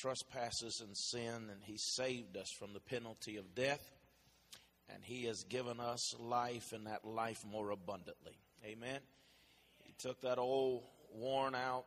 trespasses 0.00 0.80
and 0.80 0.96
sin, 0.96 1.48
and 1.50 1.62
He 1.62 1.76
saved 1.76 2.36
us 2.36 2.50
from 2.58 2.72
the 2.72 2.80
penalty 2.80 3.36
of 3.36 3.54
death, 3.54 3.90
and 4.92 5.04
He 5.04 5.24
has 5.24 5.44
given 5.44 5.80
us 5.80 6.14
life 6.18 6.72
and 6.72 6.86
that 6.86 7.04
life 7.04 7.44
more 7.50 7.70
abundantly. 7.70 8.38
Amen. 8.64 9.00
He 9.78 9.94
took 9.98 10.20
that 10.22 10.38
old, 10.38 10.84
worn 11.14 11.54
out, 11.54 11.84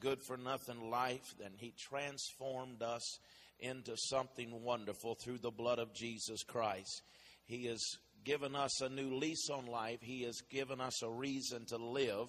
good 0.00 0.22
for 0.22 0.36
nothing 0.36 0.90
life, 0.90 1.34
and 1.44 1.54
He 1.56 1.72
transformed 1.78 2.82
us 2.82 3.18
into 3.60 3.96
something 3.96 4.62
wonderful 4.62 5.14
through 5.14 5.38
the 5.38 5.50
blood 5.50 5.78
of 5.78 5.92
Jesus 5.94 6.42
Christ. 6.42 7.02
He 7.44 7.66
has 7.66 7.82
given 8.24 8.54
us 8.54 8.80
a 8.80 8.88
new 8.88 9.16
lease 9.16 9.48
on 9.50 9.66
life, 9.66 10.00
He 10.00 10.22
has 10.22 10.40
given 10.50 10.80
us 10.80 11.02
a 11.02 11.08
reason 11.08 11.64
to 11.66 11.76
live. 11.76 12.28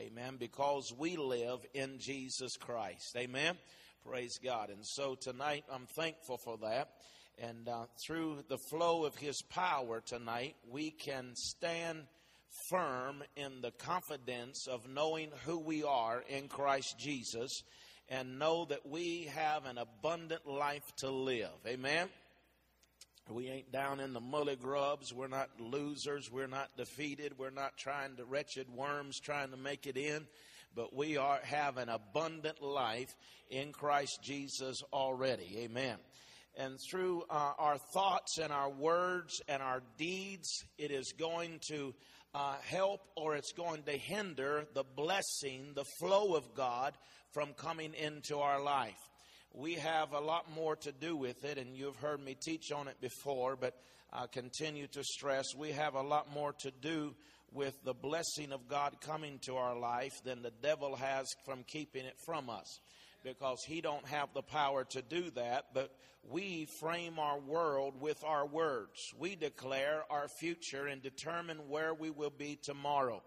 Amen. 0.00 0.36
Because 0.40 0.92
we 0.98 1.16
live 1.16 1.64
in 1.72 1.98
Jesus 2.00 2.56
Christ. 2.56 3.14
Amen. 3.16 3.56
Praise 4.06 4.38
God. 4.44 4.68
And 4.68 4.84
so 4.84 5.14
tonight, 5.14 5.64
I'm 5.72 5.86
thankful 5.86 6.36
for 6.36 6.58
that. 6.58 6.90
And 7.38 7.66
uh, 7.66 7.84
through 7.98 8.44
the 8.48 8.58
flow 8.58 9.06
of 9.06 9.16
His 9.16 9.40
power 9.40 10.02
tonight, 10.04 10.56
we 10.70 10.90
can 10.90 11.34
stand 11.34 12.02
firm 12.68 13.22
in 13.34 13.62
the 13.62 13.70
confidence 13.70 14.66
of 14.66 14.86
knowing 14.86 15.30
who 15.46 15.58
we 15.58 15.84
are 15.84 16.22
in 16.28 16.48
Christ 16.48 16.98
Jesus 16.98 17.62
and 18.10 18.38
know 18.38 18.66
that 18.66 18.86
we 18.86 19.30
have 19.34 19.64
an 19.64 19.78
abundant 19.78 20.46
life 20.46 20.92
to 20.96 21.10
live. 21.10 21.48
Amen. 21.66 22.08
We 23.30 23.48
ain't 23.48 23.72
down 23.72 24.00
in 24.00 24.12
the 24.12 24.20
mully 24.20 24.60
grubs. 24.60 25.14
We're 25.14 25.28
not 25.28 25.48
losers. 25.58 26.30
We're 26.30 26.46
not 26.46 26.76
defeated. 26.76 27.38
We're 27.38 27.48
not 27.48 27.78
trying 27.78 28.16
to 28.16 28.26
wretched 28.26 28.68
worms 28.68 29.18
trying 29.18 29.50
to 29.52 29.56
make 29.56 29.86
it 29.86 29.96
in 29.96 30.26
but 30.74 30.94
we 30.94 31.16
are 31.16 31.40
have 31.42 31.76
an 31.76 31.88
abundant 31.88 32.62
life 32.62 33.14
in 33.50 33.72
Christ 33.72 34.20
Jesus 34.22 34.82
already. 34.92 35.58
Amen. 35.58 35.96
And 36.56 36.78
through 36.88 37.24
uh, 37.28 37.52
our 37.58 37.78
thoughts 37.92 38.38
and 38.38 38.52
our 38.52 38.70
words 38.70 39.40
and 39.48 39.62
our 39.62 39.82
deeds, 39.98 40.48
it 40.78 40.90
is 40.90 41.12
going 41.18 41.60
to 41.68 41.94
uh, 42.34 42.54
help 42.64 43.00
or 43.16 43.34
it's 43.34 43.52
going 43.52 43.82
to 43.84 43.92
hinder 43.92 44.64
the 44.74 44.84
blessing, 44.84 45.72
the 45.74 45.84
flow 45.98 46.34
of 46.34 46.54
God 46.54 46.94
from 47.32 47.52
coming 47.54 47.92
into 47.94 48.38
our 48.38 48.62
life. 48.62 49.10
We 49.52 49.74
have 49.74 50.12
a 50.12 50.20
lot 50.20 50.52
more 50.52 50.76
to 50.76 50.92
do 50.92 51.16
with 51.16 51.44
it, 51.44 51.58
and 51.58 51.76
you've 51.76 51.96
heard 51.96 52.20
me 52.24 52.36
teach 52.40 52.72
on 52.72 52.88
it 52.88 53.00
before, 53.00 53.56
but 53.56 53.74
I 54.12 54.26
continue 54.28 54.86
to 54.88 55.02
stress 55.02 55.54
we 55.56 55.72
have 55.72 55.94
a 55.94 56.02
lot 56.02 56.32
more 56.32 56.52
to 56.60 56.70
do 56.70 57.14
with 57.54 57.82
the 57.84 57.94
blessing 57.94 58.52
of 58.52 58.68
God 58.68 58.96
coming 59.00 59.38
to 59.46 59.56
our 59.56 59.78
life 59.78 60.12
than 60.24 60.42
the 60.42 60.52
devil 60.62 60.96
has 60.96 61.26
from 61.46 61.62
keeping 61.66 62.04
it 62.04 62.16
from 62.26 62.50
us. 62.50 62.80
Because 63.22 63.64
he 63.66 63.80
don't 63.80 64.06
have 64.08 64.28
the 64.34 64.42
power 64.42 64.84
to 64.90 65.00
do 65.00 65.30
that 65.30 65.66
but 65.72 65.90
we 66.30 66.66
frame 66.80 67.18
our 67.18 67.38
world 67.38 68.00
with 68.00 68.22
our 68.24 68.46
words. 68.46 69.12
We 69.18 69.36
declare 69.36 70.04
our 70.10 70.28
future 70.28 70.86
and 70.86 71.02
determine 71.02 71.68
where 71.68 71.92
we 71.94 72.10
will 72.10 72.32
be 72.36 72.58
tomorrow. 72.62 73.22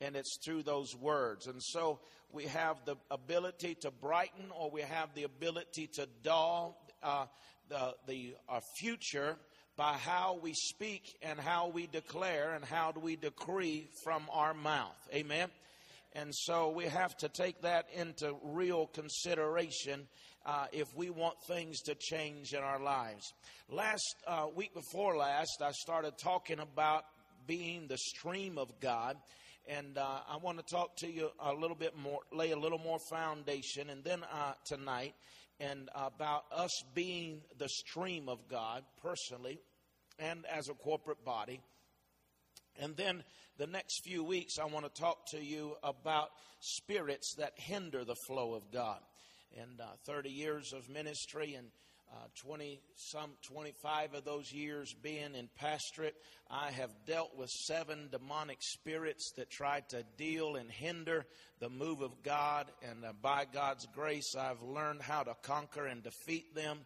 And 0.00 0.16
it's 0.16 0.38
through 0.44 0.64
those 0.64 0.94
words. 0.94 1.46
And 1.46 1.62
so 1.62 2.00
we 2.32 2.44
have 2.44 2.76
the 2.84 2.96
ability 3.10 3.76
to 3.76 3.90
brighten 3.90 4.46
or 4.54 4.70
we 4.70 4.82
have 4.82 5.14
the 5.14 5.22
ability 5.22 5.86
to 5.94 6.08
dull 6.22 6.76
uh, 7.02 7.26
the, 7.68 7.94
the 8.06 8.34
uh, 8.48 8.60
future 8.76 9.36
by 9.76 9.94
how 9.94 10.38
we 10.40 10.52
speak 10.54 11.16
and 11.22 11.38
how 11.38 11.68
we 11.68 11.86
declare 11.86 12.54
and 12.54 12.64
how 12.64 12.92
do 12.92 13.00
we 13.00 13.16
decree 13.16 13.88
from 14.04 14.22
our 14.32 14.54
mouth. 14.54 14.96
Amen. 15.12 15.48
And 16.12 16.32
so 16.32 16.70
we 16.70 16.84
have 16.84 17.16
to 17.18 17.28
take 17.28 17.62
that 17.62 17.86
into 17.94 18.36
real 18.44 18.86
consideration 18.86 20.06
uh, 20.46 20.66
if 20.72 20.94
we 20.94 21.10
want 21.10 21.34
things 21.48 21.80
to 21.82 21.96
change 21.96 22.52
in 22.52 22.60
our 22.60 22.80
lives. 22.80 23.32
Last 23.68 24.14
uh, 24.26 24.46
week 24.54 24.74
before 24.74 25.16
last, 25.16 25.60
I 25.60 25.72
started 25.72 26.16
talking 26.18 26.60
about 26.60 27.04
being 27.46 27.88
the 27.88 27.98
stream 27.98 28.58
of 28.58 28.68
God. 28.80 29.16
And 29.66 29.96
uh, 29.96 30.18
I 30.28 30.36
want 30.36 30.58
to 30.58 30.64
talk 30.64 30.96
to 30.98 31.10
you 31.10 31.30
a 31.40 31.52
little 31.52 31.76
bit 31.76 31.96
more, 31.96 32.20
lay 32.32 32.50
a 32.52 32.58
little 32.58 32.78
more 32.78 32.98
foundation. 33.10 33.88
And 33.90 34.04
then 34.04 34.22
uh, 34.22 34.52
tonight, 34.66 35.14
and 35.58 35.88
about 35.94 36.44
us 36.54 36.70
being 36.94 37.40
the 37.58 37.68
stream 37.68 38.28
of 38.28 38.46
God 38.48 38.82
personally 39.02 39.58
and 40.18 40.44
as 40.46 40.68
a 40.68 40.74
corporate 40.74 41.24
body. 41.24 41.60
And 42.80 42.96
then 42.96 43.22
the 43.58 43.66
next 43.66 44.02
few 44.04 44.24
weeks, 44.24 44.58
I 44.58 44.64
want 44.64 44.84
to 44.92 45.00
talk 45.00 45.26
to 45.30 45.42
you 45.42 45.76
about 45.82 46.30
spirits 46.60 47.34
that 47.38 47.52
hinder 47.56 48.04
the 48.04 48.16
flow 48.26 48.54
of 48.54 48.70
God. 48.72 48.98
And 49.60 49.80
uh, 49.80 49.84
30 50.06 50.30
years 50.30 50.72
of 50.72 50.88
ministry 50.88 51.54
and 51.54 51.68
uh, 52.12 52.16
20 52.46 52.80
some 52.96 53.30
25 53.42 54.14
of 54.14 54.24
those 54.24 54.52
years 54.52 54.94
being 55.02 55.34
in 55.34 55.48
pastorate 55.56 56.14
i 56.50 56.70
have 56.70 56.90
dealt 57.06 57.36
with 57.36 57.48
seven 57.48 58.08
demonic 58.12 58.58
spirits 58.60 59.32
that 59.36 59.50
tried 59.50 59.88
to 59.88 60.04
deal 60.16 60.56
and 60.56 60.70
hinder 60.70 61.24
the 61.60 61.68
move 61.68 62.02
of 62.02 62.22
god 62.22 62.70
and 62.88 63.04
uh, 63.04 63.12
by 63.20 63.44
god's 63.52 63.86
grace 63.94 64.34
i've 64.38 64.62
learned 64.62 65.02
how 65.02 65.22
to 65.22 65.34
conquer 65.42 65.86
and 65.86 66.02
defeat 66.02 66.54
them 66.54 66.80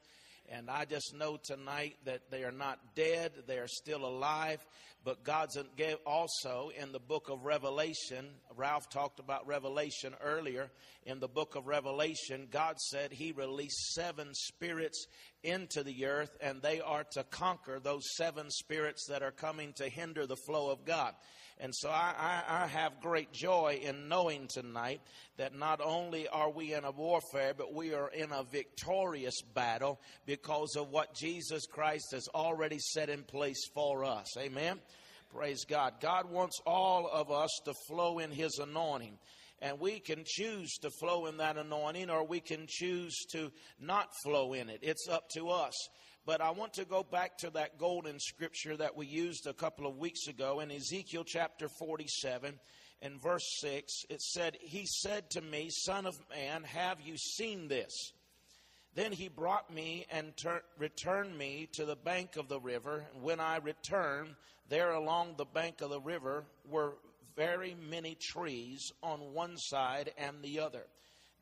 and 0.51 0.71
I 0.71 0.85
just 0.85 1.15
know 1.15 1.39
tonight 1.43 1.97
that 2.05 2.31
they 2.31 2.45
are 2.45 2.53
not 2.53 2.79
dead, 2.95 3.33
they 3.47 3.59
are 3.59 3.69
still 3.69 4.05
alive. 4.05 4.65
But 5.05 5.25
God's 5.25 5.57
also 6.05 6.71
in 6.79 6.93
the 6.93 6.99
book 6.99 7.29
of 7.31 7.45
Revelation, 7.45 8.29
Ralph 8.57 8.91
talked 8.91 9.21
about 9.21 9.47
Revelation 9.47 10.15
earlier. 10.23 10.71
In 11.07 11.21
the 11.21 11.29
book 11.29 11.55
of 11.55 11.67
Revelation, 11.67 12.49
God 12.51 12.79
said 12.79 13.13
He 13.13 13.33
released 13.33 13.95
seven 13.95 14.29
spirits 14.33 15.07
into 15.43 15.83
the 15.83 16.05
earth, 16.05 16.37
and 16.41 16.61
they 16.61 16.81
are 16.81 17.05
to 17.13 17.25
conquer 17.25 17.79
those 17.81 18.03
seven 18.17 18.51
spirits 18.51 19.07
that 19.09 19.23
are 19.23 19.31
coming 19.31 19.73
to 19.75 19.89
hinder 19.89 20.27
the 20.27 20.37
flow 20.37 20.71
of 20.71 20.85
God. 20.85 21.15
And 21.61 21.75
so 21.75 21.91
I, 21.91 22.15
I, 22.17 22.63
I, 22.63 22.67
have 22.69 23.01
great 23.01 23.33
joy 23.33 23.81
in 23.83 24.09
knowing 24.09 24.47
tonight 24.47 25.01
that 25.39 25.59
not 25.59 25.81
only 25.83 26.29
are 26.29 26.51
we 26.51 26.73
in 26.73 26.85
a 26.85 26.93
warfare, 26.93 27.53
but 27.57 27.75
we 27.75 27.95
are 27.95 28.11
in 28.11 28.31
a 28.31 28.45
victorious 28.45 29.43
battle 29.55 30.01
because 30.25 30.77
of 30.77 30.91
what 30.91 31.17
Jesus 31.17 31.67
Christ 31.67 32.07
has 32.13 32.29
already 32.33 32.79
set 32.79 33.09
in 33.09 33.25
place 33.25 33.67
for 33.75 34.05
us. 34.05 34.37
Amen. 34.39 34.79
Praise 35.35 35.65
God. 35.65 35.95
God 36.01 36.31
wants 36.31 36.61
all 36.65 37.09
of 37.13 37.33
us 37.33 37.51
to 37.65 37.75
flow 37.89 38.21
in 38.21 38.31
His 38.31 38.59
anointing. 38.59 39.19
And 39.61 39.81
we 39.81 39.99
can 39.99 40.23
choose 40.25 40.79
to 40.83 40.91
flow 41.01 41.27
in 41.27 41.39
that 41.39 41.57
anointing 41.57 42.09
or 42.09 42.25
we 42.25 42.39
can 42.39 42.67
choose 42.69 43.17
to 43.33 43.51
not 43.81 44.09
flow 44.23 44.53
in 44.53 44.69
it. 44.69 44.79
It's 44.83 45.09
up 45.09 45.29
to 45.31 45.49
us. 45.49 45.75
But 46.29 46.43
I 46.43 46.51
want 46.51 46.75
to 46.75 46.85
go 46.85 47.03
back 47.03 47.39
to 47.39 47.49
that 47.53 47.79
golden 47.79 48.21
scripture 48.21 48.77
that 48.77 48.95
we 48.95 49.07
used 49.07 49.47
a 49.47 49.55
couple 49.55 49.87
of 49.87 49.97
weeks 49.97 50.27
ago 50.27 50.61
in 50.61 50.71
Ezekiel 50.71 51.25
chapter 51.25 51.71
47 51.71 52.61
and 53.01 53.23
verse 53.23 53.47
6. 53.63 54.05
It 54.11 54.21
said, 54.21 54.59
He 54.61 54.85
said 54.85 55.31
to 55.31 55.41
me, 55.41 55.71
Son 55.71 56.05
of 56.05 56.21
man, 56.29 56.65
have 56.65 57.01
you 57.01 57.17
seen 57.17 57.67
this? 57.69 58.13
Then 58.95 59.11
he 59.11 59.29
brought 59.29 59.73
me 59.73 60.05
and 60.11 60.37
ter- 60.37 60.61
returned 60.77 61.39
me 61.39 61.67
to 61.73 61.87
the 61.87 61.97
bank 61.97 62.37
of 62.37 62.49
the 62.49 62.61
river. 62.61 63.07
And 63.15 63.23
when 63.23 63.41
I 63.41 63.57
returned, 63.57 64.35
there 64.69 64.93
along 64.93 65.37
the 65.39 65.47
bank 65.47 65.81
of 65.81 65.89
the 65.89 66.01
river 66.03 66.45
were 66.69 66.99
very 67.37 67.75
many 67.89 68.19
trees 68.21 68.93
on 69.03 69.33
one 69.33 69.57
side 69.57 70.13
and 70.19 70.43
the 70.43 70.61
other. 70.61 70.85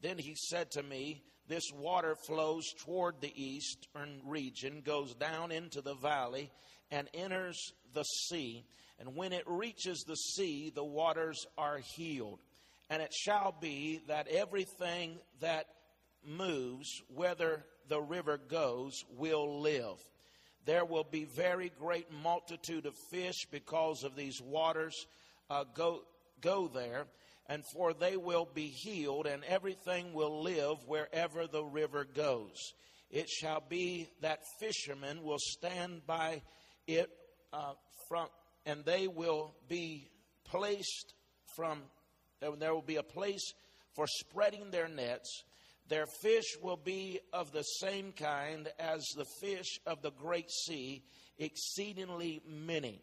Then 0.00 0.16
he 0.16 0.36
said 0.36 0.70
to 0.70 0.82
me, 0.84 1.24
this 1.48 1.70
water 1.74 2.16
flows 2.26 2.64
toward 2.84 3.20
the 3.20 3.32
eastern 3.34 4.20
region, 4.24 4.82
goes 4.84 5.14
down 5.14 5.52
into 5.52 5.80
the 5.80 5.94
valley, 5.94 6.50
and 6.90 7.08
enters 7.14 7.72
the 7.94 8.02
sea. 8.02 8.64
And 8.98 9.14
when 9.14 9.32
it 9.32 9.44
reaches 9.46 10.04
the 10.06 10.16
sea, 10.16 10.70
the 10.74 10.84
waters 10.84 11.44
are 11.58 11.78
healed. 11.96 12.40
And 12.88 13.02
it 13.02 13.12
shall 13.12 13.54
be 13.60 14.00
that 14.08 14.28
everything 14.28 15.18
that 15.40 15.66
moves, 16.24 16.88
whether 17.14 17.64
the 17.88 18.00
river 18.00 18.38
goes, 18.38 18.92
will 19.16 19.60
live. 19.60 19.96
There 20.64 20.84
will 20.84 21.04
be 21.04 21.24
very 21.24 21.70
great 21.78 22.10
multitude 22.10 22.86
of 22.86 22.94
fish 23.10 23.46
because 23.50 24.02
of 24.02 24.16
these 24.16 24.40
waters 24.42 25.06
uh, 25.48 25.64
go 25.74 26.02
go 26.40 26.68
there 26.68 27.06
and 27.48 27.64
for 27.72 27.92
they 27.92 28.16
will 28.16 28.48
be 28.52 28.66
healed, 28.66 29.26
and 29.26 29.44
everything 29.44 30.12
will 30.12 30.42
live 30.42 30.78
wherever 30.86 31.46
the 31.46 31.64
river 31.64 32.04
goes. 32.04 32.72
It 33.10 33.28
shall 33.28 33.62
be 33.66 34.08
that 34.20 34.40
fishermen 34.58 35.22
will 35.22 35.38
stand 35.38 36.06
by 36.06 36.42
it 36.86 37.10
uh, 37.52 37.74
from, 38.08 38.28
and 38.64 38.84
they 38.84 39.06
will 39.06 39.54
be 39.68 40.10
placed 40.44 41.14
from. 41.54 41.82
There 42.40 42.74
will 42.74 42.82
be 42.82 42.96
a 42.96 43.02
place 43.02 43.52
for 43.94 44.06
spreading 44.06 44.70
their 44.70 44.88
nets. 44.88 45.44
Their 45.88 46.06
fish 46.20 46.56
will 46.60 46.76
be 46.76 47.20
of 47.32 47.52
the 47.52 47.62
same 47.62 48.12
kind 48.12 48.68
as 48.78 49.04
the 49.16 49.24
fish 49.40 49.78
of 49.86 50.02
the 50.02 50.10
great 50.10 50.50
sea, 50.50 51.04
exceedingly 51.38 52.42
many. 52.44 53.02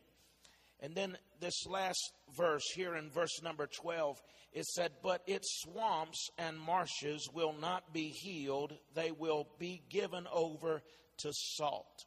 And 0.82 0.94
then 0.94 1.18
this 1.44 1.66
last 1.68 2.14
verse 2.38 2.64
here 2.74 2.96
in 2.96 3.10
verse 3.10 3.42
number 3.44 3.68
12, 3.68 4.18
it 4.54 4.66
said, 4.66 4.92
But 5.04 5.22
its 5.28 5.62
swamps 5.62 6.30
and 6.38 6.58
marshes 6.58 7.28
will 7.34 7.54
not 7.60 7.94
be 7.94 8.08
healed, 8.08 8.74
they 8.96 9.12
will 9.12 9.48
be 9.60 9.82
given 9.90 10.26
over 10.32 10.82
to 11.20 11.30
salt. 11.34 12.06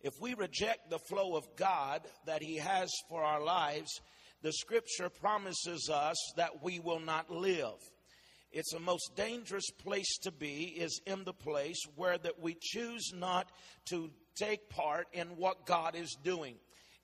If 0.00 0.12
we 0.20 0.34
reject 0.34 0.90
the 0.90 1.00
flow 1.08 1.34
of 1.34 1.56
God 1.56 2.02
that 2.26 2.40
He 2.40 2.56
has 2.58 2.88
for 3.08 3.24
our 3.24 3.42
lives, 3.42 3.90
the 4.42 4.52
scripture 4.52 5.08
promises 5.08 5.90
us 5.92 6.16
that 6.36 6.62
we 6.62 6.78
will 6.78 7.00
not 7.00 7.30
live. 7.30 7.74
It's 8.52 8.72
the 8.72 8.78
most 8.78 9.16
dangerous 9.16 9.68
place 9.82 10.18
to 10.18 10.30
be 10.30 10.76
is 10.78 11.00
in 11.04 11.24
the 11.24 11.32
place 11.32 11.82
where 11.96 12.16
that 12.16 12.40
we 12.40 12.56
choose 12.60 13.12
not 13.12 13.50
to 13.86 14.10
take 14.36 14.70
part 14.70 15.08
in 15.12 15.26
what 15.36 15.66
God 15.66 15.96
is 15.96 16.16
doing 16.22 16.54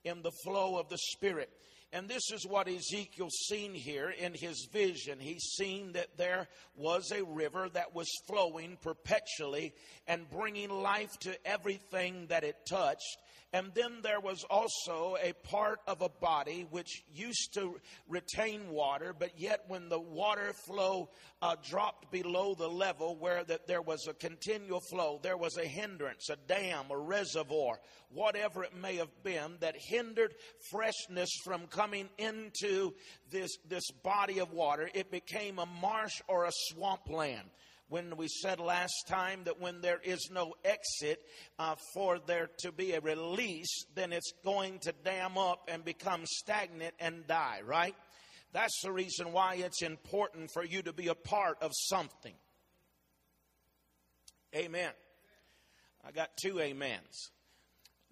in 0.05 0.23
the 0.23 0.33
flow 0.45 0.79
of 0.79 0.89
the 0.89 0.99
Spirit. 0.99 1.51
And 1.95 2.09
this 2.09 2.31
is 2.33 2.47
what 2.47 2.69
Ezekiel's 2.69 3.37
seen 3.49 3.75
here 3.75 4.09
in 4.09 4.33
his 4.33 4.67
vision. 4.73 5.19
He's 5.21 5.53
seen 5.59 5.93
that 5.93 6.17
there 6.17 6.49
was 6.75 7.13
a 7.13 7.23
river 7.23 7.69
that 7.75 7.95
was 7.95 8.09
flowing 8.27 8.79
perpetually 8.81 9.75
and 10.09 10.29
bringing 10.31 10.71
life 10.71 11.11
to 11.21 11.37
everything 11.47 12.29
that 12.29 12.45
it 12.45 12.57
touched. 12.67 13.19
And 13.55 13.71
then 13.75 13.99
there 14.03 14.21
was 14.21 14.45
also 14.49 15.19
a 15.23 15.35
part 15.47 15.81
of 15.87 16.01
a 16.01 16.09
body 16.09 16.67
which 16.71 17.05
used 17.15 17.53
to 17.53 17.79
retain 18.09 18.71
water, 18.71 19.15
but 19.17 19.39
yet 19.39 19.65
when 19.69 19.91
the 19.91 20.01
water 20.01 20.55
flow 20.65 21.11
uh, 21.43 21.57
dropped 21.69 22.11
below 22.11 22.55
the 22.55 22.69
level 22.69 23.15
where 23.17 23.45
that 23.45 23.67
there 23.67 23.83
was 23.83 24.07
a 24.09 24.15
continual 24.15 24.81
flow, 24.81 25.21
there 25.23 25.37
was 25.37 25.59
a 25.59 25.67
hindrance, 25.67 26.31
a 26.31 26.37
dam, 26.49 26.87
a 26.91 26.97
reservoir, 26.97 27.79
whatever 28.09 28.65
it 28.65 28.75
may 28.75 28.97
have 28.97 29.23
been 29.23 29.59
that 29.61 29.77
hindered 29.77 30.35
freshness 30.71 31.29
from 31.45 31.67
coming 31.67 31.82
into 32.19 32.93
this, 33.31 33.51
this 33.69 33.91
body 34.03 34.41
of 34.41 34.53
water. 34.53 34.89
It 34.95 35.11
became 35.11 35.59
a 35.59 35.67
marsh 35.67 36.21
or 36.29 36.45
a 36.45 36.53
swampland 36.53 37.49
when 37.89 38.17
we 38.17 38.27
said 38.27 38.59
last 38.59 39.05
time 39.07 39.41
that 39.45 39.61
when 39.61 39.83
there 39.83 40.01
is 40.03 40.31
no 40.33 40.55
exit 40.65 41.21
uh, 41.59 41.75
for 41.93 42.19
there 42.27 42.49
to 42.61 42.73
be 42.73 42.93
a 42.93 43.01
release, 43.01 43.85
then 43.95 44.15
it's 44.15 44.33
going 44.43 44.79
to 44.79 44.95
dam 45.05 45.37
up 45.37 45.69
and 45.69 45.85
become 45.85 46.23
stagnant 46.25 46.95
and 46.99 47.27
die, 47.27 47.61
right? 47.67 47.95
That's 48.53 48.81
the 48.83 48.93
reason 48.93 49.33
why 49.33 49.57
it's 49.57 49.83
important 49.83 50.51
for 50.55 50.65
you 50.65 50.81
to 50.83 50.95
be 50.95 51.09
a 51.09 51.15
part 51.15 51.59
of 51.63 51.71
something. 51.75 52.35
Amen. 54.55 54.93
I 56.07 56.13
got 56.13 56.31
two 56.43 56.63
amens. 56.63 57.31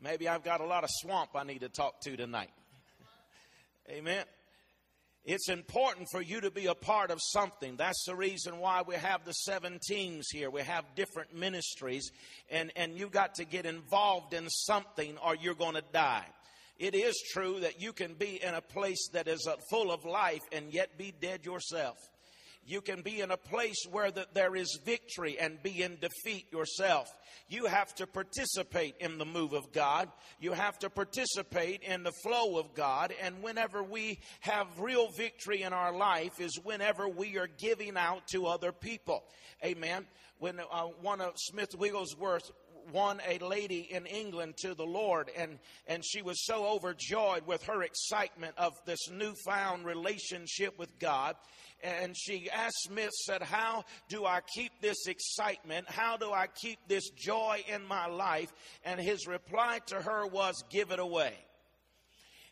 Maybe 0.02 0.28
I've 0.28 0.44
got 0.44 0.60
a 0.60 0.66
lot 0.66 0.84
of 0.84 0.90
swamp 0.92 1.30
I 1.34 1.44
need 1.44 1.60
to 1.60 1.68
talk 1.70 2.00
to 2.02 2.16
tonight. 2.16 2.50
Amen. 3.90 4.24
It's 5.24 5.48
important 5.48 6.06
for 6.12 6.22
you 6.22 6.40
to 6.42 6.50
be 6.50 6.66
a 6.66 6.74
part 6.74 7.10
of 7.10 7.18
something. 7.20 7.76
That's 7.76 8.04
the 8.06 8.14
reason 8.14 8.58
why 8.58 8.82
we 8.86 8.94
have 8.94 9.24
the 9.24 9.32
seven 9.32 9.80
teams 9.88 10.28
here. 10.30 10.48
We 10.48 10.62
have 10.62 10.84
different 10.94 11.34
ministries, 11.34 12.10
and, 12.50 12.72
and 12.76 12.96
you 12.96 13.08
got 13.08 13.34
to 13.34 13.44
get 13.44 13.66
involved 13.66 14.32
in 14.32 14.48
something 14.48 15.18
or 15.18 15.34
you're 15.34 15.54
going 15.54 15.74
to 15.74 15.84
die. 15.92 16.26
It 16.78 16.94
is 16.94 17.20
true 17.32 17.58
that 17.60 17.80
you 17.80 17.92
can 17.92 18.14
be 18.14 18.40
in 18.42 18.54
a 18.54 18.60
place 18.60 19.08
that 19.12 19.26
is 19.26 19.46
full 19.70 19.90
of 19.90 20.04
life 20.04 20.40
and 20.52 20.72
yet 20.72 20.96
be 20.96 21.12
dead 21.20 21.44
yourself. 21.44 21.96
You 22.64 22.80
can 22.80 23.02
be 23.02 23.20
in 23.20 23.30
a 23.30 23.36
place 23.36 23.84
where 23.90 24.10
that 24.10 24.34
there 24.34 24.54
is 24.54 24.78
victory 24.84 25.38
and 25.38 25.62
be 25.62 25.82
in 25.82 25.98
defeat 26.00 26.52
yourself. 26.52 27.08
You 27.48 27.66
have 27.66 27.94
to 27.96 28.06
participate 28.06 28.94
in 29.00 29.18
the 29.18 29.24
move 29.24 29.54
of 29.54 29.72
God. 29.72 30.08
You 30.38 30.52
have 30.52 30.78
to 30.80 30.90
participate 30.90 31.82
in 31.82 32.02
the 32.02 32.12
flow 32.22 32.58
of 32.58 32.74
God. 32.74 33.12
And 33.20 33.42
whenever 33.42 33.82
we 33.82 34.20
have 34.40 34.66
real 34.78 35.08
victory 35.16 35.62
in 35.62 35.72
our 35.72 35.92
life 35.92 36.38
is 36.38 36.60
whenever 36.62 37.08
we 37.08 37.38
are 37.38 37.48
giving 37.48 37.96
out 37.96 38.28
to 38.28 38.46
other 38.46 38.72
people. 38.72 39.24
Amen. 39.64 40.06
When 40.38 40.60
uh, 40.60 40.84
one 41.02 41.20
of 41.20 41.32
Smith 41.36 41.74
Wigglesworth 41.76 42.50
won 42.92 43.20
a 43.28 43.38
lady 43.38 43.88
in 43.90 44.06
England 44.06 44.54
to 44.58 44.74
the 44.74 44.84
Lord, 44.84 45.30
and, 45.36 45.58
and 45.86 46.04
she 46.04 46.22
was 46.22 46.44
so 46.44 46.66
overjoyed 46.66 47.46
with 47.46 47.64
her 47.64 47.82
excitement 47.82 48.54
of 48.56 48.72
this 48.86 49.10
newfound 49.10 49.84
relationship 49.84 50.78
with 50.78 50.98
God. 50.98 51.36
And 51.82 52.14
she 52.16 52.50
asked 52.50 52.82
Smith, 52.82 53.12
said, 53.24 53.42
How 53.42 53.84
do 54.08 54.26
I 54.26 54.40
keep 54.54 54.72
this 54.80 55.06
excitement? 55.06 55.88
How 55.88 56.16
do 56.16 56.30
I 56.30 56.46
keep 56.46 56.78
this 56.88 57.08
joy 57.10 57.64
in 57.72 57.86
my 57.86 58.06
life? 58.06 58.52
And 58.84 59.00
his 59.00 59.26
reply 59.26 59.80
to 59.86 59.96
her 59.96 60.26
was, 60.26 60.62
Give 60.70 60.90
it 60.90 60.98
away 60.98 61.34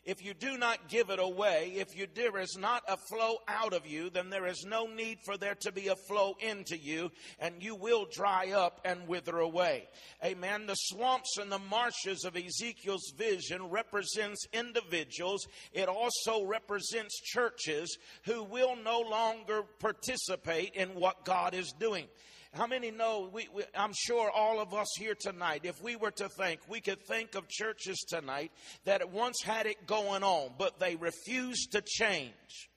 if 0.05 0.23
you 0.23 0.33
do 0.33 0.57
not 0.57 0.87
give 0.87 1.09
it 1.09 1.19
away, 1.19 1.73
if 1.75 1.97
you, 1.97 2.07
there 2.13 2.39
is 2.39 2.57
not 2.57 2.83
a 2.87 2.97
flow 2.97 3.37
out 3.47 3.73
of 3.73 3.85
you, 3.85 4.09
then 4.09 4.29
there 4.29 4.47
is 4.47 4.65
no 4.67 4.87
need 4.87 5.19
for 5.25 5.37
there 5.37 5.55
to 5.55 5.71
be 5.71 5.87
a 5.87 5.95
flow 5.95 6.35
into 6.39 6.77
you, 6.77 7.11
and 7.39 7.61
you 7.61 7.75
will 7.75 8.07
dry 8.11 8.51
up 8.51 8.81
and 8.85 9.07
wither 9.07 9.37
away. 9.37 9.87
Amen. 10.23 10.65
The 10.65 10.75
swamps 10.75 11.37
and 11.37 11.51
the 11.51 11.59
marshes 11.59 12.23
of 12.23 12.37
Ezekiel's 12.37 13.13
vision 13.17 13.69
represents 13.69 14.47
individuals. 14.53 15.45
It 15.73 15.89
also 15.89 16.45
represents 16.45 17.19
churches 17.21 17.97
who 18.23 18.43
will 18.43 18.75
no 18.77 19.01
longer 19.01 19.63
participate 19.79 20.73
in 20.75 20.89
what 20.95 21.25
God 21.25 21.53
is 21.53 21.73
doing. 21.79 22.07
How 22.53 22.65
many 22.65 22.89
know? 22.89 23.29
We, 23.31 23.47
we, 23.53 23.63
I'm 23.75 23.93
sure 23.93 24.31
all 24.31 24.59
of 24.59 24.73
us 24.73 24.87
here 24.97 25.13
tonight, 25.13 25.61
if 25.65 25.81
we 25.83 25.95
were 25.95 26.11
to 26.11 26.29
think, 26.29 26.61
we 26.67 26.81
could 26.81 27.05
think 27.05 27.35
of 27.35 27.47
churches 27.47 28.03
tonight 28.09 28.51
that 28.85 29.11
once 29.11 29.41
had 29.43 29.67
it 29.67 29.85
going 29.85 30.23
on, 30.23 30.51
but 30.57 30.79
they 30.79 30.95
refused 30.95 31.73
to 31.73 31.81
change. 31.85 32.69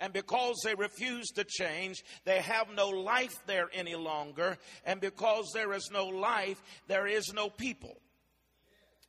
And 0.00 0.12
because 0.12 0.56
they 0.64 0.74
refuse 0.74 1.28
to 1.36 1.44
change, 1.44 2.02
they 2.24 2.40
have 2.40 2.66
no 2.74 2.88
life 2.88 3.34
there 3.46 3.70
any 3.72 3.94
longer. 3.94 4.58
And 4.84 5.00
because 5.00 5.52
there 5.54 5.72
is 5.72 5.88
no 5.92 6.06
life, 6.06 6.60
there 6.88 7.06
is 7.06 7.32
no 7.32 7.48
people. 7.48 7.96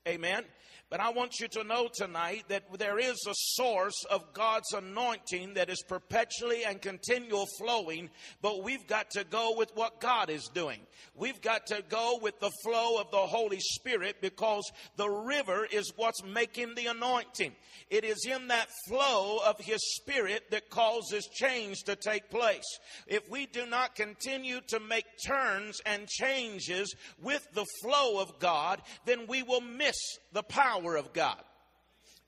Amen. 0.07 0.43
But 0.91 0.99
I 0.99 1.09
want 1.09 1.39
you 1.39 1.47
to 1.47 1.63
know 1.63 1.89
tonight 1.91 2.43
that 2.49 2.63
there 2.77 2.99
is 2.99 3.17
a 3.27 3.33
source 3.33 4.05
of 4.11 4.33
God's 4.33 4.71
anointing 4.71 5.55
that 5.55 5.69
is 5.69 5.83
perpetually 5.87 6.63
and 6.63 6.79
continual 6.79 7.47
flowing, 7.57 8.11
but 8.41 8.63
we've 8.63 8.85
got 8.85 9.09
to 9.11 9.23
go 9.23 9.55
with 9.57 9.71
what 9.73 9.99
God 9.99 10.29
is 10.29 10.47
doing. 10.53 10.79
We've 11.15 11.41
got 11.41 11.65
to 11.67 11.83
go 11.89 12.19
with 12.21 12.39
the 12.39 12.51
flow 12.63 13.01
of 13.01 13.09
the 13.09 13.17
Holy 13.17 13.59
Spirit 13.59 14.17
because 14.21 14.71
the 14.95 15.09
river 15.09 15.67
is 15.71 15.91
what's 15.95 16.23
making 16.23 16.75
the 16.75 16.85
anointing. 16.85 17.53
It 17.89 18.03
is 18.03 18.23
in 18.29 18.49
that 18.49 18.67
flow 18.87 19.39
of 19.43 19.59
His 19.59 19.81
Spirit 19.95 20.51
that 20.51 20.69
causes 20.69 21.27
change 21.33 21.79
to 21.85 21.95
take 21.95 22.29
place. 22.29 22.63
If 23.07 23.27
we 23.27 23.47
do 23.47 23.65
not 23.65 23.95
continue 23.95 24.61
to 24.67 24.79
make 24.79 25.05
turns 25.25 25.79
and 25.83 26.07
changes 26.07 26.93
with 27.21 27.47
the 27.53 27.65
flow 27.81 28.21
of 28.21 28.37
God, 28.37 28.83
then 29.05 29.25
we 29.27 29.41
will 29.41 29.61
miss 29.61 29.97
the 30.35 30.43
power 30.43 30.97
of 30.97 31.13
God. 31.13 31.41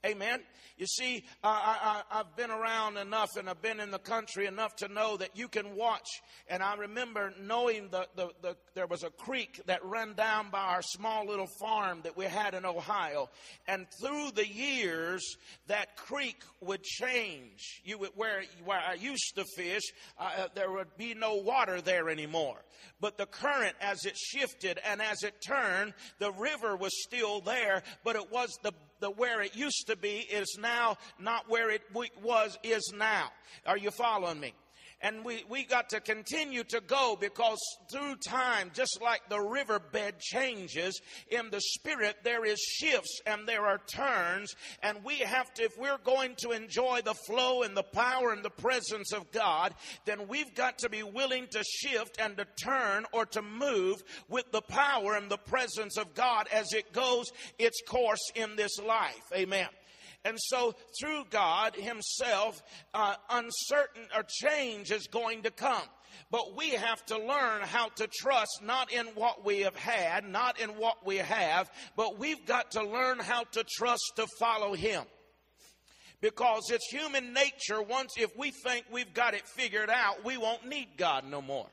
Amen. 0.05 0.41
You 0.77 0.85
see, 0.85 1.23
I, 1.43 2.03
I, 2.11 2.19
I've 2.19 2.35
been 2.35 2.51
around 2.51 2.97
enough 2.97 3.29
and 3.35 3.49
I've 3.49 3.63
been 3.63 3.79
in 3.79 3.89
the 3.89 3.97
country 3.97 4.45
enough 4.45 4.75
to 4.77 4.87
know 4.87 5.17
that 5.17 5.35
you 5.35 5.47
can 5.47 5.75
watch. 5.75 6.07
And 6.47 6.61
I 6.61 6.75
remember 6.75 7.33
knowing 7.41 7.89
the, 7.89 8.07
the, 8.15 8.29
the, 8.43 8.57
there 8.75 8.85
was 8.85 9.03
a 9.03 9.09
creek 9.09 9.59
that 9.65 9.83
ran 9.83 10.13
down 10.13 10.51
by 10.51 10.61
our 10.61 10.83
small 10.83 11.25
little 11.25 11.47
farm 11.59 12.01
that 12.03 12.15
we 12.15 12.25
had 12.25 12.53
in 12.53 12.63
Ohio. 12.63 13.27
And 13.67 13.87
through 13.99 14.31
the 14.35 14.47
years, 14.47 15.35
that 15.65 15.97
creek 15.97 16.43
would 16.61 16.83
change. 16.83 17.81
You 17.83 17.97
would, 17.97 18.11
where, 18.15 18.43
where 18.63 18.79
I 18.79 18.93
used 18.93 19.33
to 19.35 19.45
fish, 19.55 19.83
uh, 20.19 20.29
uh 20.37 20.47
there 20.53 20.71
would 20.71 20.95
be 20.95 21.15
no 21.15 21.37
water 21.37 21.81
there 21.81 22.07
anymore. 22.09 22.57
But 23.01 23.17
the 23.17 23.25
current, 23.25 23.75
as 23.81 24.05
it 24.05 24.15
shifted 24.15 24.79
and 24.87 25.01
as 25.01 25.23
it 25.23 25.41
turned, 25.41 25.93
the 26.19 26.31
river 26.31 26.75
was 26.75 26.91
still 27.03 27.41
there, 27.41 27.81
but 28.03 28.15
it 28.15 28.31
was 28.31 28.57
the 28.61 28.73
the 28.99 29.09
where 29.09 29.41
it 29.41 29.55
used 29.55 29.87
to 29.87 29.95
be 29.95 30.19
is 30.19 30.57
now 30.59 30.97
not 31.19 31.49
where 31.49 31.69
it 31.69 31.81
was 32.21 32.57
is 32.63 32.93
now. 32.95 33.29
Are 33.65 33.77
you 33.77 33.91
following 33.91 34.39
me? 34.39 34.53
And 35.01 35.23
we, 35.23 35.43
we 35.47 35.63
got 35.63 35.89
to 35.89 35.99
continue 35.99 36.63
to 36.65 36.81
go 36.81 37.15
because 37.19 37.59
through 37.91 38.15
time, 38.27 38.71
just 38.73 38.99
like 39.01 39.21
the 39.29 39.39
riverbed 39.39 40.19
changes, 40.19 40.99
in 41.29 41.51
the 41.51 41.61
spirit 41.61 42.17
there 42.23 42.43
is 42.45 42.59
shifts 42.59 43.21
and 43.27 43.47
there 43.47 43.65
are 43.67 43.79
turns. 43.93 44.55
And 44.81 45.03
we 45.03 45.17
have 45.19 45.53
to, 45.55 45.63
if 45.63 45.77
we're 45.77 45.99
going 46.03 46.35
to 46.37 46.51
enjoy 46.51 47.01
the 47.03 47.13
flow 47.13 47.61
and 47.61 47.77
the 47.77 47.83
power 47.83 48.31
and 48.31 48.43
the 48.43 48.49
presence 48.49 49.13
of 49.13 49.31
God, 49.31 49.75
then 50.05 50.27
we've 50.27 50.55
got 50.55 50.79
to 50.79 50.89
be 50.89 51.03
willing 51.03 51.47
to 51.51 51.63
shift 51.63 52.19
and 52.19 52.35
to 52.37 52.47
turn 52.59 53.05
or 53.11 53.27
to 53.27 53.41
move 53.43 54.01
with 54.29 54.51
the 54.51 54.61
power 54.61 55.15
and 55.15 55.29
the 55.29 55.37
presence 55.37 55.97
of 55.97 56.15
God 56.15 56.47
as 56.51 56.73
it 56.73 56.91
goes 56.91 57.27
its 57.59 57.81
course 57.87 58.31
in 58.33 58.55
this 58.55 58.79
life. 58.79 59.31
Amen. 59.35 59.67
And 60.27 60.37
so, 60.37 60.75
through 60.99 61.23
God 61.29 61.73
Himself, 61.77 62.61
uh, 62.93 63.15
uncertain 63.29 64.03
or 64.13 64.23
change 64.27 64.91
is 64.91 65.07
going 65.07 65.43
to 65.43 65.51
come. 65.51 65.87
But 66.29 66.57
we 66.57 66.71
have 66.71 67.05
to 67.05 67.17
learn 67.17 67.61
how 67.61 67.87
to 67.95 68.07
trust 68.07 68.59
not 68.61 68.91
in 68.91 69.05
what 69.15 69.45
we 69.45 69.61
have 69.61 69.77
had, 69.77 70.27
not 70.27 70.59
in 70.59 70.71
what 70.71 71.05
we 71.05 71.15
have, 71.17 71.71
but 71.95 72.19
we've 72.19 72.45
got 72.45 72.71
to 72.71 72.83
learn 72.83 73.19
how 73.19 73.45
to 73.53 73.63
trust 73.63 74.03
to 74.17 74.27
follow 74.37 74.73
Him. 74.73 75.05
Because 76.19 76.71
it's 76.71 76.89
human 76.89 77.31
nature, 77.31 77.81
once 77.81 78.15
if 78.17 78.35
we 78.35 78.51
think 78.51 78.85
we've 78.91 79.13
got 79.13 79.33
it 79.33 79.47
figured 79.47 79.89
out, 79.89 80.25
we 80.25 80.35
won't 80.35 80.67
need 80.67 80.89
God 80.97 81.23
no 81.23 81.41
more 81.41 81.67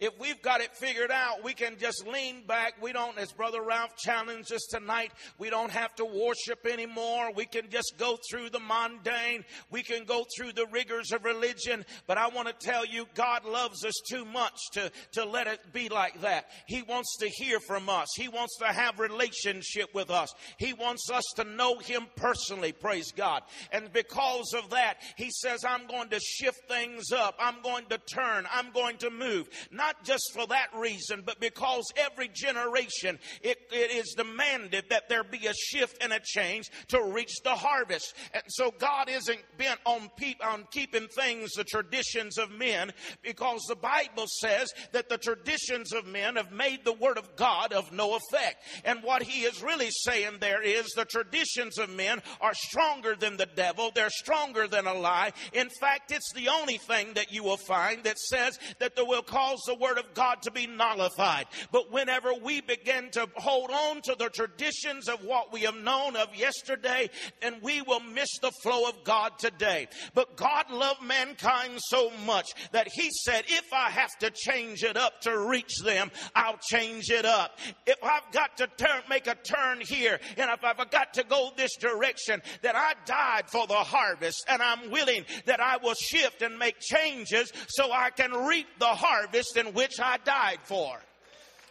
if 0.00 0.18
we've 0.18 0.40
got 0.40 0.60
it 0.60 0.74
figured 0.74 1.10
out, 1.10 1.44
we 1.44 1.52
can 1.52 1.76
just 1.78 2.06
lean 2.06 2.42
back. 2.46 2.74
We 2.82 2.92
don't, 2.92 3.18
as 3.18 3.32
Brother 3.32 3.62
Ralph 3.62 3.96
challenged 3.96 4.52
us 4.52 4.66
tonight, 4.70 5.12
we 5.38 5.50
don't 5.50 5.70
have 5.70 5.94
to 5.96 6.04
worship 6.04 6.66
anymore. 6.66 7.30
We 7.34 7.44
can 7.44 7.68
just 7.70 7.94
go 7.98 8.18
through 8.30 8.50
the 8.50 8.60
mundane. 8.60 9.44
We 9.70 9.82
can 9.82 10.04
go 10.04 10.24
through 10.36 10.52
the 10.52 10.66
rigors 10.66 11.12
of 11.12 11.24
religion. 11.24 11.84
But 12.06 12.18
I 12.18 12.28
want 12.28 12.48
to 12.48 12.54
tell 12.54 12.86
you, 12.86 13.06
God 13.14 13.44
loves 13.44 13.84
us 13.84 13.94
too 14.08 14.24
much 14.24 14.58
to, 14.72 14.90
to 15.12 15.24
let 15.24 15.46
it 15.46 15.72
be 15.72 15.88
like 15.88 16.22
that. 16.22 16.46
He 16.66 16.82
wants 16.82 17.18
to 17.18 17.28
hear 17.28 17.60
from 17.60 17.88
us. 17.88 18.08
He 18.16 18.28
wants 18.28 18.56
to 18.58 18.66
have 18.66 18.98
relationship 18.98 19.94
with 19.94 20.10
us. 20.10 20.32
He 20.58 20.72
wants 20.72 21.10
us 21.10 21.24
to 21.36 21.44
know 21.44 21.78
Him 21.78 22.06
personally, 22.16 22.72
praise 22.72 23.12
God. 23.12 23.42
And 23.70 23.92
because 23.92 24.54
of 24.54 24.70
that, 24.70 24.94
He 25.16 25.30
says, 25.30 25.64
I'm 25.64 25.86
going 25.86 26.08
to 26.10 26.20
shift 26.20 26.68
things 26.68 27.12
up. 27.12 27.34
I'm 27.38 27.60
going 27.62 27.84
to 27.90 27.98
turn. 27.98 28.46
I'm 28.52 28.70
going 28.72 28.96
to 28.98 29.10
move. 29.10 29.48
Not 29.70 29.89
not 29.90 30.04
just 30.04 30.32
for 30.32 30.46
that 30.46 30.68
reason, 30.76 31.22
but 31.24 31.40
because 31.40 31.84
every 31.96 32.28
generation 32.28 33.18
it, 33.42 33.58
it 33.72 33.90
is 33.90 34.14
demanded 34.16 34.84
that 34.90 35.08
there 35.08 35.24
be 35.24 35.46
a 35.46 35.54
shift 35.54 36.02
and 36.02 36.12
a 36.12 36.20
change 36.22 36.70
to 36.88 37.02
reach 37.12 37.40
the 37.42 37.54
harvest. 37.54 38.14
And 38.32 38.42
so 38.48 38.72
God 38.78 39.08
isn't 39.08 39.40
bent 39.58 39.80
on, 39.84 40.10
pe- 40.16 40.34
on 40.44 40.66
keeping 40.70 41.08
things 41.08 41.52
the 41.52 41.64
traditions 41.64 42.38
of 42.38 42.52
men 42.52 42.92
because 43.22 43.62
the 43.68 43.76
Bible 43.76 44.26
says 44.40 44.72
that 44.92 45.08
the 45.08 45.18
traditions 45.18 45.92
of 45.92 46.06
men 46.06 46.36
have 46.36 46.52
made 46.52 46.84
the 46.84 46.92
word 46.92 47.18
of 47.18 47.34
God 47.36 47.72
of 47.72 47.92
no 47.92 48.16
effect. 48.16 48.62
And 48.84 49.02
what 49.02 49.22
he 49.22 49.42
is 49.42 49.62
really 49.62 49.90
saying 49.90 50.36
there 50.40 50.62
is 50.62 50.86
the 50.94 51.04
traditions 51.04 51.78
of 51.78 51.90
men 51.90 52.22
are 52.40 52.54
stronger 52.54 53.16
than 53.16 53.36
the 53.36 53.46
devil. 53.46 53.90
They're 53.92 54.10
stronger 54.10 54.68
than 54.68 54.86
a 54.86 54.94
lie. 54.94 55.32
In 55.52 55.68
fact, 55.80 56.12
it's 56.12 56.32
the 56.34 56.48
only 56.48 56.78
thing 56.78 57.14
that 57.14 57.32
you 57.32 57.42
will 57.42 57.56
find 57.56 58.04
that 58.04 58.18
says 58.18 58.58
that 58.78 58.94
will 59.04 59.22
cause 59.22 59.60
the 59.66 59.74
Word 59.80 59.98
of 59.98 60.14
God 60.14 60.42
to 60.42 60.50
be 60.50 60.66
nullified. 60.66 61.46
But 61.72 61.90
whenever 61.90 62.34
we 62.34 62.60
begin 62.60 63.10
to 63.12 63.28
hold 63.36 63.70
on 63.70 64.02
to 64.02 64.14
the 64.18 64.28
traditions 64.28 65.08
of 65.08 65.24
what 65.24 65.52
we 65.52 65.62
have 65.62 65.76
known 65.76 66.16
of 66.16 66.34
yesterday, 66.36 67.10
then 67.40 67.56
we 67.62 67.82
will 67.82 68.00
miss 68.00 68.28
the 68.40 68.52
flow 68.62 68.88
of 68.88 69.02
God 69.04 69.38
today. 69.38 69.88
But 70.14 70.36
God 70.36 70.70
loved 70.70 71.02
mankind 71.02 71.78
so 71.78 72.10
much 72.26 72.50
that 72.72 72.88
He 72.92 73.10
said, 73.10 73.44
if 73.48 73.72
I 73.72 73.90
have 73.90 74.16
to 74.18 74.30
change 74.30 74.82
it 74.82 74.96
up 74.96 75.20
to 75.22 75.38
reach 75.38 75.78
them, 75.84 76.10
I'll 76.34 76.58
change 76.58 77.10
it 77.10 77.24
up. 77.24 77.58
If 77.86 78.02
I've 78.02 78.30
got 78.32 78.56
to 78.58 78.66
turn, 78.76 79.02
make 79.08 79.26
a 79.26 79.34
turn 79.34 79.80
here, 79.80 80.20
and 80.36 80.50
if 80.50 80.64
I've 80.64 80.90
got 80.90 81.14
to 81.14 81.24
go 81.24 81.50
this 81.56 81.76
direction, 81.76 82.42
that 82.62 82.76
I 82.76 82.94
died 83.06 83.48
for 83.50 83.66
the 83.66 83.74
harvest, 83.74 84.44
and 84.48 84.62
I'm 84.62 84.90
willing 84.90 85.24
that 85.46 85.60
I 85.60 85.78
will 85.78 85.94
shift 85.94 86.42
and 86.42 86.58
make 86.58 86.78
changes 86.80 87.52
so 87.68 87.92
I 87.92 88.10
can 88.10 88.32
reap 88.32 88.66
the 88.78 88.86
harvest 88.86 89.56
and 89.60 89.74
which 89.74 90.00
I 90.00 90.16
died 90.24 90.58
for. 90.64 90.98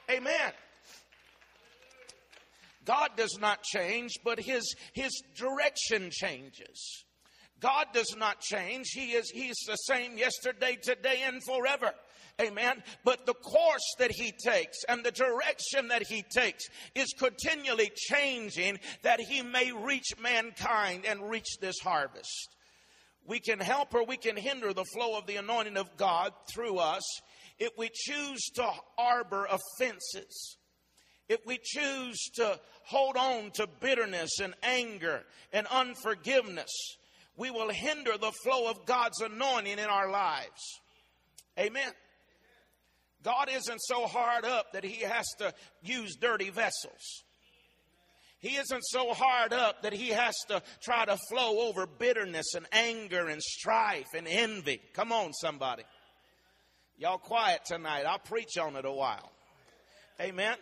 Amen. 0.10 0.52
God 2.86 3.10
does 3.18 3.38
not 3.40 3.62
change, 3.62 4.14
but 4.24 4.40
his, 4.40 4.74
his 4.94 5.12
direction 5.36 6.10
changes. 6.12 7.06
God 7.60 7.88
does 7.94 8.16
not 8.18 8.40
change. 8.40 8.88
He 8.94 9.12
is 9.12 9.30
He's 9.30 9.58
the 9.68 9.76
same 9.76 10.18
yesterday, 10.18 10.78
today, 10.82 11.24
and 11.26 11.44
forever. 11.44 11.92
Amen. 12.42 12.82
But 13.04 13.26
the 13.26 13.34
course 13.34 13.96
that 14.00 14.12
he 14.12 14.32
takes 14.32 14.78
and 14.88 15.04
the 15.04 15.12
direction 15.12 15.90
that 15.90 16.08
he 16.08 16.24
takes 16.24 16.64
is 16.96 17.14
continually 17.18 17.92
changing 17.94 18.80
that 19.02 19.20
he 19.20 19.42
may 19.42 19.74
reach 19.74 20.14
mankind 20.22 21.06
and 21.06 21.30
reach 21.30 21.58
this 21.60 21.80
harvest. 21.84 22.56
We 23.28 23.40
can 23.40 23.60
help 23.60 23.94
or 23.94 24.06
we 24.06 24.16
can 24.16 24.38
hinder 24.38 24.74
the 24.74 24.86
flow 24.86 25.18
of 25.18 25.28
the 25.28 25.36
anointing 25.36 25.78
of 25.78 25.98
God 25.98 26.32
through 26.52 26.78
us 26.78 27.04
if 27.60 27.72
we 27.78 27.90
choose 27.94 28.42
to 28.56 28.70
harbor 28.98 29.46
offenses, 29.46 30.58
if 31.28 31.46
we 31.46 31.60
choose 31.62 32.18
to 32.36 32.60
hold 32.84 33.18
on 33.18 33.52
to 33.52 33.68
bitterness 33.80 34.40
and 34.42 34.56
anger 34.64 35.24
and 35.54 35.68
unforgiveness, 35.68 36.72
we 37.38 37.52
will 37.52 37.70
hinder 37.70 38.18
the 38.18 38.32
flow 38.44 38.70
of 38.70 38.86
God's 38.86 39.22
anointing 39.22 39.78
in 39.78 39.86
our 39.86 40.10
lives. 40.10 40.82
Amen. 41.58 41.92
God 43.24 43.50
isn't 43.52 43.80
so 43.80 44.08
hard 44.08 44.46
up 44.46 44.74
that 44.74 44.84
he 44.84 45.04
has 45.04 45.26
to 45.40 45.54
use 45.84 46.16
dirty 46.16 46.50
vessels. 46.50 47.24
He 48.40 48.56
isn't 48.56 48.84
so 48.86 49.14
hard 49.14 49.52
up 49.52 49.84
that 49.84 49.92
he 49.92 50.10
has 50.10 50.36
to 50.48 50.64
try 50.82 51.04
to 51.04 51.18
flow 51.30 51.68
over 51.68 51.86
bitterness 51.86 52.56
and 52.56 52.66
anger 52.72 53.28
and 53.28 53.42
strife 53.42 54.08
and 54.16 54.26
envy. 54.28 54.80
Come 54.94 55.12
on, 55.12 55.34
somebody. 55.34 55.84
Y'all 57.00 57.18
quiet 57.18 57.62
tonight. 57.66 58.04
I'll 58.06 58.20
preach 58.20 58.58
on 58.58 58.76
it 58.76 58.84
a 58.84 58.92
while. 58.92 59.32
Amen. 60.20 60.58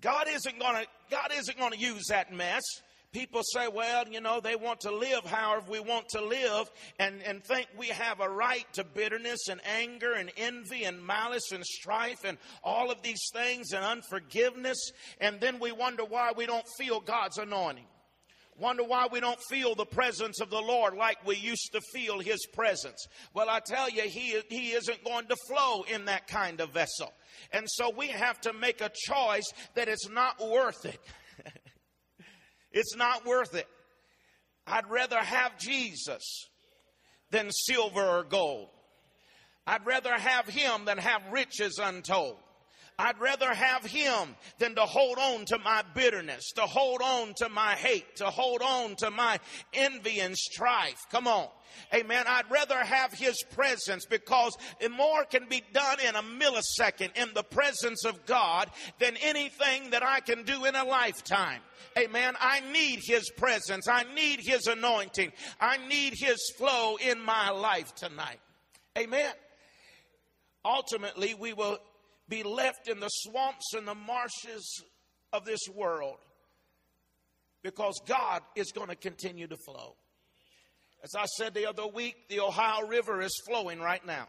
God 0.00 0.28
isn't 0.30 0.58
to 0.58 0.86
God 1.10 1.30
isn't 1.36 1.58
to 1.58 1.78
use 1.78 2.06
that 2.08 2.32
mess. 2.32 2.62
People 3.12 3.42
say, 3.52 3.68
well, 3.68 4.04
you 4.08 4.22
know, 4.22 4.40
they 4.40 4.56
want 4.56 4.80
to 4.80 4.94
live 4.94 5.24
however 5.24 5.70
we 5.70 5.80
want 5.80 6.08
to 6.10 6.24
live 6.24 6.70
and, 6.98 7.22
and 7.22 7.44
think 7.44 7.66
we 7.78 7.88
have 7.88 8.20
a 8.20 8.28
right 8.28 8.66
to 8.74 8.84
bitterness 8.84 9.48
and 9.48 9.60
anger 9.66 10.14
and 10.14 10.32
envy 10.38 10.84
and 10.84 11.04
malice 11.06 11.52
and 11.52 11.64
strife 11.64 12.24
and 12.24 12.38
all 12.64 12.90
of 12.90 13.02
these 13.02 13.22
things 13.32 13.72
and 13.72 13.84
unforgiveness. 13.84 14.90
And 15.20 15.38
then 15.40 15.60
we 15.60 15.70
wonder 15.70 16.04
why 16.04 16.32
we 16.34 16.46
don't 16.46 16.66
feel 16.78 17.00
God's 17.00 17.36
anointing. 17.38 17.86
Wonder 18.58 18.84
why 18.84 19.06
we 19.10 19.20
don't 19.20 19.38
feel 19.50 19.74
the 19.74 19.84
presence 19.84 20.40
of 20.40 20.48
the 20.48 20.60
Lord 20.60 20.94
like 20.94 21.26
we 21.26 21.36
used 21.36 21.72
to 21.72 21.80
feel 21.92 22.20
His 22.20 22.46
presence. 22.54 23.06
Well, 23.34 23.50
I 23.50 23.60
tell 23.60 23.90
you, 23.90 24.02
He, 24.02 24.40
he 24.48 24.72
isn't 24.72 25.04
going 25.04 25.26
to 25.26 25.36
flow 25.48 25.82
in 25.82 26.06
that 26.06 26.26
kind 26.26 26.60
of 26.60 26.70
vessel. 26.72 27.12
And 27.52 27.66
so 27.68 27.92
we 27.94 28.08
have 28.08 28.40
to 28.42 28.54
make 28.54 28.80
a 28.80 28.90
choice 28.94 29.44
that 29.74 29.88
it's 29.88 30.08
not 30.08 30.40
worth 30.40 30.86
it. 30.86 31.00
it's 32.72 32.96
not 32.96 33.26
worth 33.26 33.54
it. 33.54 33.68
I'd 34.66 34.88
rather 34.88 35.18
have 35.18 35.58
Jesus 35.58 36.48
than 37.30 37.50
silver 37.50 38.04
or 38.04 38.24
gold. 38.24 38.68
I'd 39.66 39.84
rather 39.84 40.14
have 40.14 40.48
Him 40.48 40.86
than 40.86 40.98
have 40.98 41.22
riches 41.30 41.78
untold. 41.82 42.38
I'd 42.98 43.20
rather 43.20 43.52
have 43.52 43.84
him 43.84 44.36
than 44.58 44.74
to 44.76 44.82
hold 44.82 45.18
on 45.18 45.44
to 45.46 45.58
my 45.58 45.82
bitterness, 45.94 46.52
to 46.52 46.62
hold 46.62 47.02
on 47.02 47.34
to 47.38 47.50
my 47.50 47.74
hate, 47.74 48.16
to 48.16 48.26
hold 48.26 48.62
on 48.62 48.96
to 48.96 49.10
my 49.10 49.38
envy 49.74 50.20
and 50.20 50.34
strife. 50.34 51.04
Come 51.10 51.26
on. 51.26 51.48
Amen. 51.94 52.24
I'd 52.26 52.50
rather 52.50 52.78
have 52.78 53.12
his 53.12 53.36
presence 53.52 54.06
because 54.06 54.56
more 54.90 55.24
can 55.24 55.46
be 55.46 55.62
done 55.74 55.98
in 56.00 56.14
a 56.16 56.22
millisecond 56.22 57.14
in 57.16 57.34
the 57.34 57.42
presence 57.42 58.06
of 58.06 58.24
God 58.24 58.70
than 58.98 59.14
anything 59.22 59.90
that 59.90 60.02
I 60.02 60.20
can 60.20 60.44
do 60.44 60.64
in 60.64 60.74
a 60.74 60.84
lifetime. 60.84 61.60
Amen. 61.98 62.34
I 62.40 62.60
need 62.72 63.00
his 63.04 63.30
presence. 63.30 63.88
I 63.88 64.04
need 64.14 64.40
his 64.40 64.66
anointing. 64.66 65.32
I 65.60 65.76
need 65.86 66.14
his 66.16 66.38
flow 66.56 66.96
in 66.96 67.20
my 67.20 67.50
life 67.50 67.94
tonight. 67.94 68.40
Amen. 68.96 69.32
Ultimately, 70.64 71.34
we 71.34 71.52
will 71.52 71.78
be 72.28 72.42
left 72.42 72.88
in 72.88 73.00
the 73.00 73.08
swamps 73.08 73.74
and 73.74 73.86
the 73.86 73.94
marshes 73.94 74.82
of 75.32 75.44
this 75.44 75.60
world 75.74 76.18
because 77.62 78.00
God 78.06 78.42
is 78.54 78.72
going 78.72 78.88
to 78.88 78.96
continue 78.96 79.46
to 79.46 79.56
flow. 79.56 79.96
As 81.02 81.10
I 81.16 81.26
said 81.26 81.54
the 81.54 81.68
other 81.68 81.86
week, 81.86 82.28
the 82.28 82.40
Ohio 82.40 82.86
River 82.86 83.20
is 83.20 83.32
flowing 83.46 83.80
right 83.80 84.04
now. 84.04 84.28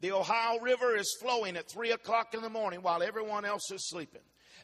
The 0.00 0.12
Ohio 0.12 0.60
River 0.60 0.96
is 0.96 1.16
flowing 1.20 1.56
at 1.56 1.70
3 1.70 1.92
o'clock 1.92 2.34
in 2.34 2.42
the 2.42 2.50
morning 2.50 2.80
while 2.82 3.02
everyone 3.02 3.44
else 3.44 3.70
is 3.72 3.88
sleeping. 3.88 4.20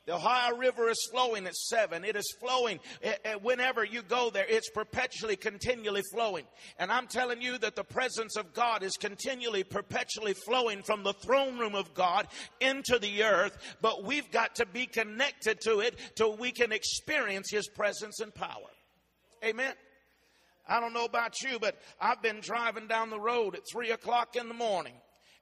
The 0.07 0.15
Ohio 0.15 0.57
River 0.57 0.89
is 0.89 1.09
flowing 1.11 1.47
at 1.47 1.55
seven. 1.55 2.05
It 2.05 2.17
is 2.17 2.35
flowing 2.41 2.81
eh, 3.03 3.15
eh, 3.25 3.35
whenever 3.35 3.85
you 3.85 4.03
go 4.03 4.31
there. 4.31 4.47
It's 4.49 4.71
perpetually, 4.71 5.37
continually 5.37 6.03
flowing. 6.13 6.45
And 6.79 6.91
I'm 6.91 7.07
telling 7.07 7.43
you 7.43 7.59
that 7.59 7.77
the 7.77 7.85
presence 7.85 8.37
of 8.37 8.55
God 8.55 8.83
is 8.83 8.97
continually, 8.97 9.65
perpetually 9.65 10.35
flowing 10.35 10.83
from 10.83 11.03
the 11.03 11.13
throne 11.13 11.59
room 11.59 11.75
of 11.75 11.95
God 11.95 12.29
into 12.61 12.99
the 12.99 13.25
earth. 13.25 13.77
But 13.81 14.05
we've 14.05 14.31
got 14.31 14.57
to 14.57 14.67
be 14.67 14.87
connected 14.87 15.61
to 15.63 15.81
it 15.81 15.99
till 16.15 16.37
we 16.37 16.53
can 16.53 16.73
experience 16.73 17.51
His 17.51 17.69
presence 17.69 18.21
and 18.21 18.35
power. 18.35 18.71
Amen. 19.45 19.75
I 20.69 20.81
don't 20.81 20.93
know 20.93 21.05
about 21.05 21.35
you, 21.43 21.59
but 21.59 21.77
I've 22.01 22.23
been 22.23 22.41
driving 22.41 22.87
down 22.87 23.11
the 23.11 23.21
road 23.21 23.55
at 23.55 23.63
three 23.71 23.91
o'clock 23.91 24.37
in 24.37 24.49
the 24.49 24.55
morning 24.55 24.95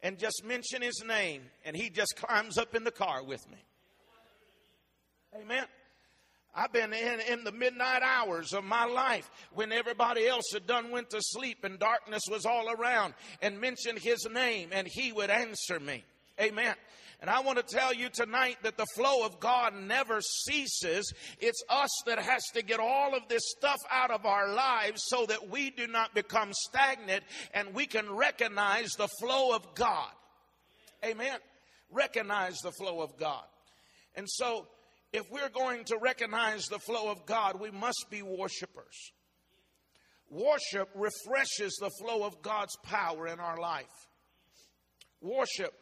and 0.02 0.18
just 0.18 0.42
mention 0.44 0.80
his 0.80 1.02
name, 1.06 1.42
and 1.64 1.76
he 1.76 1.90
just 1.90 2.14
climbs 2.16 2.56
up 2.56 2.74
in 2.74 2.84
the 2.84 2.90
car 2.90 3.22
with 3.24 3.48
me. 3.50 3.58
Amen. 5.40 5.64
I've 6.54 6.72
been 6.72 6.92
in, 6.92 7.20
in 7.20 7.44
the 7.44 7.52
midnight 7.52 8.02
hours 8.02 8.52
of 8.52 8.64
my 8.64 8.84
life 8.84 9.30
when 9.52 9.70
everybody 9.70 10.26
else 10.26 10.46
had 10.52 10.66
done 10.66 10.90
went 10.90 11.10
to 11.10 11.18
sleep 11.20 11.62
and 11.62 11.78
darkness 11.78 12.22
was 12.28 12.44
all 12.44 12.68
around 12.70 13.14
and 13.42 13.60
mentioned 13.60 13.98
his 13.98 14.26
name 14.32 14.70
and 14.72 14.88
he 14.88 15.12
would 15.12 15.30
answer 15.30 15.78
me. 15.78 16.04
Amen. 16.40 16.74
And 17.20 17.28
I 17.28 17.40
want 17.40 17.58
to 17.58 17.76
tell 17.76 17.92
you 17.92 18.08
tonight 18.08 18.58
that 18.62 18.76
the 18.76 18.86
flow 18.94 19.24
of 19.24 19.38
God 19.38 19.74
never 19.74 20.20
ceases. 20.20 21.12
It's 21.40 21.62
us 21.68 21.90
that 22.06 22.18
has 22.18 22.42
to 22.54 22.62
get 22.62 22.80
all 22.80 23.14
of 23.14 23.28
this 23.28 23.42
stuff 23.56 23.78
out 23.90 24.10
of 24.10 24.24
our 24.24 24.52
lives 24.52 25.02
so 25.06 25.26
that 25.26 25.50
we 25.50 25.70
do 25.70 25.86
not 25.86 26.14
become 26.14 26.50
stagnant 26.52 27.22
and 27.54 27.74
we 27.74 27.86
can 27.86 28.10
recognize 28.10 28.90
the 28.92 29.08
flow 29.20 29.54
of 29.54 29.74
God. 29.74 30.10
Amen. 31.04 31.38
Recognize 31.90 32.58
the 32.58 32.72
flow 32.72 33.00
of 33.00 33.16
God. 33.16 33.44
And 34.14 34.26
so 34.28 34.66
if 35.12 35.24
we're 35.30 35.48
going 35.48 35.84
to 35.84 35.98
recognize 36.00 36.66
the 36.66 36.78
flow 36.78 37.10
of 37.10 37.24
God, 37.26 37.60
we 37.60 37.70
must 37.70 38.06
be 38.10 38.22
worshipers. 38.22 39.12
Worship 40.30 40.88
refreshes 40.94 41.76
the 41.80 41.90
flow 42.02 42.24
of 42.24 42.42
God's 42.42 42.76
power 42.82 43.26
in 43.26 43.40
our 43.40 43.58
life. 43.58 43.86
Worship 45.20 45.72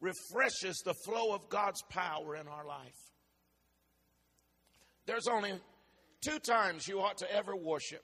refreshes 0.00 0.80
the 0.84 0.94
flow 1.04 1.34
of 1.34 1.48
God's 1.48 1.82
power 1.90 2.36
in 2.36 2.46
our 2.46 2.64
life. 2.64 2.94
There's 5.06 5.26
only 5.26 5.54
two 6.24 6.38
times 6.38 6.86
you 6.86 7.00
ought 7.00 7.18
to 7.18 7.32
ever 7.32 7.56
worship 7.56 8.02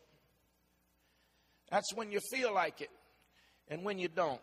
that's 1.71 1.93
when 1.95 2.13
you 2.13 2.21
feel 2.31 2.55
like 2.55 2.81
it 2.81 2.91
and 3.69 3.83
when 3.85 3.99
you 3.99 4.09
don't. 4.09 4.41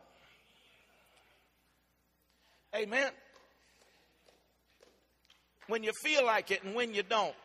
Amen 2.75 3.11
when 5.67 5.83
you 5.83 5.91
feel 6.03 6.25
like 6.25 6.51
it 6.51 6.63
and 6.63 6.75
when 6.75 6.93
you 6.93 7.03
don't. 7.03 7.35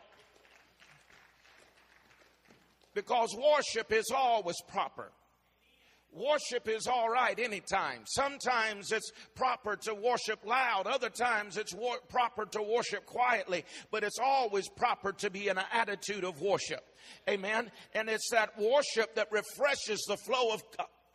Because 2.93 3.35
worship 3.35 3.91
is 3.91 4.11
always 4.15 4.55
proper. 4.67 5.11
Worship 6.11 6.67
is 6.67 6.87
all 6.87 7.09
right 7.09 7.37
anytime. 7.37 7.99
Sometimes 8.07 8.91
it's 8.91 9.11
proper 9.35 9.75
to 9.83 9.93
worship 9.93 10.43
loud. 10.45 10.87
Other 10.87 11.09
times 11.09 11.57
it's 11.57 11.75
proper 12.09 12.45
to 12.45 12.61
worship 12.63 13.05
quietly. 13.05 13.65
But 13.91 14.03
it's 14.03 14.17
always 14.19 14.67
proper 14.69 15.11
to 15.13 15.29
be 15.29 15.47
in 15.47 15.57
an 15.57 15.65
attitude 15.71 16.23
of 16.23 16.41
worship. 16.41 16.83
Amen. 17.29 17.69
And 17.93 18.09
it's 18.09 18.29
that 18.31 18.57
worship 18.57 19.15
that 19.15 19.27
refreshes 19.31 20.03
the 20.07 20.17
flow 20.17 20.53
of, 20.53 20.63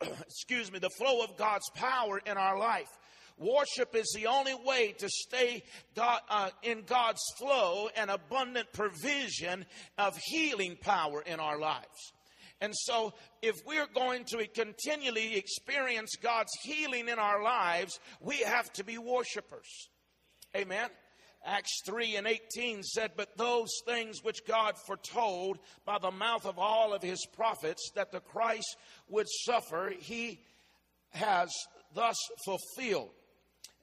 excuse 0.21 0.71
me, 0.71 0.79
the 0.79 0.89
flow 0.89 1.21
of 1.21 1.35
God's 1.35 1.69
power 1.75 2.21
in 2.25 2.37
our 2.37 2.57
life. 2.57 2.89
Worship 3.37 3.95
is 3.95 4.11
the 4.15 4.27
only 4.27 4.53
way 4.53 4.93
to 4.99 5.09
stay 5.09 5.63
God, 5.95 6.21
uh, 6.29 6.49
in 6.61 6.83
God's 6.85 7.21
flow 7.37 7.89
and 7.95 8.11
abundant 8.11 8.71
provision 8.73 9.65
of 9.97 10.17
healing 10.25 10.77
power 10.79 11.21
in 11.21 11.39
our 11.39 11.59
lives. 11.59 12.13
And 12.61 12.73
so, 12.75 13.13
if 13.41 13.55
we're 13.65 13.87
going 13.93 14.23
to 14.25 14.47
continually 14.47 15.35
experience 15.35 16.15
God's 16.15 16.51
healing 16.63 17.09
in 17.09 17.19
our 17.19 17.43
lives, 17.43 17.99
we 18.21 18.37
have 18.37 18.71
to 18.73 18.83
be 18.83 18.97
worshipers. 18.97 19.89
Amen. 20.55 20.89
Acts 21.45 21.81
3 21.85 22.15
and 22.15 22.27
18 22.27 22.83
said, 22.83 23.11
But 23.17 23.37
those 23.37 23.69
things 23.85 24.23
which 24.23 24.45
God 24.45 24.75
foretold 24.87 25.59
by 25.83 25.97
the 25.97 26.11
mouth 26.11 26.45
of 26.45 26.57
all 26.57 26.93
of 26.93 27.03
his 27.03 27.25
prophets 27.35 27.91
that 27.95 28.13
the 28.13 28.21
Christ 28.21 28.77
would 29.09 29.27
suffer, 29.27 29.91
he 29.99 30.39
has 31.09 31.49
thus 31.93 32.15
fulfilled. 32.45 33.11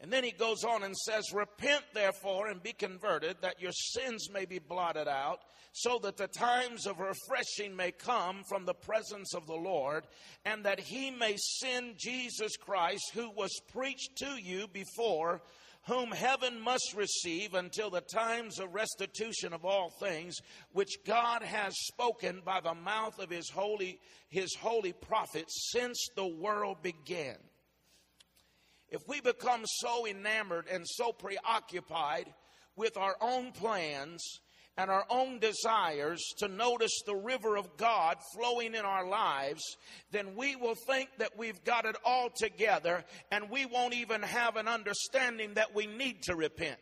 And 0.03 0.11
then 0.11 0.25
he 0.25 0.31
goes 0.31 0.65
on 0.65 0.83
and 0.83 0.97
says, 0.97 1.31
Repent 1.33 1.85
therefore 1.93 2.49
and 2.49 2.63
be 2.63 2.73
converted, 2.73 3.37
that 3.43 3.61
your 3.61 3.73
sins 3.73 4.31
may 4.33 4.47
be 4.47 4.59
blotted 4.59 5.09
out, 5.09 5.41
so 5.73 5.99
that 6.03 6.17
the 6.17 6.27
times 6.27 6.87
of 6.87 7.01
refreshing 7.01 7.77
may 7.77 7.93
come 7.93 8.43
from 8.49 8.65
the 8.65 8.75
presence 8.75 9.35
of 9.35 9.47
the 9.47 9.53
Lord, 9.53 10.07
and 10.47 10.65
that 10.65 10.81
he 10.81 11.11
may 11.11 11.37
send 11.37 11.99
Jesus 11.99 12.57
Christ, 12.57 13.11
who 13.13 13.31
was 13.31 13.61
preached 13.71 14.17
to 14.17 14.43
you 14.43 14.69
before, 14.69 15.43
whom 15.87 16.13
heaven 16.13 16.59
must 16.59 16.95
receive 16.97 17.53
until 17.53 17.91
the 17.91 18.01
times 18.01 18.59
of 18.59 18.75
restitution 18.75 19.53
of 19.53 19.67
all 19.67 19.91
things, 20.01 20.37
which 20.73 20.97
God 21.07 21.43
has 21.43 21.75
spoken 21.77 22.41
by 22.43 22.61
the 22.61 22.75
mouth 22.75 23.19
of 23.19 23.29
his 23.29 23.51
holy, 23.51 24.01
his 24.31 24.55
holy 24.55 24.95
prophets 24.95 25.71
since 25.73 26.09
the 26.17 26.27
world 26.27 26.83
began. 26.83 27.37
If 28.91 29.07
we 29.07 29.21
become 29.21 29.63
so 29.65 30.07
enamored 30.07 30.67
and 30.71 30.85
so 30.87 31.13
preoccupied 31.13 32.33
with 32.77 32.97
our 32.97 33.17
own 33.21 33.53
plans 33.53 34.41
and 34.77 34.91
our 34.91 35.05
own 35.11 35.39
desires 35.39 36.21
to 36.39 36.49
notice 36.49 37.03
the 37.05 37.15
river 37.15 37.57
of 37.57 37.77
God 37.77 38.17
flowing 38.35 38.75
in 38.75 38.85
our 38.85 39.07
lives, 39.07 39.63
then 40.11 40.35
we 40.37 40.57
will 40.57 40.75
think 40.87 41.11
that 41.19 41.37
we've 41.37 41.63
got 41.65 41.85
it 41.85 41.97
all 42.05 42.31
together 42.35 43.05
and 43.31 43.51
we 43.51 43.67
won't 43.67 43.95
even 43.95 44.23
have 44.23 44.57
an 44.57 44.69
understanding 44.69 45.55
that 45.55 45.75
we 45.75 45.87
need 45.87 46.23
to 46.25 46.35
repent. 46.35 46.79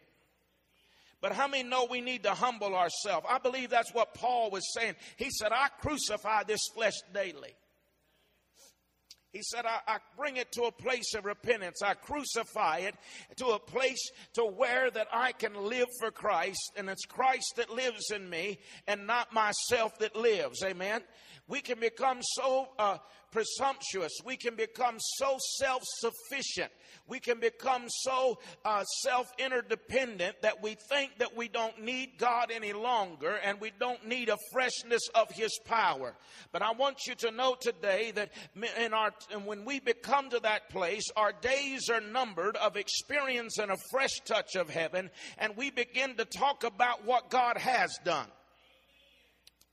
But 1.20 1.32
how 1.32 1.48
many 1.48 1.68
know 1.68 1.88
we 1.90 2.00
need 2.00 2.22
to 2.22 2.30
humble 2.30 2.76
ourselves? 2.76 3.26
I 3.28 3.38
believe 3.38 3.70
that's 3.70 3.92
what 3.92 4.14
Paul 4.14 4.50
was 4.50 4.72
saying. 4.72 4.94
He 5.16 5.30
said, 5.30 5.50
I 5.52 5.68
crucify 5.80 6.44
this 6.44 6.60
flesh 6.74 6.94
daily. 7.12 7.56
He 9.32 9.42
said, 9.42 9.66
I, 9.66 9.80
I, 9.86 9.98
bring 10.16 10.36
it 10.36 10.50
to 10.52 10.62
a 10.62 10.72
place 10.72 11.12
of 11.14 11.26
repentance. 11.26 11.82
I 11.82 11.94
crucify 11.94 12.78
it 12.78 12.94
to 13.36 13.48
a 13.48 13.58
place 13.58 14.10
to 14.34 14.44
where 14.44 14.90
that 14.90 15.08
I 15.12 15.32
can 15.32 15.54
live 15.54 15.88
for 16.00 16.10
Christ 16.10 16.72
and 16.76 16.88
it's 16.88 17.04
Christ 17.04 17.54
that 17.56 17.68
lives 17.68 18.10
in 18.10 18.28
me 18.30 18.58
and 18.86 19.06
not 19.06 19.32
myself 19.34 19.98
that 19.98 20.16
lives. 20.16 20.62
Amen. 20.64 21.02
We 21.48 21.60
can 21.62 21.80
become 21.80 22.18
so 22.20 22.68
uh, 22.78 22.98
presumptuous. 23.30 24.12
We 24.24 24.36
can 24.36 24.54
become 24.54 24.96
so 24.98 25.36
self 25.58 25.82
sufficient. 25.84 26.70
We 27.06 27.20
can 27.20 27.40
become 27.40 27.84
so 27.88 28.38
uh, 28.64 28.84
self 29.02 29.32
interdependent 29.38 30.42
that 30.42 30.62
we 30.62 30.76
think 30.90 31.18
that 31.18 31.36
we 31.36 31.48
don't 31.48 31.82
need 31.82 32.18
God 32.18 32.50
any 32.54 32.74
longer 32.74 33.38
and 33.42 33.60
we 33.60 33.72
don't 33.78 34.06
need 34.06 34.28
a 34.28 34.36
freshness 34.52 35.02
of 35.14 35.30
His 35.30 35.58
power. 35.64 36.14
But 36.52 36.62
I 36.62 36.72
want 36.72 37.06
you 37.06 37.14
to 37.16 37.30
know 37.30 37.56
today 37.58 38.12
that 38.12 38.30
in 38.78 38.92
our, 38.92 39.12
when 39.44 39.64
we 39.64 39.80
become 39.80 40.30
to 40.30 40.40
that 40.40 40.68
place, 40.68 41.04
our 41.16 41.32
days 41.32 41.88
are 41.88 42.00
numbered 42.00 42.56
of 42.56 42.76
experiencing 42.76 43.70
a 43.70 43.76
fresh 43.90 44.20
touch 44.26 44.54
of 44.54 44.68
heaven 44.68 45.10
and 45.38 45.56
we 45.56 45.70
begin 45.70 46.16
to 46.16 46.24
talk 46.24 46.64
about 46.64 47.06
what 47.06 47.30
God 47.30 47.56
has 47.56 47.96
done 48.04 48.28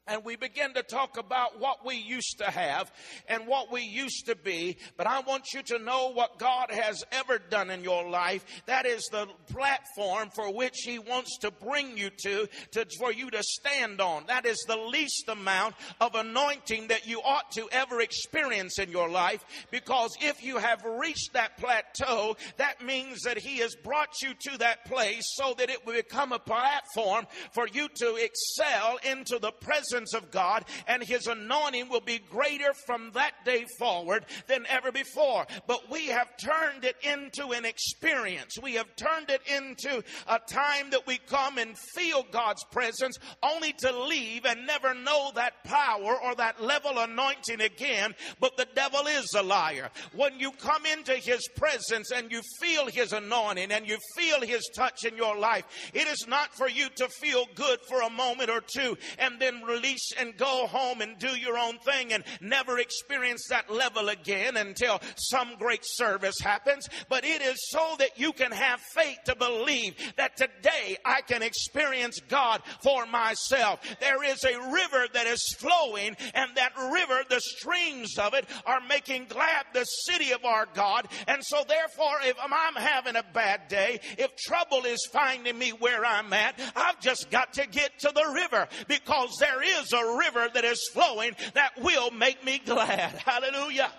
and 0.07 0.23
we 0.23 0.35
begin 0.35 0.73
to 0.73 0.83
talk 0.83 1.17
about 1.17 1.59
what 1.59 1.83
we 1.83 1.95
used 1.95 2.37
to 2.37 2.45
have 2.45 2.91
and 3.27 3.47
what 3.47 3.71
we 3.71 3.81
used 3.81 4.27
to 4.27 4.35
be. 4.35 4.77
But 4.97 5.07
I 5.07 5.21
want 5.21 5.53
you 5.53 5.63
to 5.63 5.79
know 5.79 6.11
what 6.11 6.37
God 6.37 6.69
has 6.69 7.03
ever 7.11 7.39
done 7.39 7.71
in 7.71 7.83
your 7.83 8.07
life. 8.07 8.45
That 8.67 8.85
is 8.85 9.07
the 9.11 9.27
platform 9.51 10.29
for 10.35 10.53
which 10.53 10.81
He 10.85 10.99
wants 10.99 11.37
to 11.39 11.49
bring 11.49 11.97
you 11.97 12.11
to, 12.23 12.47
to 12.71 12.85
for 12.99 13.11
you 13.11 13.31
to 13.31 13.41
stand 13.41 13.99
on. 13.99 14.25
That 14.27 14.45
is 14.45 14.63
the 14.67 14.77
least 14.77 15.27
amount 15.27 15.75
of 15.99 16.13
anointing 16.13 16.89
that 16.89 17.07
you 17.07 17.19
ought 17.21 17.51
to 17.53 17.67
ever 17.71 18.01
experience 18.01 18.77
in 18.77 18.91
your 18.91 19.09
life. 19.09 19.43
Because 19.71 20.15
if 20.21 20.43
you 20.43 20.57
have 20.57 20.83
reached 20.85 21.33
that 21.33 21.57
plateau, 21.57 22.37
that 22.57 22.83
means 22.85 23.21
that 23.23 23.39
He 23.39 23.57
has 23.57 23.75
brought 23.75 24.21
you 24.21 24.33
to 24.51 24.57
that 24.59 24.85
place 24.85 25.23
so 25.35 25.55
that 25.57 25.71
it 25.71 25.83
will 25.85 25.95
become 25.95 26.31
a 26.31 26.39
platform 26.39 27.25
for 27.53 27.67
you 27.67 27.87
to 27.95 28.15
excel 28.15 28.99
into 29.03 29.39
the 29.39 29.51
presence 29.51 29.94
presence 29.95 30.13
of 30.13 30.31
God, 30.31 30.65
and 30.87 31.01
His 31.01 31.27
anointing 31.27 31.89
will 31.89 32.01
be 32.01 32.19
greater 32.19 32.73
from 32.85 33.11
that 33.13 33.31
day 33.45 33.65
forward 33.79 34.25
than 34.47 34.65
ever 34.67 34.91
before. 34.91 35.45
But 35.67 35.89
we 35.89 36.07
have 36.07 36.35
turned 36.37 36.83
it 36.83 36.97
into 37.01 37.51
an 37.51 37.63
experience. 37.63 38.57
We 38.61 38.73
have 38.73 38.93
turned 38.97 39.29
it 39.29 39.41
into 39.47 40.03
a 40.27 40.39
time 40.39 40.89
that 40.91 41.07
we 41.07 41.17
come 41.17 41.57
and 41.57 41.77
feel 41.93 42.25
God's 42.29 42.63
presence 42.71 43.17
only 43.41 43.71
to 43.79 43.97
leave 44.07 44.45
and 44.45 44.67
never 44.67 44.93
know 44.93 45.31
that 45.35 45.63
power 45.63 46.17
or 46.21 46.35
that 46.35 46.61
level 46.61 46.99
anointing 46.99 47.61
again. 47.61 48.13
But 48.39 48.57
the 48.57 48.67
devil 48.75 49.07
is 49.07 49.33
a 49.37 49.43
liar. 49.43 49.89
When 50.13 50.39
you 50.39 50.51
come 50.51 50.85
into 50.85 51.13
His 51.13 51.47
presence 51.55 52.11
and 52.11 52.31
you 52.31 52.41
feel 52.59 52.87
His 52.87 53.13
anointing 53.13 53.71
and 53.71 53.87
you 53.87 53.97
feel 54.17 54.41
His 54.41 54.69
touch 54.75 55.05
in 55.05 55.15
your 55.15 55.37
life, 55.37 55.65
it 55.93 56.07
is 56.07 56.25
not 56.27 56.53
for 56.53 56.67
you 56.67 56.89
to 56.97 57.07
feel 57.07 57.45
good 57.55 57.79
for 57.87 58.01
a 58.01 58.09
moment 58.09 58.49
or 58.49 58.61
two 58.61 58.97
and 59.19 59.39
then 59.39 59.61
release 59.63 59.84
release 59.85 60.11
and 60.19 60.37
go 60.37 60.67
home 60.67 61.01
and 61.01 61.17
do 61.19 61.29
your 61.37 61.57
own 61.57 61.77
thing 61.79 62.13
and 62.13 62.23
never 62.41 62.79
experience 62.79 63.47
that 63.49 63.71
level 63.71 64.09
again 64.09 64.57
until 64.57 64.99
some 65.15 65.55
great 65.57 65.83
service 65.83 66.35
happens. 66.41 66.87
But 67.09 67.23
it 67.23 67.41
is 67.41 67.57
so 67.69 67.95
that 67.99 68.17
you 68.17 68.33
can 68.33 68.51
have 68.51 68.79
faith 68.79 69.19
to 69.25 69.35
believe 69.35 69.95
that 70.17 70.37
today 70.37 70.97
I 71.05 71.21
can 71.21 71.41
experience 71.41 72.19
God 72.27 72.61
for 72.83 73.05
myself. 73.05 73.79
There 73.99 74.23
is 74.23 74.43
a 74.43 74.71
river 74.71 75.07
that 75.13 75.27
is 75.27 75.55
flowing 75.59 76.15
and 76.33 76.55
that 76.55 76.73
river, 76.91 77.23
the 77.29 77.41
streams 77.41 78.17
of 78.17 78.33
it 78.33 78.45
are 78.65 78.81
making 78.87 79.25
glad 79.29 79.65
the 79.73 79.83
city 79.83 80.31
of 80.31 80.45
our 80.45 80.67
God. 80.73 81.07
And 81.27 81.43
so 81.43 81.63
therefore, 81.67 82.17
if 82.23 82.37
I'm 82.41 82.75
having 82.75 83.15
a 83.15 83.23
bad 83.33 83.67
day, 83.67 83.99
if 84.17 84.35
trouble 84.35 84.85
is 84.85 85.07
finding 85.11 85.57
me 85.57 85.71
where 85.71 86.05
I'm 86.05 86.31
at, 86.33 86.59
I've 86.75 86.99
just 86.99 87.29
got 87.29 87.53
to 87.53 87.67
get 87.67 87.99
to 87.99 88.11
the 88.13 88.31
river 88.33 88.67
because 88.87 89.35
there 89.39 89.61
is 89.81 89.93
a 89.93 90.17
river 90.17 90.49
that 90.53 90.65
is 90.65 90.89
flowing 90.93 91.35
that 91.53 91.71
will 91.81 92.11
make 92.11 92.43
me 92.43 92.61
glad. 92.65 93.11
Hallelujah. 93.25 93.91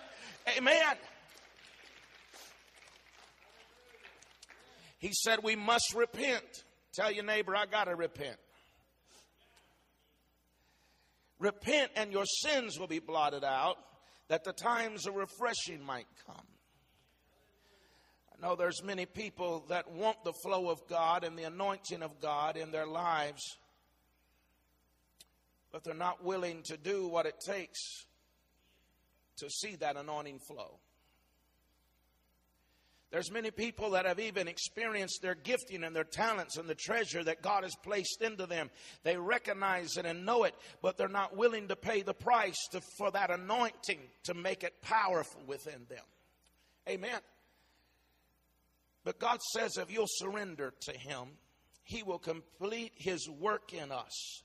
Amen. 0.57 0.95
He 4.99 5.11
said 5.13 5.39
we 5.43 5.55
must 5.55 5.93
repent. 5.95 6.43
Tell 6.93 7.11
your 7.11 7.23
neighbor, 7.23 7.55
I 7.55 7.65
got 7.65 7.85
to 7.85 7.95
repent. 7.95 8.37
Repent 11.39 11.91
and 11.95 12.11
your 12.11 12.25
sins 12.25 12.79
will 12.79 12.87
be 12.87 12.99
blotted 12.99 13.43
out 13.43 13.77
that 14.27 14.43
the 14.43 14.53
times 14.53 15.05
of 15.05 15.15
refreshing 15.15 15.83
might 15.85 16.07
come. 16.25 16.45
I 18.33 18.45
know 18.45 18.55
there's 18.55 18.83
many 18.83 19.05
people 19.05 19.65
that 19.69 19.91
want 19.91 20.23
the 20.23 20.33
flow 20.43 20.69
of 20.69 20.79
God 20.87 21.23
and 21.23 21.37
the 21.37 21.43
anointing 21.43 22.03
of 22.03 22.19
God 22.19 22.57
in 22.57 22.71
their 22.71 22.85
lives, 22.85 23.41
but 25.71 25.83
they're 25.83 25.93
not 25.93 26.23
willing 26.23 26.63
to 26.63 26.77
do 26.77 27.07
what 27.07 27.25
it 27.25 27.35
takes 27.45 28.05
to 29.37 29.49
see 29.49 29.75
that 29.75 29.95
anointing 29.95 30.39
flow. 30.39 30.79
There's 33.09 33.31
many 33.31 33.51
people 33.51 33.91
that 33.91 34.05
have 34.05 34.19
even 34.19 34.49
experienced 34.49 35.21
their 35.21 35.35
gifting 35.35 35.85
and 35.85 35.95
their 35.95 36.03
talents 36.03 36.57
and 36.57 36.67
the 36.67 36.75
treasure 36.75 37.23
that 37.23 37.41
God 37.41 37.63
has 37.63 37.73
placed 37.75 38.21
into 38.21 38.45
them. 38.45 38.69
They 39.03 39.15
recognize 39.15 39.95
it 39.95 40.05
and 40.05 40.25
know 40.25 40.43
it, 40.43 40.53
but 40.81 40.97
they're 40.97 41.07
not 41.07 41.37
willing 41.37 41.69
to 41.69 41.77
pay 41.77 42.01
the 42.01 42.13
price 42.13 42.57
to, 42.71 42.81
for 42.97 43.09
that 43.11 43.31
anointing 43.31 44.01
to 44.25 44.33
make 44.33 44.63
it 44.63 44.81
powerful 44.81 45.41
within 45.47 45.85
them. 45.89 46.03
Amen. 46.89 47.19
But 49.05 49.19
God 49.19 49.39
says 49.53 49.77
if 49.77 49.89
you'll 49.89 50.05
surrender 50.07 50.73
to 50.81 50.91
Him, 50.91 51.29
He 51.85 52.03
will 52.03 52.19
complete 52.19 52.91
His 52.95 53.29
work 53.29 53.71
in 53.73 53.93
us. 53.93 54.43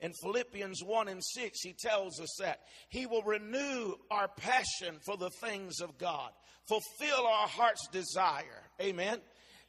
In 0.00 0.12
Philippians 0.22 0.82
1 0.84 1.08
and 1.08 1.22
6, 1.24 1.58
he 1.62 1.74
tells 1.78 2.20
us 2.20 2.36
that 2.40 2.60
he 2.90 3.06
will 3.06 3.22
renew 3.22 3.94
our 4.10 4.28
passion 4.28 4.98
for 5.06 5.16
the 5.16 5.30
things 5.40 5.80
of 5.80 5.96
God, 5.96 6.30
fulfill 6.68 7.26
our 7.26 7.48
heart's 7.48 7.88
desire. 7.88 8.62
Amen. 8.80 9.20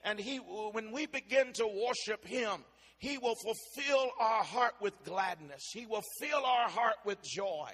And 0.03 0.19
he, 0.19 0.37
when 0.37 0.91
we 0.91 1.05
begin 1.05 1.53
to 1.53 1.67
worship 1.67 2.25
him, 2.25 2.65
he 2.99 3.17
will 3.17 3.35
fulfill 3.35 4.09
our 4.19 4.43
heart 4.43 4.73
with 4.81 4.93
gladness. 5.05 5.61
He 5.73 5.85
will 5.85 6.03
fill 6.19 6.43
our 6.43 6.69
heart 6.69 6.97
with 7.05 7.23
joy. 7.23 7.71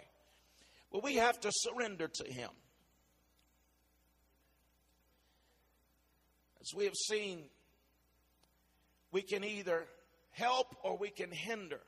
But 0.91 1.03
we 1.03 1.15
have 1.15 1.39
to 1.39 1.49
surrender 1.51 2.07
to 2.07 2.31
him. 2.31 2.49
As 6.61 6.67
we 6.75 6.85
have 6.85 6.95
seen, 7.09 7.45
we 9.11 9.21
can 9.21 9.43
either 9.43 9.85
help 10.31 10.75
or 10.83 10.97
we 10.97 11.09
can 11.09 11.31
hinder 11.31 11.81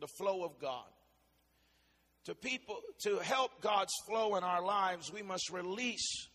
the 0.00 0.06
flow 0.06 0.44
of 0.44 0.58
God. 0.60 0.86
To 2.24 2.34
people 2.34 2.76
to 3.04 3.18
help 3.18 3.60
God's 3.60 3.94
flow 4.06 4.36
in 4.36 4.44
our 4.44 4.62
lives, 4.62 5.12
we 5.12 5.22
must 5.22 5.50
release 5.50 6.28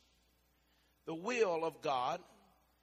the 1.06 1.16
will 1.16 1.64
of 1.64 1.82
God, 1.82 2.20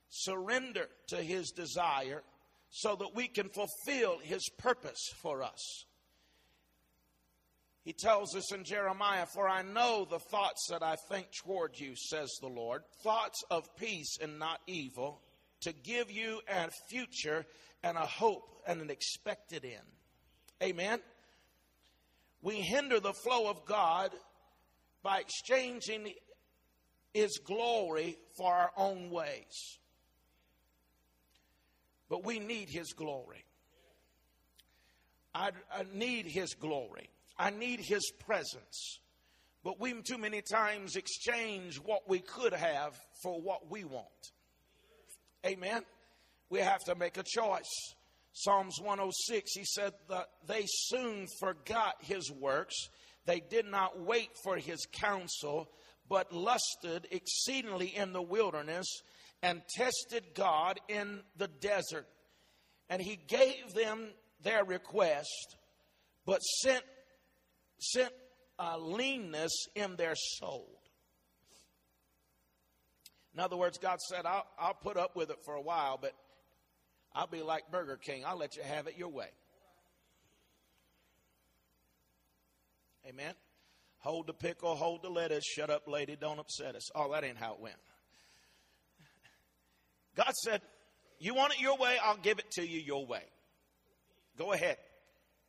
surrender 0.09 0.89
to 1.09 1.17
his 1.17 1.51
desire 1.51 2.23
so 2.71 2.97
that 2.97 3.15
we 3.15 3.29
can 3.29 3.49
fulfill 3.49 4.19
his 4.19 4.49
purpose 4.59 5.13
for 5.21 5.43
us. 5.43 5.85
He 7.85 7.93
tells 7.93 8.37
us 8.37 8.53
in 8.53 8.63
Jeremiah, 8.63 9.27
For 9.27 9.49
I 9.49 9.63
know 9.63 10.07
the 10.09 10.21
thoughts 10.21 10.69
that 10.71 10.83
I 10.83 10.97
think 11.11 11.27
toward 11.45 11.79
you, 11.79 11.95
says 11.97 12.31
the 12.41 12.49
Lord, 12.49 12.83
thoughts 13.03 13.43
of 13.51 13.65
peace 13.77 14.19
and 14.23 14.39
not 14.39 14.61
evil, 14.69 15.21
to 15.63 15.73
give 15.73 16.11
you 16.11 16.41
a 16.49 16.71
future 16.89 17.45
and 17.83 17.97
a 17.97 18.07
hope 18.07 18.63
and 18.67 18.81
an 18.81 18.91
expected 18.91 19.65
end. 19.65 19.83
Amen. 20.63 21.01
We 22.41 22.57
hinder 22.57 23.01
the 23.01 23.13
flow 23.13 23.49
of 23.49 23.65
God 23.65 24.13
by 25.03 25.19
exchanging 25.19 26.13
His 27.13 27.39
glory 27.39 28.17
for 28.37 28.53
our 28.53 28.71
own 28.77 29.11
ways. 29.11 29.79
But 32.09 32.25
we 32.25 32.39
need 32.39 32.69
His 32.69 32.93
glory. 32.93 33.45
I, 35.35 35.51
I 35.75 35.85
need 35.93 36.27
His 36.27 36.55
glory. 36.55 37.09
I 37.39 37.51
need 37.51 37.81
His 37.81 38.13
presence. 38.25 39.01
But 39.65 39.81
we 39.81 39.95
too 40.03 40.19
many 40.19 40.43
times 40.43 40.97
exchange 40.97 41.77
what 41.77 42.09
we 42.09 42.21
could 42.21 42.53
have 42.53 42.95
for 43.23 43.41
what 43.41 43.71
we 43.71 43.85
want. 43.85 44.07
Amen. 45.47 45.83
We 46.51 46.61
have 46.61 46.81
to 46.85 46.95
make 46.95 47.17
a 47.17 47.25
choice. 47.25 47.95
Psalms 48.33 48.81
106, 48.81 49.53
he 49.55 49.65
said 49.65 49.93
that 50.09 50.29
they 50.47 50.65
soon 50.67 51.27
forgot 51.39 51.97
his 52.01 52.31
works. 52.31 52.75
They 53.27 53.41
did 53.41 53.67
not 53.67 54.01
wait 54.01 54.31
for 54.43 54.57
his 54.57 54.87
counsel, 54.91 55.69
but 56.09 56.33
lusted 56.33 57.07
exceedingly 57.11 57.95
in 57.95 58.13
the 58.13 58.23
wilderness 58.23 58.87
and 59.43 59.63
tested 59.77 60.25
God 60.35 60.81
in 60.89 61.21
the 61.37 61.49
desert. 61.49 62.07
And 62.89 63.03
he 63.03 63.17
gave 63.17 63.75
them 63.75 64.09
their 64.43 64.65
request, 64.65 65.57
but 66.25 66.41
sent, 66.41 66.85
sent 67.79 68.13
a 68.59 68.79
leanness 68.79 69.53
in 69.75 69.97
their 69.97 70.15
soul. 70.15 70.79
In 73.35 73.41
other 73.41 73.57
words, 73.57 73.79
God 73.79 73.99
said, 74.01 74.27
I'll, 74.27 74.47
I'll 74.59 74.75
put 74.75 74.97
up 74.97 75.17
with 75.17 75.31
it 75.31 75.39
for 75.45 75.55
a 75.55 75.63
while, 75.63 75.99
but 76.01 76.13
I'll 77.15 77.27
be 77.27 77.43
like 77.43 77.71
Burger 77.71 77.97
King. 77.97 78.25
I'll 78.25 78.39
let 78.39 78.57
you 78.57 78.63
have 78.63 78.87
it 78.87 78.95
your 78.97 79.09
way. 79.09 79.29
Amen. 83.07 83.35
Hold 83.99 84.27
the 84.27 84.33
pickle, 84.33 84.75
hold 84.75 85.03
the 85.03 85.09
lettuce, 85.09 85.45
shut 85.45 85.71
up, 85.71 85.87
lady, 85.87 86.17
don't 86.21 86.39
upset 86.39 86.75
us. 86.75 86.91
Oh, 86.95 87.13
that 87.13 87.25
ain't 87.25 87.37
how 87.37 87.55
it 87.55 87.61
went. 87.61 87.77
God 90.17 90.33
said, 90.43 90.61
You 91.19 91.35
want 91.35 91.53
it 91.55 91.61
your 91.61 91.77
way, 91.77 91.97
I'll 92.03 92.17
give 92.17 92.39
it 92.39 92.51
to 92.53 92.67
you 92.67 92.81
your 92.81 93.07
way. 93.07 93.23
Go 94.37 94.53
ahead. 94.53 94.77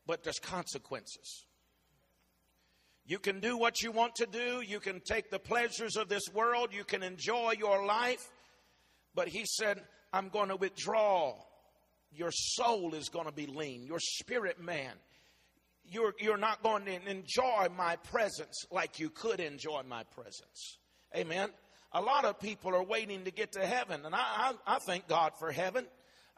But 0.05 0.23
there's 0.23 0.39
consequences. 0.39 1.45
You 3.05 3.19
can 3.19 3.39
do 3.39 3.57
what 3.57 3.81
you 3.81 3.91
want 3.91 4.15
to 4.15 4.25
do, 4.25 4.61
you 4.61 4.79
can 4.79 4.99
take 4.99 5.29
the 5.29 5.39
pleasures 5.39 5.95
of 5.95 6.09
this 6.09 6.23
world, 6.33 6.69
you 6.73 6.83
can 6.83 7.03
enjoy 7.03 7.53
your 7.57 7.85
life. 7.85 8.29
But 9.15 9.27
He 9.27 9.45
said, 9.45 9.81
I'm 10.11 10.29
going 10.29 10.49
to 10.49 10.55
withdraw 10.55 11.35
your 12.15 12.31
soul 12.31 12.93
is 12.93 13.09
going 13.09 13.25
to 13.25 13.31
be 13.31 13.47
lean, 13.47 13.85
your 13.85 13.99
spirit 13.99 14.61
man. 14.61 14.93
You're, 15.85 16.13
you're 16.19 16.37
not 16.37 16.63
going 16.63 16.85
to 16.85 17.09
enjoy 17.09 17.67
my 17.75 17.97
presence 17.97 18.65
like 18.71 18.99
you 18.99 19.09
could 19.09 19.39
enjoy 19.39 19.81
my 19.87 20.03
presence. 20.03 20.77
Amen. 21.15 21.49
A 21.91 22.01
lot 22.01 22.25
of 22.25 22.39
people 22.39 22.73
are 22.73 22.83
waiting 22.83 23.25
to 23.25 23.31
get 23.31 23.51
to 23.53 23.65
heaven, 23.65 24.05
and 24.05 24.15
I, 24.15 24.19
I, 24.67 24.75
I 24.75 24.79
thank 24.79 25.07
God 25.07 25.33
for 25.37 25.51
heaven. 25.51 25.85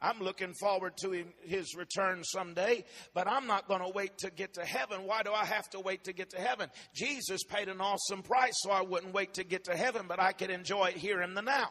I'm 0.01 0.19
looking 0.19 0.53
forward 0.59 0.97
to 0.97 1.11
him, 1.11 1.33
his 1.43 1.73
return 1.75 2.23
someday, 2.25 2.83
but 3.13 3.29
I'm 3.29 3.47
not 3.47 3.67
going 3.67 3.81
to 3.81 3.89
wait 3.89 4.17
to 4.19 4.29
get 4.29 4.55
to 4.55 4.65
heaven. 4.65 5.03
Why 5.05 5.23
do 5.23 5.31
I 5.31 5.45
have 5.45 5.69
to 5.69 5.79
wait 5.79 6.03
to 6.05 6.13
get 6.13 6.31
to 6.31 6.41
heaven? 6.41 6.69
Jesus 6.93 7.43
paid 7.43 7.69
an 7.69 7.79
awesome 7.79 8.21
price, 8.21 8.55
so 8.57 8.71
I 8.71 8.81
wouldn't 8.81 9.13
wait 9.13 9.35
to 9.35 9.45
get 9.45 9.65
to 9.65 9.77
heaven, 9.77 10.05
but 10.07 10.19
I 10.19 10.33
could 10.33 10.49
enjoy 10.49 10.87
it 10.87 10.97
here 10.97 11.21
in 11.21 11.33
the 11.33 11.41
now 11.41 11.69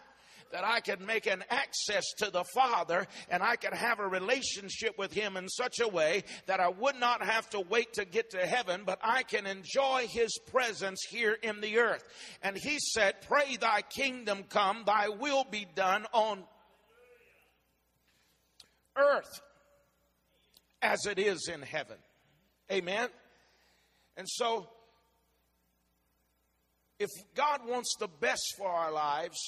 that 0.52 0.64
I 0.64 0.80
could 0.80 1.00
make 1.00 1.26
an 1.26 1.44
access 1.50 2.04
to 2.18 2.30
the 2.30 2.44
Father 2.54 3.06
and 3.28 3.42
I 3.42 3.56
could 3.56 3.74
have 3.74 4.00
a 4.00 4.06
relationship 4.06 4.98
with 4.98 5.12
Him 5.12 5.36
in 5.36 5.48
such 5.48 5.80
a 5.80 5.88
way 5.88 6.24
that 6.46 6.60
I 6.60 6.68
would 6.68 6.96
not 6.96 7.22
have 7.22 7.48
to 7.50 7.60
wait 7.60 7.94
to 7.94 8.04
get 8.04 8.30
to 8.30 8.46
heaven, 8.46 8.82
but 8.84 8.98
I 9.02 9.22
can 9.22 9.46
enjoy 9.46 10.06
His 10.08 10.38
presence 10.50 11.00
here 11.08 11.36
in 11.42 11.60
the 11.60 11.78
earth. 11.78 12.04
And 12.42 12.56
He 12.56 12.78
said, 12.78 13.22
Pray 13.28 13.56
thy 13.56 13.82
kingdom 13.82 14.44
come, 14.48 14.84
thy 14.86 15.08
will 15.08 15.44
be 15.50 15.66
done 15.74 16.06
on 16.12 16.44
earth 18.96 19.40
as 20.82 21.06
it 21.06 21.18
is 21.18 21.48
in 21.52 21.62
heaven. 21.62 21.96
Amen. 22.70 23.08
And 24.16 24.28
so, 24.28 24.68
if 26.98 27.10
God 27.34 27.60
wants 27.66 27.96
the 27.98 28.08
best 28.08 28.54
for 28.56 28.68
our 28.68 28.92
lives, 28.92 29.38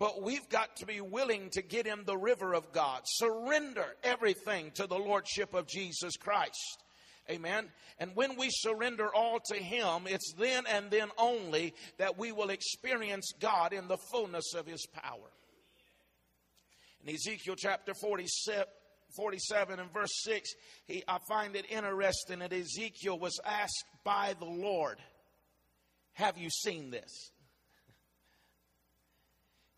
but 0.00 0.22
we've 0.22 0.48
got 0.48 0.74
to 0.76 0.86
be 0.86 1.02
willing 1.02 1.50
to 1.50 1.60
get 1.60 1.86
in 1.86 2.04
the 2.06 2.16
river 2.16 2.54
of 2.54 2.72
God, 2.72 3.02
surrender 3.04 3.84
everything 4.02 4.70
to 4.72 4.86
the 4.86 4.98
Lordship 4.98 5.52
of 5.52 5.68
Jesus 5.68 6.16
Christ. 6.16 6.82
Amen. 7.30 7.68
And 7.98 8.12
when 8.14 8.36
we 8.36 8.48
surrender 8.50 9.14
all 9.14 9.40
to 9.50 9.56
Him, 9.56 10.06
it's 10.06 10.32
then 10.38 10.64
and 10.66 10.90
then 10.90 11.10
only 11.18 11.74
that 11.98 12.18
we 12.18 12.32
will 12.32 12.48
experience 12.48 13.30
God 13.40 13.74
in 13.74 13.88
the 13.88 13.98
fullness 14.10 14.54
of 14.54 14.66
His 14.66 14.86
power. 14.86 15.30
In 17.04 17.14
Ezekiel 17.14 17.56
chapter 17.58 17.92
47, 17.92 18.64
47 19.14 19.80
and 19.80 19.92
verse 19.92 20.22
6, 20.22 20.50
he, 20.86 21.04
I 21.06 21.18
find 21.28 21.54
it 21.54 21.66
interesting 21.70 22.38
that 22.38 22.54
Ezekiel 22.54 23.18
was 23.18 23.38
asked 23.44 23.84
by 24.02 24.34
the 24.38 24.46
Lord, 24.46 24.96
Have 26.14 26.38
you 26.38 26.48
seen 26.48 26.90
this? 26.90 27.32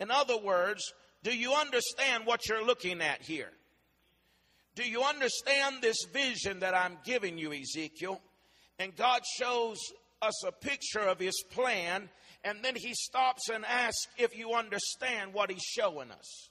In 0.03 0.11
other 0.11 0.37
words, 0.37 0.83
do 1.23 1.31
you 1.31 1.55
understand 1.55 2.27
what 2.27 2.49
you're 2.49 2.67
looking 2.67 3.01
at 3.01 3.23
here? 3.23 3.53
Do 4.75 4.83
you 4.83 5.05
understand 5.05 5.77
this 5.81 5.99
vision 6.12 6.59
that 6.59 6.75
I'm 6.75 6.99
giving 7.05 7.38
you, 7.38 7.53
Ezekiel? 7.53 8.21
And 8.81 8.97
God 8.97 9.23
shows 9.38 9.79
us 10.21 10.45
a 10.45 10.51
picture 10.51 11.07
of 11.07 11.21
his 11.21 11.41
plan, 11.53 12.09
and 12.43 12.65
then 12.65 12.75
he 12.75 12.95
stops 12.95 13.49
and 13.49 13.65
asks 13.65 14.09
if 14.19 14.37
you 14.37 14.55
understand 14.55 15.35
what 15.35 15.53
he's 15.53 15.62
showing 15.62 16.11
us. 16.11 16.49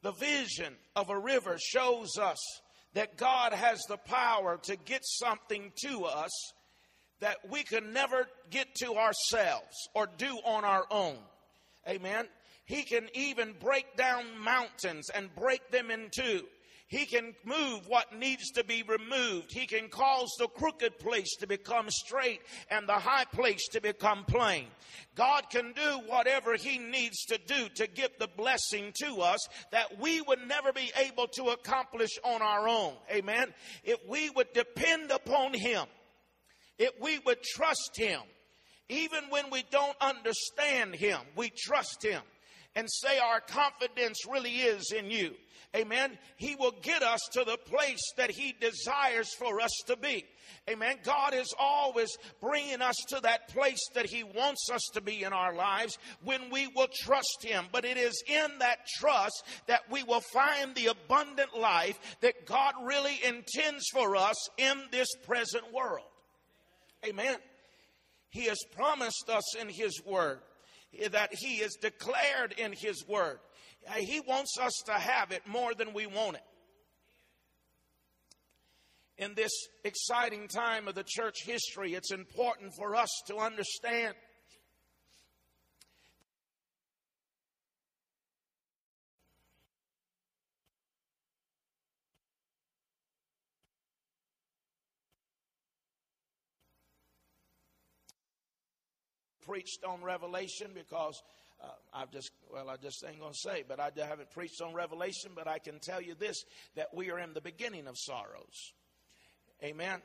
The 0.00 0.12
vision 0.12 0.72
of 0.96 1.10
a 1.10 1.18
river 1.18 1.58
shows 1.58 2.16
us 2.18 2.38
that 2.94 3.18
God 3.18 3.52
has 3.52 3.82
the 3.86 3.98
power 3.98 4.58
to 4.62 4.76
get 4.76 5.02
something 5.04 5.72
to 5.84 6.06
us 6.06 6.30
that 7.22 7.38
we 7.48 7.62
can 7.62 7.92
never 7.92 8.26
get 8.50 8.74
to 8.74 8.94
ourselves 8.94 9.88
or 9.94 10.08
do 10.18 10.38
on 10.44 10.64
our 10.64 10.84
own. 10.90 11.16
Amen. 11.88 12.26
He 12.64 12.82
can 12.82 13.08
even 13.14 13.54
break 13.60 13.96
down 13.96 14.24
mountains 14.42 15.08
and 15.08 15.34
break 15.36 15.70
them 15.70 15.92
in 15.92 16.10
two. 16.10 16.42
He 16.88 17.06
can 17.06 17.34
move 17.44 17.86
what 17.86 18.18
needs 18.18 18.50
to 18.50 18.64
be 18.64 18.82
removed. 18.82 19.52
He 19.52 19.66
can 19.66 19.88
cause 19.88 20.30
the 20.38 20.48
crooked 20.48 20.98
place 20.98 21.36
to 21.36 21.46
become 21.46 21.88
straight 21.90 22.40
and 22.70 22.88
the 22.88 22.92
high 22.92 23.24
place 23.24 23.66
to 23.68 23.80
become 23.80 24.24
plain. 24.24 24.66
God 25.14 25.44
can 25.48 25.72
do 25.72 26.00
whatever 26.06 26.56
He 26.56 26.78
needs 26.78 27.24
to 27.26 27.38
do 27.38 27.68
to 27.76 27.86
give 27.86 28.10
the 28.18 28.28
blessing 28.36 28.92
to 29.04 29.20
us 29.20 29.38
that 29.70 30.00
we 30.00 30.20
would 30.22 30.46
never 30.46 30.72
be 30.72 30.90
able 30.96 31.28
to 31.28 31.50
accomplish 31.50 32.10
on 32.24 32.42
our 32.42 32.68
own. 32.68 32.94
Amen. 33.10 33.54
If 33.84 33.98
we 34.08 34.28
would 34.30 34.52
depend 34.52 35.12
upon 35.12 35.54
Him, 35.54 35.86
if 36.78 36.90
we 37.00 37.18
would 37.20 37.42
trust 37.42 37.92
Him, 37.96 38.20
even 38.88 39.24
when 39.30 39.50
we 39.50 39.64
don't 39.70 39.96
understand 40.00 40.94
Him, 40.94 41.20
we 41.36 41.50
trust 41.50 42.02
Him 42.02 42.22
and 42.74 42.88
say 42.90 43.18
our 43.18 43.40
confidence 43.40 44.26
really 44.26 44.56
is 44.56 44.92
in 44.96 45.10
you. 45.10 45.34
Amen. 45.74 46.18
He 46.36 46.54
will 46.54 46.74
get 46.82 47.02
us 47.02 47.20
to 47.32 47.44
the 47.44 47.56
place 47.56 48.02
that 48.18 48.30
He 48.30 48.54
desires 48.60 49.30
for 49.38 49.60
us 49.60 49.70
to 49.86 49.96
be. 49.96 50.24
Amen. 50.68 50.96
God 51.02 51.32
is 51.32 51.54
always 51.58 52.10
bringing 52.42 52.82
us 52.82 52.96
to 53.08 53.20
that 53.22 53.48
place 53.48 53.80
that 53.94 54.04
He 54.04 54.22
wants 54.22 54.68
us 54.70 54.82
to 54.92 55.00
be 55.00 55.22
in 55.22 55.32
our 55.32 55.54
lives 55.54 55.96
when 56.22 56.50
we 56.50 56.68
will 56.68 56.88
trust 57.02 57.38
Him. 57.42 57.64
But 57.72 57.86
it 57.86 57.96
is 57.96 58.22
in 58.28 58.58
that 58.58 58.86
trust 58.98 59.44
that 59.66 59.90
we 59.90 60.02
will 60.02 60.22
find 60.32 60.74
the 60.74 60.88
abundant 60.88 61.58
life 61.58 61.98
that 62.20 62.44
God 62.44 62.74
really 62.84 63.18
intends 63.26 63.84
for 63.92 64.14
us 64.14 64.36
in 64.58 64.82
this 64.90 65.08
present 65.24 65.72
world. 65.72 66.04
Amen. 67.06 67.36
He 68.30 68.44
has 68.44 68.58
promised 68.74 69.28
us 69.28 69.56
in 69.56 69.68
His 69.68 70.00
Word 70.04 70.40
that 71.10 71.30
He 71.32 71.58
has 71.58 71.74
declared 71.80 72.54
in 72.58 72.72
His 72.72 73.06
Word 73.06 73.38
he 73.98 74.20
wants 74.20 74.56
us 74.60 74.72
to 74.86 74.92
have 74.92 75.32
it 75.32 75.46
more 75.46 75.74
than 75.74 75.92
we 75.92 76.06
want 76.06 76.36
it. 76.36 76.42
In 79.18 79.34
this 79.34 79.52
exciting 79.84 80.48
time 80.48 80.88
of 80.88 80.94
the 80.94 81.04
church 81.06 81.44
history, 81.44 81.94
it's 81.94 82.12
important 82.12 82.72
for 82.76 82.96
us 82.96 83.10
to 83.26 83.36
understand 83.36 84.14
preached 99.42 99.84
on 99.84 100.02
Revelation 100.02 100.68
because 100.74 101.22
uh, 101.62 101.66
I've 101.94 102.10
just, 102.10 102.30
well, 102.52 102.68
I 102.68 102.76
just 102.76 103.04
ain't 103.06 103.20
going 103.20 103.32
to 103.32 103.38
say, 103.38 103.64
but 103.66 103.78
I 103.78 103.90
haven't 103.96 104.30
preached 104.30 104.60
on 104.60 104.74
Revelation, 104.74 105.32
but 105.34 105.46
I 105.46 105.58
can 105.58 105.78
tell 105.78 106.00
you 106.00 106.14
this 106.14 106.44
that 106.76 106.88
we 106.94 107.10
are 107.10 107.18
in 107.18 107.34
the 107.34 107.40
beginning 107.40 107.86
of 107.86 107.96
sorrows. 107.96 108.72
Amen. 109.62 110.00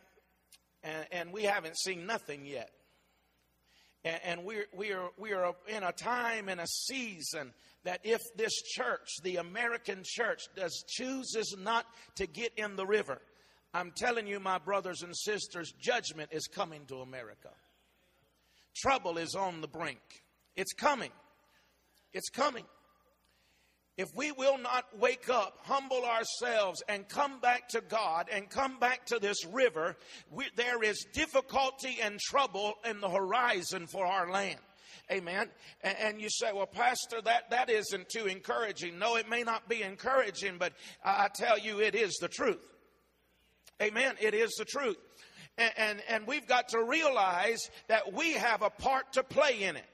And, 0.84 1.08
and 1.12 1.34
we 1.34 1.44
haven't 1.44 1.78
seen 1.78 2.06
nothing 2.06 2.46
yet. 2.46 2.70
And, 4.04 4.20
and 4.24 4.44
we're, 4.44 4.68
we, 4.76 4.92
are, 4.92 5.10
we 5.18 5.34
are 5.34 5.54
in 5.68 5.84
a 5.84 5.92
time 5.92 6.50
and 6.50 6.62
a 6.62 6.68
season 6.68 7.54
that 7.84 8.02
if 8.04 8.22
this 8.36 8.54
church, 8.62 9.08
the 9.24 9.38
American 9.38 10.04
church, 10.04 10.42
does 10.56 10.84
chooses 10.88 11.56
not 11.58 11.86
to 12.16 12.28
get 12.28 12.54
in 12.58 12.76
the 12.76 12.86
river, 12.86 13.20
I'm 13.74 13.92
telling 13.96 14.28
you, 14.28 14.40
my 14.40 14.58
brothers 14.58 15.02
and 15.02 15.16
sisters, 15.16 15.74
judgment 15.80 16.30
is 16.32 16.48
coming 16.48 16.86
to 16.88 16.98
America. 16.98 17.50
Trouble 18.82 19.18
is 19.18 19.36
on 19.36 19.62
the 19.62 19.68
brink. 19.68 20.00
It's 20.56 20.74
coming. 20.74 21.12
It's 22.14 22.30
coming. 22.30 22.66
If 23.98 24.10
we 24.16 24.32
will 24.32 24.60
not 24.60 24.86
wake 25.00 25.28
up, 25.28 25.58
humble 25.64 26.04
ourselves, 26.06 26.84
and 26.88 27.10
come 27.10 27.40
back 27.40 27.68
to 27.70 27.82
God 27.82 28.30
and 28.32 28.48
come 28.48 28.80
back 28.80 29.08
to 29.08 29.18
this 29.18 29.44
river, 29.48 29.98
we, 30.32 30.46
there 30.56 30.84
is 30.84 31.04
difficulty 31.14 31.98
and 32.02 32.20
trouble 32.20 32.76
in 32.88 33.02
the 33.02 33.10
horizon 33.10 33.88
for 33.88 34.06
our 34.06 34.30
land. 34.30 34.60
Amen. 35.12 35.50
And, 35.82 35.98
and, 35.98 36.22
you 36.22 36.30
say, 36.30 36.52
well, 36.54 36.68
Pastor, 36.68 37.22
that, 37.24 37.50
that 37.50 37.70
isn't 37.72 38.10
too 38.10 38.26
encouraging. 38.26 39.00
No, 39.00 39.16
it 39.16 39.30
may 39.30 39.42
not 39.42 39.68
be 39.68 39.82
encouraging, 39.82 40.58
but 40.60 40.74
I 41.04 41.30
tell 41.34 41.58
you, 41.58 41.80
it 41.80 41.96
is 41.96 42.18
the 42.18 42.28
truth. 42.28 42.68
Amen. 43.82 44.16
It 44.20 44.34
is 44.34 44.52
the 44.58 44.66
truth. 44.66 44.98
And, 45.58 45.72
and, 45.78 46.02
and 46.10 46.28
we've 46.28 46.48
got 46.48 46.70
to 46.70 46.84
realize 46.84 47.70
that 47.88 48.14
we 48.14 48.34
have 48.34 48.62
a 48.62 48.70
part 48.70 49.14
to 49.14 49.24
play 49.24 49.64
in 49.64 49.76
it. 49.76 49.86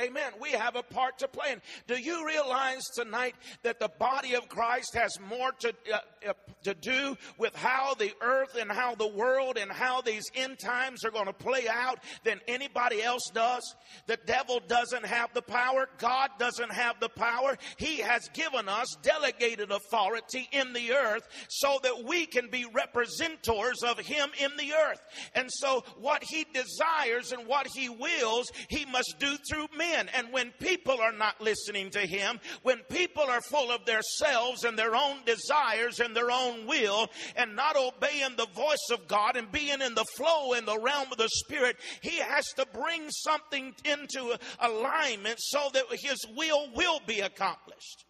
Amen. 0.00 0.32
We 0.40 0.52
have 0.52 0.74
a 0.74 0.82
part 0.82 1.18
to 1.18 1.28
play. 1.28 1.52
And 1.52 1.60
do 1.86 2.00
you 2.00 2.26
realize 2.26 2.80
tonight 2.94 3.34
that 3.62 3.78
the 3.78 3.90
body 3.98 4.34
of 4.34 4.48
Christ 4.48 4.94
has 4.94 5.10
more 5.20 5.52
to, 5.60 5.74
uh, 5.92 5.98
uh, 6.30 6.32
to 6.64 6.72
do 6.72 7.14
with 7.36 7.54
how 7.54 7.92
the 7.94 8.10
earth 8.22 8.56
and 8.58 8.72
how 8.72 8.94
the 8.94 9.06
world 9.06 9.58
and 9.58 9.70
how 9.70 10.00
these 10.00 10.24
end 10.34 10.58
times 10.58 11.04
are 11.04 11.10
going 11.10 11.26
to 11.26 11.34
play 11.34 11.66
out 11.70 11.98
than 12.24 12.40
anybody 12.48 13.02
else 13.02 13.30
does? 13.34 13.76
The 14.06 14.18
devil 14.24 14.62
doesn't 14.66 15.04
have 15.04 15.34
the 15.34 15.42
power. 15.42 15.86
God 15.98 16.30
doesn't 16.38 16.72
have 16.72 16.98
the 16.98 17.10
power. 17.10 17.58
He 17.76 17.98
has 17.98 18.30
given 18.32 18.70
us 18.70 18.96
delegated 19.02 19.70
authority 19.70 20.48
in 20.52 20.72
the 20.72 20.94
earth 20.94 21.28
so 21.50 21.78
that 21.82 22.02
we 22.06 22.24
can 22.24 22.48
be 22.48 22.64
representors 22.72 23.82
of 23.82 23.98
Him 23.98 24.30
in 24.40 24.52
the 24.56 24.72
earth. 24.72 25.00
And 25.34 25.50
so 25.52 25.84
what 25.98 26.24
He 26.24 26.46
desires 26.54 27.32
and 27.32 27.46
what 27.46 27.66
He 27.74 27.90
wills, 27.90 28.50
He 28.70 28.86
must 28.86 29.16
do 29.18 29.36
through 29.50 29.66
me 29.76 29.81
men. 29.82 30.08
And 30.14 30.32
when 30.32 30.52
people 30.60 31.00
are 31.00 31.12
not 31.12 31.40
listening 31.40 31.90
to 31.90 32.00
him, 32.00 32.38
when 32.62 32.78
people 32.88 33.24
are 33.24 33.40
full 33.40 33.70
of 33.70 33.84
themselves 33.84 34.64
and 34.64 34.78
their 34.78 34.94
own 34.94 35.18
desires 35.26 36.00
and 36.00 36.14
their 36.14 36.30
own 36.30 36.66
will 36.66 37.08
and 37.36 37.56
not 37.56 37.76
obeying 37.76 38.36
the 38.36 38.46
voice 38.54 38.88
of 38.92 39.08
God 39.08 39.36
and 39.36 39.50
being 39.50 39.80
in 39.80 39.94
the 39.94 40.06
flow 40.16 40.52
in 40.52 40.64
the 40.64 40.78
realm 40.78 41.10
of 41.10 41.18
the 41.18 41.28
Spirit, 41.28 41.76
he 42.00 42.18
has 42.18 42.46
to 42.56 42.66
bring 42.72 43.10
something 43.10 43.74
into 43.84 44.38
alignment 44.60 45.36
so 45.38 45.70
that 45.72 45.84
his 45.90 46.24
will 46.36 46.68
will 46.74 47.00
be 47.06 47.20
accomplished. 47.20 48.04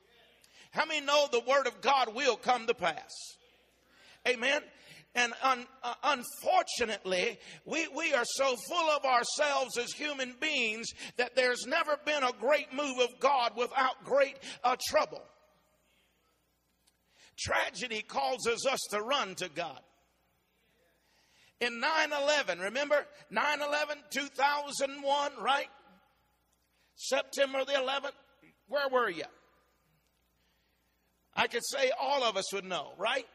How 0.72 0.86
many 0.86 1.04
know 1.04 1.26
the 1.30 1.40
word 1.40 1.66
of 1.66 1.80
God 1.80 2.14
will 2.14 2.36
come 2.36 2.66
to 2.66 2.74
pass? 2.74 3.12
Amen. 4.26 4.62
And 5.14 5.34
un, 5.42 5.66
uh, 5.82 5.94
unfortunately, 6.04 7.38
we, 7.66 7.86
we 7.88 8.14
are 8.14 8.24
so 8.24 8.56
full 8.68 8.90
of 8.90 9.04
ourselves 9.04 9.76
as 9.76 9.92
human 9.92 10.34
beings 10.40 10.88
that 11.18 11.36
there's 11.36 11.66
never 11.66 11.98
been 12.06 12.22
a 12.22 12.32
great 12.40 12.72
move 12.72 12.98
of 12.98 13.20
God 13.20 13.52
without 13.56 14.04
great 14.04 14.38
uh, 14.64 14.76
trouble. 14.88 15.22
Tragedy 17.38 18.02
causes 18.02 18.66
us 18.70 18.80
to 18.90 19.02
run 19.02 19.34
to 19.36 19.50
God. 19.50 19.80
In 21.60 21.78
9 21.78 22.12
11, 22.12 22.58
remember 22.58 23.06
9 23.30 23.60
11, 23.60 23.98
2001, 24.10 25.32
right? 25.40 25.68
September 26.96 27.64
the 27.64 27.72
11th, 27.72 28.12
where 28.68 28.88
were 28.88 29.10
you? 29.10 29.24
I 31.34 31.46
could 31.46 31.64
say 31.64 31.90
all 32.00 32.24
of 32.24 32.36
us 32.36 32.52
would 32.52 32.64
know, 32.64 32.92
right? 32.98 33.26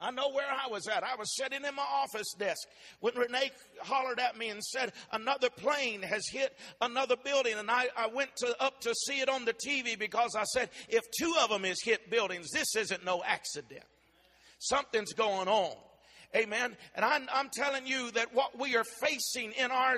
I 0.00 0.10
know 0.10 0.30
where 0.30 0.44
I 0.46 0.68
was 0.70 0.86
at. 0.88 1.02
I 1.02 1.16
was 1.16 1.34
sitting 1.36 1.64
in 1.64 1.74
my 1.74 1.82
office 1.82 2.34
desk 2.38 2.68
when 3.00 3.14
Renee 3.14 3.50
hollered 3.80 4.20
at 4.20 4.36
me 4.36 4.50
and 4.50 4.62
said, 4.62 4.92
Another 5.10 5.48
plane 5.48 6.02
has 6.02 6.22
hit 6.30 6.54
another 6.82 7.16
building. 7.16 7.54
And 7.56 7.70
I, 7.70 7.88
I 7.96 8.08
went 8.08 8.36
to, 8.36 8.62
up 8.62 8.80
to 8.82 8.94
see 9.06 9.20
it 9.20 9.28
on 9.30 9.46
the 9.46 9.54
TV 9.54 9.98
because 9.98 10.34
I 10.36 10.44
said, 10.44 10.68
If 10.88 11.02
two 11.18 11.34
of 11.42 11.48
them 11.48 11.64
has 11.64 11.80
hit 11.82 12.10
buildings, 12.10 12.50
this 12.50 12.76
isn't 12.76 13.04
no 13.04 13.22
accident. 13.24 13.84
Something's 14.58 15.14
going 15.14 15.48
on. 15.48 15.76
Amen. 16.34 16.76
And 16.94 17.04
I'm, 17.04 17.28
I'm, 17.32 17.48
telling 17.52 17.86
you 17.86 18.10
that 18.10 18.34
what 18.34 18.58
we 18.58 18.76
are 18.76 18.84
facing 19.00 19.52
in 19.52 19.70
our 19.70 19.96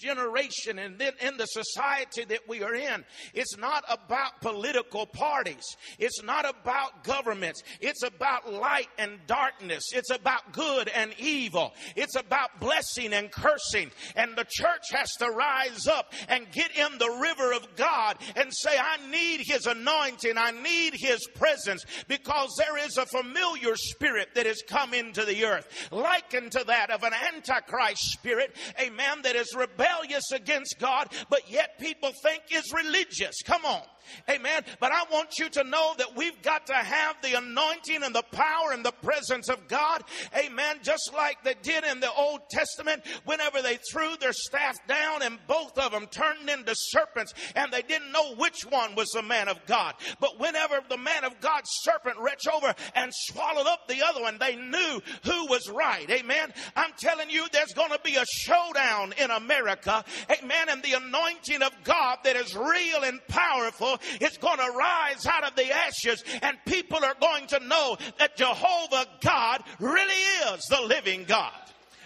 generation 0.00 0.78
and 0.78 0.98
then 0.98 1.12
in 1.20 1.36
the 1.36 1.46
society 1.46 2.24
that 2.24 2.48
we 2.48 2.62
are 2.62 2.74
in, 2.74 3.04
it's 3.34 3.56
not 3.56 3.84
about 3.88 4.40
political 4.40 5.06
parties. 5.06 5.62
It's 5.98 6.22
not 6.22 6.48
about 6.48 7.04
governments. 7.04 7.62
It's 7.80 8.02
about 8.02 8.52
light 8.52 8.88
and 8.98 9.18
darkness. 9.26 9.84
It's 9.92 10.10
about 10.10 10.52
good 10.52 10.88
and 10.88 11.12
evil. 11.18 11.74
It's 11.94 12.16
about 12.16 12.58
blessing 12.58 13.12
and 13.12 13.30
cursing. 13.30 13.90
And 14.16 14.34
the 14.34 14.46
church 14.48 14.90
has 14.92 15.12
to 15.18 15.30
rise 15.30 15.86
up 15.86 16.12
and 16.28 16.50
get 16.50 16.70
in 16.76 16.98
the 16.98 17.18
river 17.20 17.52
of 17.52 17.76
God 17.76 18.16
and 18.34 18.52
say, 18.52 18.76
I 18.76 18.96
need 19.10 19.42
His 19.44 19.66
anointing. 19.66 20.36
I 20.36 20.50
need 20.50 20.94
His 20.94 21.28
presence 21.34 21.84
because 22.08 22.54
there 22.58 22.78
is 22.78 22.96
a 22.96 23.06
familiar 23.06 23.76
spirit 23.76 24.30
that 24.34 24.46
has 24.46 24.62
come 24.66 24.94
into 24.94 25.24
the 25.24 25.44
earth 25.44 25.65
likened 25.90 26.52
to 26.52 26.64
that 26.64 26.90
of 26.90 27.02
an 27.02 27.12
antichrist 27.34 28.02
spirit, 28.12 28.54
a 28.78 28.90
man 28.90 29.22
that 29.22 29.36
is 29.36 29.54
rebellious 29.56 30.32
against 30.32 30.76
God, 30.78 31.08
but 31.28 31.50
yet 31.50 31.78
people 31.78 32.12
think 32.22 32.42
is 32.50 32.72
religious. 32.72 33.42
Come 33.44 33.64
on. 33.64 33.82
Amen. 34.30 34.62
But 34.80 34.92
I 34.92 35.04
want 35.10 35.38
you 35.38 35.48
to 35.50 35.64
know 35.64 35.94
that 35.98 36.16
we've 36.16 36.40
got 36.42 36.66
to 36.66 36.74
have 36.74 37.16
the 37.22 37.34
anointing 37.34 38.02
and 38.02 38.14
the 38.14 38.24
power 38.32 38.72
and 38.72 38.84
the 38.84 38.92
presence 38.92 39.48
of 39.48 39.68
God. 39.68 40.02
Amen. 40.36 40.76
Just 40.82 41.10
like 41.14 41.42
they 41.42 41.54
did 41.62 41.84
in 41.84 42.00
the 42.00 42.12
Old 42.12 42.40
Testament 42.50 43.02
whenever 43.24 43.62
they 43.62 43.78
threw 43.90 44.16
their 44.16 44.32
staff 44.32 44.76
down 44.86 45.22
and 45.22 45.38
both 45.46 45.78
of 45.78 45.92
them 45.92 46.06
turned 46.06 46.48
into 46.48 46.74
serpents 46.74 47.32
and 47.54 47.72
they 47.72 47.82
didn't 47.82 48.12
know 48.12 48.34
which 48.34 48.62
one 48.68 48.94
was 48.94 49.08
the 49.10 49.22
man 49.22 49.48
of 49.48 49.64
God. 49.66 49.94
But 50.20 50.38
whenever 50.38 50.80
the 50.88 50.98
man 50.98 51.24
of 51.24 51.40
God's 51.40 51.70
serpent 51.82 52.18
reached 52.18 52.48
over 52.48 52.74
and 52.94 53.12
swallowed 53.12 53.66
up 53.66 53.88
the 53.88 54.02
other 54.02 54.22
one, 54.22 54.38
they 54.38 54.56
knew 54.56 55.00
who 55.24 55.46
was 55.46 55.55
right. 55.70 56.08
Amen. 56.10 56.52
I'm 56.74 56.92
telling 56.98 57.30
you, 57.30 57.46
there's 57.52 57.72
going 57.72 57.90
to 57.90 58.00
be 58.04 58.16
a 58.16 58.24
showdown 58.26 59.14
in 59.18 59.30
America. 59.30 60.04
Amen. 60.30 60.68
And 60.68 60.82
the 60.82 60.94
anointing 60.94 61.62
of 61.62 61.72
God 61.84 62.18
that 62.24 62.36
is 62.36 62.54
real 62.54 63.02
and 63.04 63.20
powerful 63.28 63.98
is 64.20 64.36
going 64.38 64.58
to 64.58 64.70
rise 64.76 65.26
out 65.26 65.44
of 65.44 65.56
the 65.56 65.70
ashes 65.72 66.22
and 66.42 66.56
people 66.66 67.04
are 67.04 67.16
going 67.20 67.46
to 67.48 67.60
know 67.60 67.96
that 68.18 68.36
Jehovah 68.36 69.06
God 69.20 69.62
really 69.78 70.54
is 70.54 70.64
the 70.68 70.80
living 70.82 71.24
God. 71.24 71.52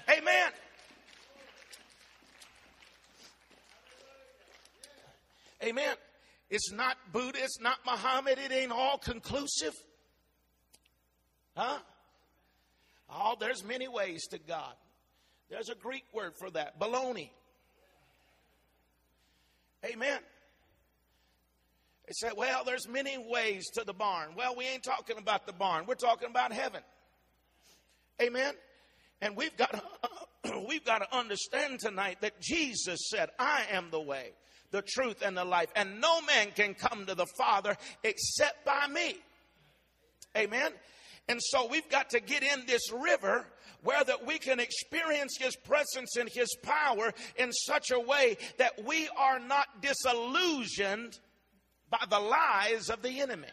Amen. 0.08 0.50
Amen. 5.62 5.94
It's 6.48 6.72
not 6.72 6.96
Buddha, 7.12 7.38
it's 7.42 7.60
not 7.60 7.78
Muhammad, 7.86 8.38
it 8.38 8.50
ain't 8.50 8.72
all 8.72 8.98
conclusive. 8.98 9.74
Huh? 11.56 11.78
Oh, 13.12 13.36
there's 13.38 13.64
many 13.64 13.88
ways 13.88 14.26
to 14.28 14.38
God. 14.38 14.74
There's 15.48 15.68
a 15.68 15.74
Greek 15.74 16.04
word 16.12 16.32
for 16.38 16.50
that, 16.50 16.78
baloney. 16.78 17.30
Amen. 19.84 20.20
They 22.06 22.12
said, 22.12 22.32
well, 22.36 22.64
there's 22.64 22.88
many 22.88 23.16
ways 23.18 23.68
to 23.74 23.84
the 23.84 23.92
barn. 23.92 24.30
Well, 24.36 24.54
we 24.56 24.66
ain't 24.66 24.82
talking 24.82 25.16
about 25.18 25.46
the 25.46 25.52
barn. 25.52 25.86
We're 25.86 25.94
talking 25.94 26.28
about 26.28 26.52
heaven. 26.52 26.82
Amen. 28.20 28.54
And 29.20 29.36
we've 29.36 29.56
got 29.56 29.82
we've 30.68 30.84
got 30.84 30.98
to 30.98 31.16
understand 31.16 31.80
tonight 31.80 32.18
that 32.20 32.40
Jesus 32.40 33.08
said, 33.10 33.30
I 33.38 33.64
am 33.70 33.90
the 33.90 34.00
way, 34.00 34.32
the 34.70 34.82
truth, 34.82 35.22
and 35.22 35.36
the 35.36 35.44
life. 35.44 35.68
And 35.76 36.00
no 36.00 36.20
man 36.22 36.48
can 36.54 36.74
come 36.74 37.06
to 37.06 37.14
the 37.14 37.26
Father 37.38 37.76
except 38.02 38.64
by 38.64 38.86
me. 38.88 39.16
Amen. 40.36 40.72
And 41.30 41.40
so 41.40 41.68
we've 41.68 41.88
got 41.88 42.10
to 42.10 42.18
get 42.18 42.42
in 42.42 42.66
this 42.66 42.90
river 42.90 43.46
where 43.84 44.02
that 44.02 44.26
we 44.26 44.40
can 44.40 44.58
experience 44.58 45.36
his 45.38 45.54
presence 45.54 46.16
and 46.16 46.28
his 46.28 46.48
power 46.60 47.12
in 47.36 47.52
such 47.52 47.92
a 47.92 48.00
way 48.00 48.36
that 48.58 48.84
we 48.84 49.08
are 49.16 49.38
not 49.38 49.80
disillusioned 49.80 51.16
by 51.88 52.02
the 52.10 52.18
lies 52.18 52.90
of 52.90 53.00
the 53.02 53.20
enemy. 53.20 53.46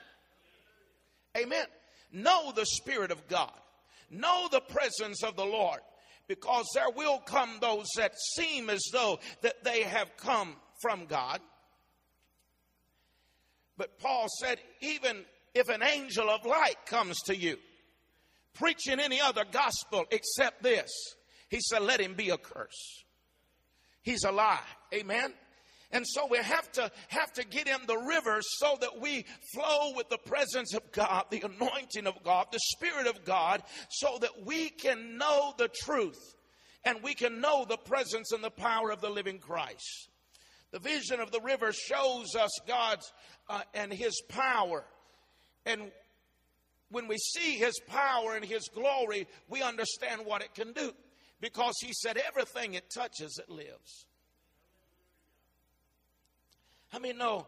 Amen. 1.38 1.68
Know 2.12 2.52
the 2.52 2.66
Spirit 2.66 3.12
of 3.12 3.28
God. 3.28 3.54
Know 4.10 4.48
the 4.52 4.62
presence 4.62 5.22
of 5.24 5.36
the 5.36 5.46
Lord 5.46 5.82
because 6.28 6.66
there 6.74 6.90
will 6.90 7.20
come 7.20 7.60
those 7.62 7.86
that 7.96 8.18
seem 8.36 8.72
as 8.72 8.84
though 8.92 9.20
that 9.44 9.64
they 9.64 9.84
have 9.84 10.18
come 10.18 10.56
from 10.82 11.06
God. 11.06 11.42
But 13.78 14.00
Paul 14.00 14.26
said, 14.42 14.58
even 14.82 15.26
if 15.54 15.70
an 15.70 15.84
angel 15.84 16.28
of 16.28 16.44
light 16.44 16.78
comes 16.88 17.18
to 17.28 17.36
you, 17.36 17.58
preaching 18.60 19.00
any 19.00 19.20
other 19.22 19.44
gospel 19.52 20.06
except 20.12 20.64
this, 20.64 20.90
he 21.50 21.60
said, 21.62 21.82
let 21.82 22.02
him 22.02 22.14
be 22.14 22.30
a 22.30 22.38
curse. 22.38 23.04
He's 24.02 24.24
a 24.24 24.32
lie. 24.32 24.60
Amen. 24.94 25.34
And 25.92 26.06
so 26.06 26.28
we 26.30 26.38
have 26.38 26.70
to 26.74 26.92
have 27.08 27.32
to 27.34 27.46
get 27.46 27.68
in 27.68 27.86
the 27.88 27.98
river 27.98 28.40
so 28.42 28.78
that 28.82 29.00
we 29.00 29.26
flow 29.54 29.94
with 29.96 30.10
the 30.10 30.18
presence 30.18 30.74
of 30.74 30.92
God, 30.92 31.26
the 31.30 31.42
anointing 31.42 32.08
of 32.08 32.22
God, 32.24 32.48
the 32.52 32.60
Spirit 32.60 33.08
of 33.08 33.24
God, 33.24 33.64
so 33.90 34.18
that 34.20 34.46
we 34.46 34.70
can 34.70 35.18
know 35.18 35.54
the 35.58 35.70
truth 35.70 36.36
and 36.84 37.02
we 37.04 37.14
can 37.14 37.40
know 37.40 37.66
the 37.68 37.78
presence 37.78 38.32
and 38.34 38.44
the 38.44 38.50
power 38.50 38.92
of 38.92 39.00
the 39.00 39.10
living 39.10 39.40
Christ. 39.40 40.10
The 40.72 40.80
vision 40.80 41.22
of 41.22 41.32
the 41.32 41.42
river 41.42 41.72
shows 41.72 42.36
us 42.36 42.52
God's 42.68 43.12
uh, 43.50 43.62
and 43.74 43.92
His 43.92 44.22
power. 44.28 44.84
And 45.66 45.92
when 46.90 47.08
we 47.08 47.18
see 47.18 47.58
His 47.58 47.80
power 47.88 48.36
and 48.36 48.46
His 48.46 48.70
glory, 48.74 49.28
we 49.50 49.62
understand 49.62 50.22
what 50.26 50.42
it 50.42 50.54
can 50.54 50.74
do. 50.74 50.92
Because 51.40 51.76
He 51.82 51.94
said, 51.94 52.18
everything 52.18 52.74
it 52.74 52.90
touches, 52.90 53.40
it 53.40 53.50
lives. 53.50 54.06
How 56.90 57.00
many 57.00 57.14
know 57.14 57.48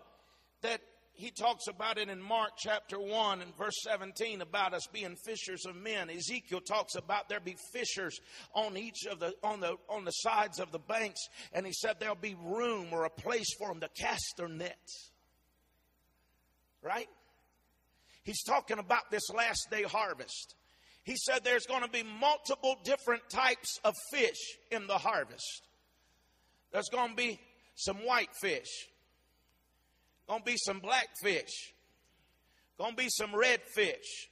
that 0.61 0.81
he 1.19 1.31
talks 1.31 1.67
about 1.67 1.97
it 1.97 2.07
in 2.07 2.21
Mark 2.21 2.51
chapter 2.57 2.97
1 2.97 3.41
and 3.41 3.57
verse 3.57 3.75
17 3.83 4.41
about 4.41 4.73
us 4.73 4.87
being 4.87 5.17
fishers 5.17 5.65
of 5.65 5.75
men. 5.75 6.09
Ezekiel 6.09 6.61
talks 6.61 6.95
about 6.95 7.27
there 7.27 7.41
be 7.41 7.57
fishers 7.73 8.21
on 8.53 8.77
each 8.77 9.05
of 9.05 9.19
the 9.19 9.33
on 9.43 9.59
the 9.59 9.75
on 9.89 10.05
the 10.05 10.11
sides 10.11 10.61
of 10.61 10.71
the 10.71 10.79
banks 10.79 11.19
and 11.51 11.65
he 11.65 11.73
said 11.73 11.97
there'll 11.99 12.15
be 12.15 12.37
room 12.41 12.87
or 12.93 13.03
a 13.03 13.09
place 13.09 13.53
for 13.57 13.67
them 13.67 13.81
to 13.81 13.89
cast 13.99 14.35
their 14.37 14.47
nets. 14.47 15.11
Right? 16.81 17.09
He's 18.29 18.43
talking 18.43 18.77
about 18.77 19.09
this 19.09 19.27
last 19.31 19.71
day 19.71 19.81
harvest. 19.81 20.53
He 21.01 21.15
said 21.15 21.39
there's 21.43 21.65
going 21.65 21.81
to 21.81 21.89
be 21.89 22.03
multiple 22.03 22.75
different 22.83 23.27
types 23.27 23.79
of 23.83 23.95
fish 24.13 24.37
in 24.69 24.85
the 24.85 24.99
harvest. 24.99 25.63
There's 26.71 26.89
going 26.89 27.09
to 27.09 27.15
be 27.15 27.39
some 27.73 28.05
white 28.05 28.29
fish. 28.39 28.67
Gonna 30.27 30.43
be 30.43 30.57
some 30.57 30.79
blackfish. 30.79 31.73
Gonna 32.77 32.95
be 32.95 33.07
some 33.09 33.31
redfish. 33.31 34.27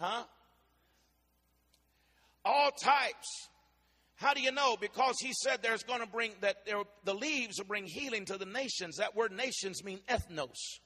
Huh? 0.00 0.24
All 2.44 2.72
types. 2.72 3.48
How 4.16 4.34
do 4.34 4.40
you 4.40 4.50
know? 4.50 4.76
Because 4.80 5.14
he 5.20 5.32
said 5.34 5.62
there's 5.62 5.84
going 5.84 6.00
to 6.00 6.08
bring 6.08 6.32
that 6.40 6.66
there, 6.66 6.82
the 7.04 7.14
leaves 7.14 7.58
will 7.58 7.66
bring 7.66 7.86
healing 7.86 8.24
to 8.24 8.36
the 8.36 8.44
nations. 8.44 8.96
That 8.96 9.14
word 9.14 9.30
nations 9.30 9.84
mean 9.84 10.00
ethnos. 10.08 10.80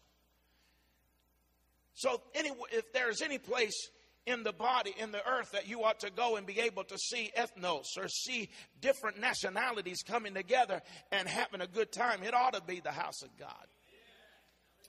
So, 2.01 2.23
any, 2.35 2.51
if 2.73 2.95
there's 2.95 3.21
any 3.21 3.37
place 3.37 3.91
in 4.25 4.43
the 4.43 4.55
body, 4.55 4.95
in 4.99 5.13
the 5.13 5.21
earth, 5.29 5.51
that 5.53 5.69
you 5.69 5.85
ought 5.85 6.01
to 6.01 6.11
go 6.11 6.37
and 6.37 6.47
be 6.47 6.59
able 6.61 6.83
to 6.85 6.97
see 6.97 7.31
ethnos 7.37 7.85
or 7.99 8.09
see 8.09 8.49
different 8.81 9.21
nationalities 9.21 10.03
coming 10.03 10.33
together 10.33 10.81
and 11.13 11.29
having 11.29 11.61
a 11.61 11.67
good 11.67 11.93
time. 11.93 12.23
It 12.23 12.33
ought 12.33 12.55
to 12.55 12.63
be 12.63 12.81
the 12.81 12.91
house 12.91 13.21
of 13.23 13.29
God. 13.39 13.67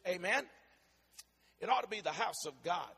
Amen. 0.08 0.46
It 1.60 1.70
ought 1.70 1.84
to 1.84 1.90
be 1.90 2.00
the 2.00 2.12
house 2.12 2.46
of 2.48 2.54
God. 2.64 2.90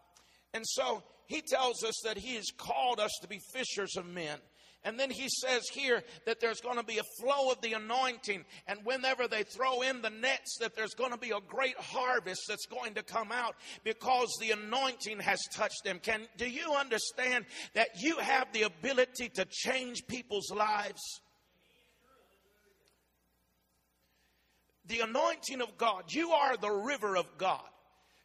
And 0.53 0.63
so 0.67 1.01
he 1.25 1.41
tells 1.41 1.83
us 1.83 1.95
that 2.03 2.15
he 2.15 2.35
has 2.35 2.51
called 2.55 2.99
us 2.99 3.11
to 3.23 3.27
be 3.27 3.39
fishers 3.51 3.97
of 3.97 4.05
men. 4.05 4.37
And 4.85 4.99
then 4.99 5.09
he 5.09 5.29
says 5.29 5.63
here 5.71 6.03
that 6.25 6.41
there's 6.41 6.59
going 6.59 6.77
to 6.77 6.83
be 6.83 6.97
a 6.97 7.03
flow 7.21 7.51
of 7.51 7.61
the 7.61 7.73
anointing. 7.73 8.43
And 8.67 8.79
whenever 8.83 9.27
they 9.27 9.43
throw 9.43 9.81
in 9.81 10.01
the 10.01 10.09
nets, 10.09 10.57
that 10.59 10.75
there's 10.75 10.93
going 10.93 11.11
to 11.11 11.17
be 11.17 11.31
a 11.31 11.39
great 11.47 11.77
harvest 11.77 12.41
that's 12.49 12.65
going 12.65 12.95
to 12.95 13.03
come 13.03 13.31
out 13.31 13.55
because 13.83 14.27
the 14.41 14.51
anointing 14.51 15.19
has 15.19 15.39
touched 15.53 15.83
them. 15.85 15.99
Can, 15.99 16.27
do 16.37 16.49
you 16.49 16.73
understand 16.73 17.45
that 17.75 17.89
you 18.01 18.17
have 18.17 18.51
the 18.51 18.63
ability 18.63 19.29
to 19.35 19.45
change 19.49 20.05
people's 20.07 20.51
lives? 20.51 21.01
The 24.87 24.99
anointing 24.99 25.61
of 25.61 25.77
God. 25.77 26.03
You 26.09 26.31
are 26.31 26.57
the 26.57 26.71
river 26.71 27.15
of 27.15 27.25
God. 27.37 27.61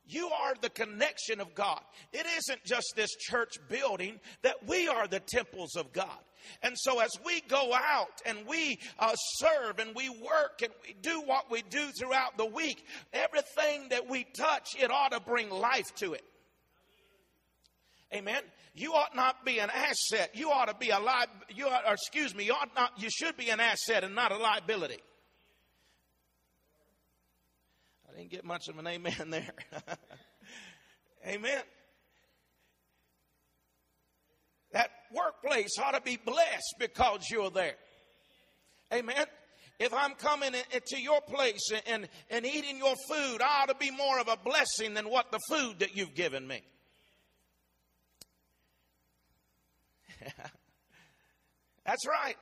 You 0.09 0.29
are 0.29 0.55
the 0.61 0.71
connection 0.71 1.41
of 1.41 1.55
God. 1.55 1.81
It 2.13 2.27
isn't 2.39 2.65
just 2.65 2.95
this 2.97 3.15
church 3.15 3.59
building, 3.69 4.19
that 4.43 4.67
we 4.67 4.89
are 4.89 5.07
the 5.07 5.21
temples 5.21 5.77
of 5.77 5.93
God. 5.93 6.19
And 6.63 6.75
so, 6.79 7.01
as 7.01 7.11
we 7.27 7.41
go 7.43 7.75
out 7.75 8.23
and 8.25 8.39
we 8.47 8.79
uh, 8.99 9.15
serve 9.37 9.79
and 9.79 9.95
we 9.95 10.09
work 10.09 10.63
and 10.63 10.73
we 10.87 10.95
do 11.03 11.21
what 11.21 11.51
we 11.51 11.63
do 11.63 11.91
throughout 11.99 12.39
the 12.39 12.47
week, 12.47 12.87
everything 13.13 13.91
that 13.91 14.09
we 14.09 14.25
touch, 14.25 14.69
it 14.79 14.91
ought 14.91 15.13
to 15.13 15.21
bring 15.21 15.51
life 15.51 15.95
to 15.97 16.15
it. 16.15 16.25
Amen. 18.15 18.43
You 18.75 18.95
ought 18.95 19.15
not 19.15 19.45
be 19.45 19.59
an 19.59 19.71
asset. 19.71 20.31
You 20.35 20.51
ought 20.51 20.69
to 20.69 20.75
be 20.75 20.91
a 20.91 20.99
li- 20.99 21.55
you 21.55 21.67
ought, 21.67 21.83
excuse 21.87 22.35
me, 22.35 22.45
you 22.45 22.53
ought 22.53 22.75
not 22.75 22.93
you 22.97 23.11
should 23.11 23.37
be 23.37 23.51
an 23.51 23.61
asset 23.61 24.05
and 24.05 24.15
not 24.15 24.33
a 24.33 24.39
liability. 24.39 24.99
I 28.08 28.08
didn't 28.19 28.31
get 28.33 28.45
much 28.45 28.67
of 28.69 28.77
an 28.79 28.87
amen 28.89 29.27
there. 29.31 29.55
amen. 31.25 31.63
That 34.73 34.91
workplace 35.15 35.79
ought 35.79 35.93
to 35.93 36.01
be 36.01 36.17
blessed 36.17 36.75
because 36.81 37.29
you're 37.31 37.51
there. 37.51 37.77
Amen. 38.93 39.25
If 39.79 39.95
I'm 39.95 40.15
coming 40.15 40.53
into 40.73 41.01
your 41.01 41.21
place 41.21 41.71
and, 41.87 42.09
and 42.29 42.45
eating 42.45 42.79
your 42.79 42.97
food, 43.09 43.41
I 43.41 43.63
ought 43.63 43.69
to 43.69 43.77
be 43.77 43.93
more 43.93 44.19
of 44.19 44.27
a 44.27 44.37
blessing 44.37 44.95
than 44.95 45.09
what 45.09 45.31
the 45.31 45.39
food 45.49 45.79
that 45.79 45.97
you've 45.97 46.17
given 46.17 46.45
me. 46.45 46.63
That's 51.87 52.05
right. 52.09 52.37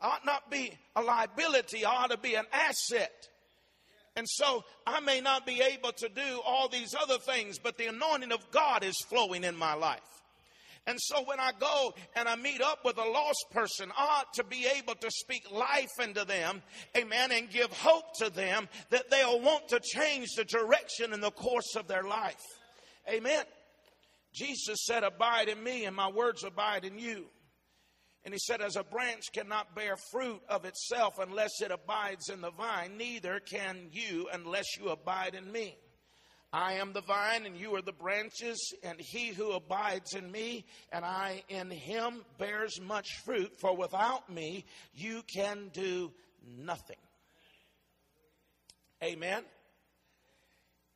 I 0.00 0.06
ought 0.06 0.24
not 0.24 0.50
be 0.50 0.72
a 0.94 1.02
liability, 1.02 1.84
I 1.84 1.90
ought 1.90 2.10
to 2.10 2.16
be 2.16 2.36
an 2.36 2.46
asset. 2.52 3.28
And 4.16 4.26
so 4.28 4.64
I 4.86 5.00
may 5.00 5.20
not 5.20 5.44
be 5.46 5.60
able 5.60 5.92
to 5.92 6.08
do 6.08 6.40
all 6.44 6.68
these 6.68 6.94
other 6.94 7.18
things, 7.18 7.58
but 7.58 7.76
the 7.76 7.86
anointing 7.86 8.32
of 8.32 8.50
God 8.50 8.82
is 8.82 8.96
flowing 9.08 9.44
in 9.44 9.54
my 9.54 9.74
life. 9.74 10.00
And 10.86 10.98
so 11.00 11.22
when 11.24 11.40
I 11.40 11.50
go 11.58 11.94
and 12.14 12.28
I 12.28 12.36
meet 12.36 12.62
up 12.62 12.84
with 12.84 12.96
a 12.96 13.04
lost 13.04 13.46
person, 13.50 13.90
I 13.96 14.20
ought 14.20 14.32
to 14.34 14.44
be 14.44 14.66
able 14.78 14.94
to 14.94 15.10
speak 15.10 15.50
life 15.50 15.90
into 16.00 16.24
them, 16.24 16.62
amen, 16.96 17.32
and 17.32 17.50
give 17.50 17.72
hope 17.72 18.16
to 18.18 18.30
them 18.30 18.68
that 18.90 19.10
they'll 19.10 19.40
want 19.40 19.68
to 19.68 19.80
change 19.80 20.28
the 20.36 20.44
direction 20.44 21.12
and 21.12 21.22
the 21.22 21.32
course 21.32 21.74
of 21.76 21.88
their 21.88 22.04
life. 22.04 22.40
Amen. 23.12 23.44
Jesus 24.32 24.78
said, 24.84 25.02
Abide 25.02 25.48
in 25.48 25.62
me, 25.62 25.86
and 25.86 25.96
my 25.96 26.08
words 26.08 26.44
abide 26.44 26.84
in 26.84 26.98
you. 26.98 27.26
And 28.26 28.34
he 28.34 28.40
said, 28.40 28.60
As 28.60 28.74
a 28.74 28.82
branch 28.82 29.22
cannot 29.32 29.76
bear 29.76 29.94
fruit 30.10 30.42
of 30.48 30.64
itself 30.64 31.20
unless 31.20 31.62
it 31.62 31.70
abides 31.70 32.28
in 32.28 32.40
the 32.40 32.50
vine, 32.50 32.96
neither 32.96 33.38
can 33.38 33.86
you 33.92 34.28
unless 34.32 34.64
you 34.76 34.88
abide 34.88 35.36
in 35.36 35.50
me. 35.52 35.76
I 36.52 36.74
am 36.74 36.92
the 36.92 37.02
vine, 37.02 37.46
and 37.46 37.56
you 37.56 37.76
are 37.76 37.82
the 37.82 37.92
branches, 37.92 38.74
and 38.82 39.00
he 39.00 39.28
who 39.28 39.52
abides 39.52 40.14
in 40.14 40.28
me, 40.32 40.64
and 40.90 41.04
I 41.04 41.44
in 41.48 41.70
him, 41.70 42.24
bears 42.36 42.80
much 42.80 43.06
fruit, 43.24 43.52
for 43.60 43.76
without 43.76 44.28
me 44.28 44.64
you 44.92 45.22
can 45.32 45.70
do 45.72 46.12
nothing. 46.58 46.96
Amen. 49.04 49.44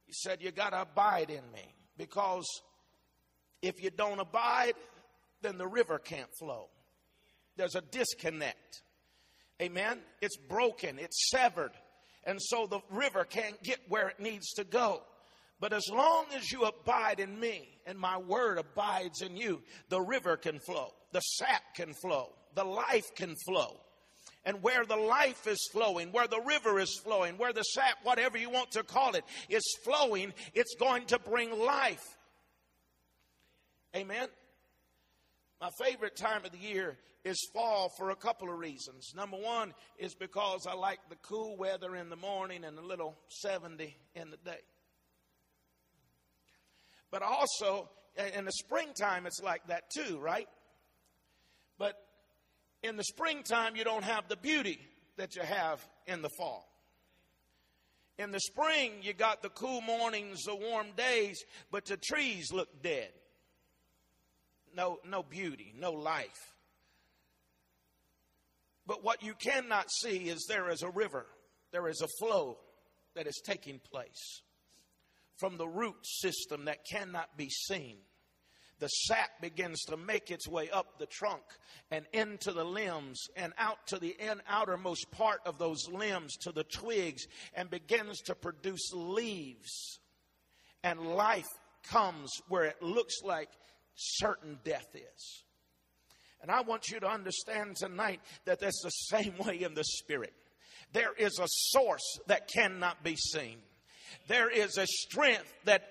He 0.07 0.15
said, 0.15 0.43
You 0.43 0.51
got 0.51 0.71
to 0.71 0.83
abide 0.83 1.31
in 1.31 1.45
me, 1.53 1.75
because 1.97 2.47
if 3.63 3.81
you 3.81 3.91
don't 3.91 4.19
abide, 4.19 4.75
then 5.43 5.59
the 5.59 5.69
river 5.69 6.01
can't 6.01 6.31
flow. 6.37 6.71
There's 7.57 7.75
a 7.75 7.81
disconnect. 7.81 8.83
Amen. 9.61 9.99
It's 10.23 10.37
broken, 10.37 10.99
it's 10.99 11.31
severed. 11.31 11.73
And 12.25 12.41
so 12.41 12.67
the 12.67 12.81
river 12.91 13.25
can't 13.25 13.63
get 13.63 13.79
where 13.89 14.09
it 14.09 14.21
needs 14.21 14.53
to 14.53 14.65
go. 14.65 15.03
But 15.59 15.75
as 15.75 15.89
long 15.91 16.25
as 16.35 16.51
you 16.51 16.65
abide 16.65 17.21
in 17.21 17.39
me 17.39 17.69
and 17.87 17.99
my 17.99 18.17
word 18.17 18.59
abides 18.59 19.21
in 19.21 19.37
you, 19.37 19.63
the 19.91 20.01
river 20.01 20.37
can 20.37 20.59
flow, 20.59 20.93
the 21.13 21.21
sap 21.21 21.75
can 21.75 21.93
flow, 21.93 22.31
the 22.55 22.65
life 22.65 23.15
can 23.15 23.35
flow. 23.47 23.79
And 24.47 24.63
where 24.63 24.87
the 24.87 24.97
life 24.97 25.47
is 25.47 25.69
flowing, 25.71 26.13
where 26.13 26.27
the 26.27 26.41
river 26.41 26.81
is 26.81 26.99
flowing, 27.05 27.37
where 27.37 27.53
the 27.53 27.63
sap, 27.63 27.97
whatever 28.05 28.39
you 28.39 28.49
want 28.49 28.71
to 28.71 28.83
call 28.83 29.15
it, 29.15 29.25
is 29.51 29.77
flowing, 29.85 30.33
it's 30.55 30.75
going 30.77 31.05
to 31.07 31.19
bring 31.19 31.59
life. 31.59 32.17
Amen. 33.95 34.29
My 35.61 35.69
favorite 35.79 36.17
time 36.17 36.45
of 36.45 36.53
the 36.53 36.59
year 36.59 36.97
is 37.25 37.37
fall 37.53 37.91
for 37.99 38.11
a 38.11 38.17
couple 38.17 38.51
of 38.51 38.59
reasons. 38.59 39.13
Number 39.15 39.37
one 39.37 39.75
is 39.99 40.15
because 40.15 40.67
I 40.67 40.75
like 40.75 41.01
the 41.11 41.17
cool 41.17 41.57
weather 41.57 41.95
in 41.97 42.09
the 42.09 42.17
morning 42.17 42.65
and 42.65 42.79
a 42.79 42.83
little 42.83 43.19
70 43.29 43.95
in 44.15 44.31
the 44.31 44.39
day. 44.39 44.61
But 47.11 47.23
also, 47.23 47.91
in 48.35 48.45
the 48.47 48.53
springtime, 48.53 49.27
it's 49.27 49.41
like 49.43 49.67
that 49.67 49.91
too, 49.95 50.19
right? 50.19 50.49
But 51.79 51.95
in 52.83 52.97
the 52.97 53.05
springtime, 53.05 53.77
you 53.77 53.85
don't 53.85 54.05
have 54.05 54.29
the 54.29 54.37
beauty 54.37 54.79
that 55.17 55.37
you 55.37 55.43
have 55.43 55.87
in 56.07 56.23
the 56.23 56.31
fall. 56.39 56.67
In 58.19 58.31
the 58.31 58.41
spring, 58.41 58.93
you 59.03 59.13
got 59.13 59.43
the 59.43 59.49
cool 59.51 59.81
mornings, 59.83 60.45
the 60.45 60.55
warm 60.55 60.89
days, 60.97 61.43
but 61.71 61.85
the 61.87 61.97
trees 61.97 62.53
look 62.53 62.83
dead. 62.83 63.11
No, 64.77 64.99
no 65.05 65.23
beauty, 65.23 65.75
no 65.79 65.93
life. 65.93 66.55
But 68.87 69.05
what 69.05 69.23
you 69.23 69.35
cannot 69.35 69.91
see 69.91 70.29
is 70.29 70.47
there 70.49 70.69
is 70.71 70.83
a 70.83 70.91
river, 70.91 71.27
there 71.73 71.89
is 71.89 72.01
a 72.01 72.09
flow 72.19 72.59
that 73.15 73.27
is 73.27 73.41
taking 73.45 73.79
place 73.79 74.43
from 75.39 75.57
the 75.57 75.69
root 75.69 75.97
system 76.03 76.67
that 76.67 76.85
cannot 76.91 77.37
be 77.37 77.49
seen. 77.49 77.97
The 78.81 78.89
sap 78.89 79.29
begins 79.43 79.83
to 79.85 79.97
make 79.97 80.31
its 80.31 80.49
way 80.49 80.71
up 80.71 80.99
the 80.99 81.07
trunk 81.07 81.43
and 81.91 82.07
into 82.13 82.51
the 82.53 82.65
limbs 82.65 83.21
and 83.37 83.53
out 83.59 83.87
to 83.89 83.99
the 83.99 84.17
in, 84.19 84.41
outermost 84.49 85.11
part 85.11 85.41
of 85.45 85.59
those 85.59 85.87
limbs 85.93 86.35
to 86.39 86.53
the 86.53 86.65
twigs 86.65 87.27
and 87.55 87.69
begins 87.69 88.21
to 88.23 88.35
produce 88.35 88.91
leaves. 88.95 90.01
And 90.83 91.15
life 91.15 91.49
comes 91.91 92.31
where 92.49 92.65
it 92.65 92.83
looks 92.83 93.23
like 93.23 93.51
certain 93.95 94.59
death 94.65 94.95
is. 94.95 95.45
And 96.43 96.51
I 96.51 96.63
want 96.63 96.89
you 96.89 97.01
to 97.01 97.09
understand 97.09 97.77
tonight 97.77 98.21
that 98.47 98.61
that's 98.61 98.83
the 98.83 98.91
same 98.91 99.35
way 99.39 99.63
in 99.63 99.75
the 99.75 99.85
spirit. 99.85 100.33
There 100.93 101.13
is 101.17 101.39
a 101.39 101.47
source 101.47 102.19
that 102.27 102.49
cannot 102.49 103.05
be 103.05 103.17
seen 103.17 103.59
there 104.29 104.51
is 104.51 104.77
a 104.79 104.87
strength 104.87 105.53
that 105.65 105.85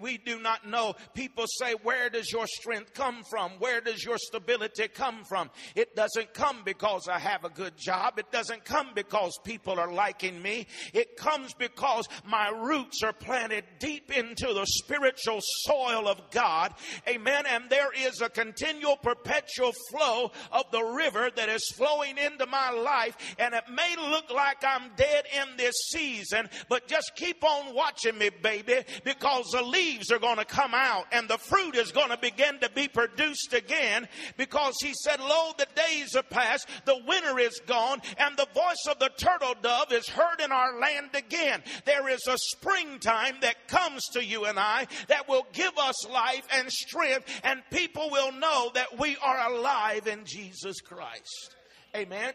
we 0.00 0.18
do 0.18 0.40
not 0.40 0.66
know. 0.66 0.94
People 1.14 1.44
say, 1.58 1.74
Where 1.82 2.10
does 2.10 2.30
your 2.30 2.46
strength 2.46 2.94
come 2.94 3.22
from? 3.30 3.52
Where 3.58 3.80
does 3.80 4.04
your 4.04 4.18
stability 4.18 4.88
come 4.88 5.24
from? 5.28 5.50
It 5.74 5.96
doesn't 5.96 6.34
come 6.34 6.62
because 6.64 7.08
I 7.08 7.18
have 7.18 7.44
a 7.44 7.50
good 7.50 7.74
job. 7.76 8.18
It 8.18 8.30
doesn't 8.30 8.64
come 8.64 8.90
because 8.94 9.38
people 9.44 9.78
are 9.78 9.92
liking 9.92 10.40
me. 10.40 10.66
It 10.92 11.16
comes 11.16 11.54
because 11.54 12.08
my 12.24 12.50
roots 12.50 13.02
are 13.02 13.12
planted 13.12 13.64
deep 13.78 14.16
into 14.16 14.52
the 14.54 14.64
spiritual 14.66 15.40
soil 15.40 16.08
of 16.08 16.30
God. 16.30 16.74
Amen. 17.08 17.44
And 17.48 17.68
there 17.68 17.90
is 17.92 18.20
a 18.20 18.28
continual, 18.28 18.96
perpetual 18.96 19.72
flow 19.90 20.30
of 20.52 20.70
the 20.70 20.82
river 20.82 21.30
that 21.34 21.48
is 21.48 21.72
flowing 21.76 22.18
into 22.18 22.46
my 22.46 22.70
life. 22.70 23.16
And 23.38 23.54
it 23.54 23.64
may 23.72 23.96
look 23.96 24.30
like 24.30 24.58
I'm 24.62 24.90
dead 24.96 25.24
in 25.34 25.56
this 25.56 25.74
season, 25.90 26.48
but 26.68 26.88
just 26.88 27.12
keep 27.16 27.44
on 27.44 27.57
watching 27.74 28.18
me, 28.18 28.30
baby, 28.42 28.80
because 29.04 29.50
the 29.52 29.62
leaves 29.62 30.10
are 30.10 30.18
going 30.18 30.38
to 30.38 30.44
come 30.44 30.72
out 30.74 31.06
and 31.12 31.28
the 31.28 31.38
fruit 31.38 31.76
is 31.76 31.92
going 31.92 32.10
to 32.10 32.18
begin 32.18 32.58
to 32.60 32.70
be 32.70 32.88
produced 32.88 33.52
again 33.52 34.08
because 34.36 34.74
he 34.82 34.92
said, 34.94 35.20
Lo, 35.20 35.52
the 35.56 35.66
days 35.74 36.14
are 36.14 36.22
past, 36.22 36.68
the 36.84 37.00
winter 37.06 37.38
is 37.38 37.60
gone, 37.66 38.00
and 38.18 38.36
the 38.36 38.48
voice 38.54 38.86
of 38.90 38.98
the 38.98 39.10
turtle 39.16 39.54
dove 39.62 39.92
is 39.92 40.08
heard 40.08 40.40
in 40.42 40.52
our 40.52 40.78
land 40.80 41.10
again. 41.14 41.62
There 41.84 42.08
is 42.08 42.26
a 42.28 42.36
springtime 42.38 43.36
that 43.42 43.68
comes 43.68 44.04
to 44.12 44.24
you 44.24 44.44
and 44.44 44.58
I 44.58 44.86
that 45.08 45.28
will 45.28 45.46
give 45.52 45.76
us 45.78 46.08
life 46.08 46.46
and 46.56 46.70
strength, 46.70 47.28
and 47.44 47.62
people 47.70 48.10
will 48.10 48.32
know 48.32 48.70
that 48.74 48.98
we 48.98 49.16
are 49.22 49.52
alive 49.52 50.06
in 50.06 50.24
Jesus 50.24 50.80
Christ. 50.80 51.56
Amen. 51.96 52.32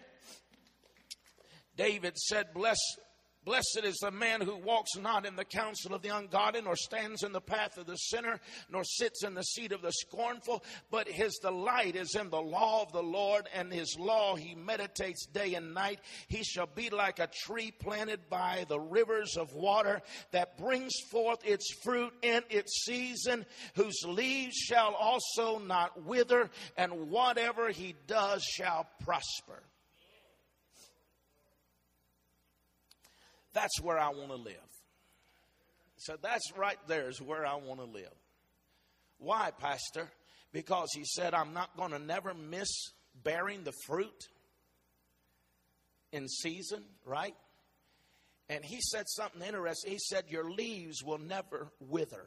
David 1.76 2.18
said, 2.18 2.54
Bless 2.54 2.80
Blessed 3.46 3.82
is 3.84 3.98
the 3.98 4.12
man 4.12 4.40
who 4.40 4.56
walks 4.56 4.96
not 4.96 5.26
in 5.26 5.36
the 5.36 5.44
counsel 5.44 5.94
of 5.94 6.02
the 6.02 6.16
ungodly, 6.16 6.62
nor 6.62 6.76
stands 6.76 7.24
in 7.24 7.34
the 7.34 7.42
path 7.42 7.78
of 7.78 7.86
the 7.86 7.96
sinner, 7.96 8.40
nor 8.70 8.84
sits 8.84 9.24
in 9.24 9.34
the 9.34 9.44
seat 9.44 9.72
of 9.74 9.82
the 9.82 9.92
scornful, 9.92 10.64
but 10.90 11.10
his 11.10 11.38
delight 11.42 11.96
is 11.96 12.16
in 12.16 12.30
the 12.30 12.42
law 12.42 12.84
of 12.84 12.94
the 12.94 13.04
Lord, 13.04 13.50
and 13.54 13.72
his 13.72 13.98
law 14.00 14.36
he 14.36 14.56
meditates 14.56 15.26
day 15.26 15.56
and 15.56 15.74
night. 15.74 16.00
He 16.30 16.44
shall 16.44 16.68
be 16.68 16.90
like 16.90 17.20
a 17.20 17.30
tree 17.46 17.72
planted 17.72 18.30
by 18.30 18.66
the 18.70 18.80
rivers 18.80 19.36
of 19.36 19.54
water 19.54 20.02
that 20.32 20.58
brings 20.58 20.94
forth 21.12 21.40
its 21.46 21.70
fruit 21.84 22.14
in 22.22 22.44
its 22.50 22.86
season, 22.86 23.46
whose 23.76 24.00
leaves 24.06 24.56
shall 24.56 24.94
also 24.94 25.60
not 25.60 26.06
wither, 26.06 26.50
and 26.78 27.10
whatever 27.10 27.70
he 27.70 27.96
does 28.08 28.44
shall 28.44 28.88
prosper. 29.04 29.64
That's 33.54 33.80
where 33.82 34.00
I 34.00 34.10
want 34.10 34.30
to 34.30 34.36
live. 34.36 34.56
So 35.98 36.18
that's 36.22 36.52
right 36.58 36.78
there 36.88 37.10
is 37.10 37.22
where 37.22 37.46
I 37.46 37.56
want 37.56 37.80
to 37.80 37.86
live. 37.86 38.14
Why, 39.20 39.52
Pastor? 39.58 40.10
Because 40.52 40.90
he 40.94 41.06
said, 41.06 41.34
I'm 41.34 41.54
not 41.54 41.78
going 41.78 41.92
to 41.92 42.00
never 42.00 42.34
miss 42.34 42.70
bearing 43.24 43.64
the 43.64 43.74
fruit 43.86 44.28
in 46.12 46.28
season, 46.28 46.84
right? 47.06 47.36
And 48.50 48.64
he 48.66 48.80
said 48.82 49.08
something 49.08 49.42
interesting. 49.42 49.92
He 49.92 50.00
said, 50.00 50.26
Your 50.28 50.52
leaves 50.52 51.04
will 51.04 51.20
never 51.20 51.72
wither. 51.80 52.26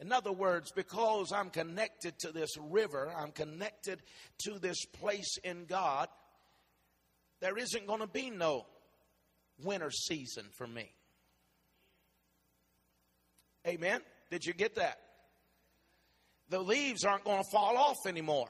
In 0.00 0.10
other 0.10 0.32
words, 0.32 0.72
because 0.72 1.32
I'm 1.32 1.50
connected 1.50 2.18
to 2.20 2.32
this 2.32 2.56
river, 2.58 3.12
I'm 3.16 3.30
connected 3.30 4.02
to 4.44 4.58
this 4.58 4.84
place 4.84 5.38
in 5.44 5.66
God, 5.66 6.08
there 7.40 7.56
isn't 7.56 7.86
going 7.86 8.00
to 8.00 8.08
be 8.08 8.28
no 8.28 8.66
winter 9.62 9.90
season 9.90 10.44
for 10.56 10.66
me. 10.66 10.90
Amen? 13.66 14.00
Did 14.30 14.44
you 14.44 14.52
get 14.52 14.76
that? 14.76 14.98
The 16.48 16.60
leaves 16.60 17.04
aren't 17.04 17.24
going 17.24 17.42
to 17.42 17.50
fall 17.50 17.76
off 17.76 18.06
anymore. 18.06 18.48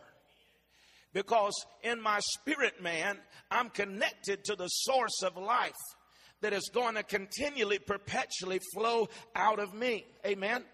Because 1.12 1.52
in 1.82 2.00
my 2.00 2.20
spirit 2.20 2.82
man, 2.82 3.18
I'm 3.50 3.68
connected 3.68 4.44
to 4.44 4.56
the 4.56 4.68
source 4.68 5.22
of 5.22 5.36
life 5.36 5.74
that 6.40 6.52
is 6.52 6.70
going 6.72 6.94
to 6.94 7.02
continually, 7.02 7.78
perpetually 7.78 8.60
flow 8.74 9.08
out 9.36 9.58
of 9.58 9.74
me. 9.74 10.06
Amen? 10.26 10.64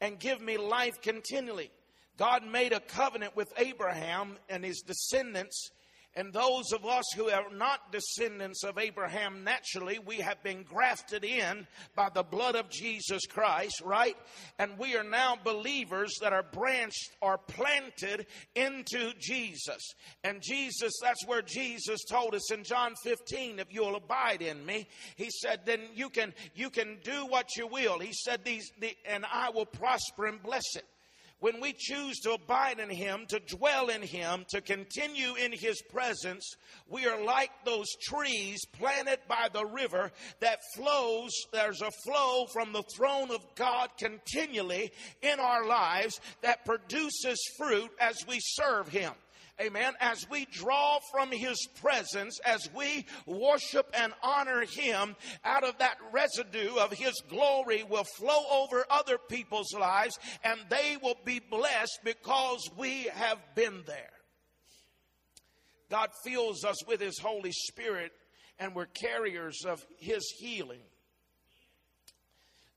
And 0.00 0.18
give 0.18 0.40
me 0.40 0.56
life 0.58 1.00
continually. 1.00 1.70
God 2.16 2.44
made 2.44 2.72
a 2.72 2.80
covenant 2.80 3.36
with 3.36 3.52
Abraham 3.56 4.36
and 4.48 4.64
his 4.64 4.82
descendants 4.82 5.70
and 6.16 6.32
those 6.32 6.72
of 6.72 6.86
us 6.86 7.04
who 7.16 7.28
are 7.28 7.50
not 7.52 7.90
descendants 7.90 8.62
of 8.62 8.78
Abraham 8.78 9.42
naturally, 9.42 9.98
we 9.98 10.18
have 10.18 10.40
been 10.44 10.62
grafted 10.62 11.24
in 11.24 11.66
by 11.96 12.08
the 12.08 12.22
blood 12.22 12.54
of 12.54 12.70
Jesus 12.70 13.26
Christ, 13.26 13.82
right? 13.84 14.16
And 14.58 14.78
we 14.78 14.96
are 14.96 15.02
now 15.02 15.36
believers 15.42 16.14
that 16.20 16.32
are 16.32 16.44
branched 16.44 17.10
or 17.20 17.38
planted 17.38 18.26
into 18.54 19.12
Jesus. 19.18 19.94
And 20.22 20.40
Jesus, 20.40 20.92
that's 21.02 21.26
where 21.26 21.42
Jesus 21.42 22.04
told 22.08 22.34
us 22.36 22.52
in 22.52 22.62
John 22.62 22.94
15, 23.02 23.58
if 23.58 23.66
you'll 23.70 23.96
abide 23.96 24.40
in 24.40 24.64
me, 24.64 24.86
he 25.16 25.30
said, 25.30 25.60
then 25.64 25.80
you 25.94 26.10
can, 26.10 26.32
you 26.54 26.70
can 26.70 26.98
do 27.02 27.26
what 27.26 27.56
you 27.56 27.66
will. 27.66 27.98
He 27.98 28.12
said, 28.12 28.44
these, 28.44 28.70
the, 28.78 28.96
and 29.04 29.24
I 29.32 29.50
will 29.50 29.66
prosper 29.66 30.26
and 30.26 30.40
bless 30.40 30.76
it 30.76 30.84
when 31.44 31.60
we 31.60 31.74
choose 31.76 32.20
to 32.20 32.32
abide 32.32 32.80
in 32.80 32.88
Him, 32.88 33.26
to 33.28 33.38
dwell 33.38 33.90
in 33.90 34.00
Him, 34.00 34.46
to 34.48 34.62
continue 34.62 35.34
in 35.34 35.52
His 35.52 35.82
presence, 35.92 36.56
we 36.88 37.04
are 37.04 37.22
like 37.22 37.50
those 37.66 37.92
trees 38.00 38.64
planted 38.72 39.18
by 39.28 39.48
the 39.52 39.66
river 39.66 40.10
that 40.40 40.60
flows. 40.74 41.32
There's 41.52 41.82
a 41.82 41.90
flow 42.06 42.46
from 42.50 42.72
the 42.72 42.82
throne 42.96 43.30
of 43.30 43.44
God 43.56 43.90
continually 43.98 44.90
in 45.20 45.38
our 45.38 45.66
lives 45.66 46.18
that 46.40 46.64
produces 46.64 47.38
fruit 47.58 47.90
as 48.00 48.16
we 48.26 48.38
serve 48.40 48.88
Him. 48.88 49.12
Amen. 49.60 49.92
As 50.00 50.28
we 50.28 50.46
draw 50.50 50.98
from 51.12 51.30
His 51.30 51.68
presence, 51.80 52.40
as 52.44 52.68
we 52.74 53.06
worship 53.24 53.86
and 53.96 54.12
honor 54.22 54.64
Him, 54.64 55.14
out 55.44 55.62
of 55.62 55.78
that 55.78 55.96
residue 56.12 56.74
of 56.76 56.92
His 56.92 57.14
glory 57.28 57.84
will 57.84 58.06
flow 58.16 58.40
over 58.50 58.84
other 58.90 59.16
people's 59.16 59.72
lives 59.72 60.18
and 60.42 60.58
they 60.70 60.96
will 61.00 61.16
be 61.24 61.38
blessed 61.38 62.00
because 62.02 62.68
we 62.76 63.04
have 63.14 63.38
been 63.54 63.84
there. 63.86 64.10
God 65.88 66.10
fills 66.24 66.64
us 66.64 66.84
with 66.88 67.00
His 67.00 67.20
Holy 67.20 67.52
Spirit 67.52 68.10
and 68.58 68.74
we're 68.74 68.86
carriers 68.86 69.64
of 69.64 69.84
His 69.98 70.28
healing. 70.40 70.82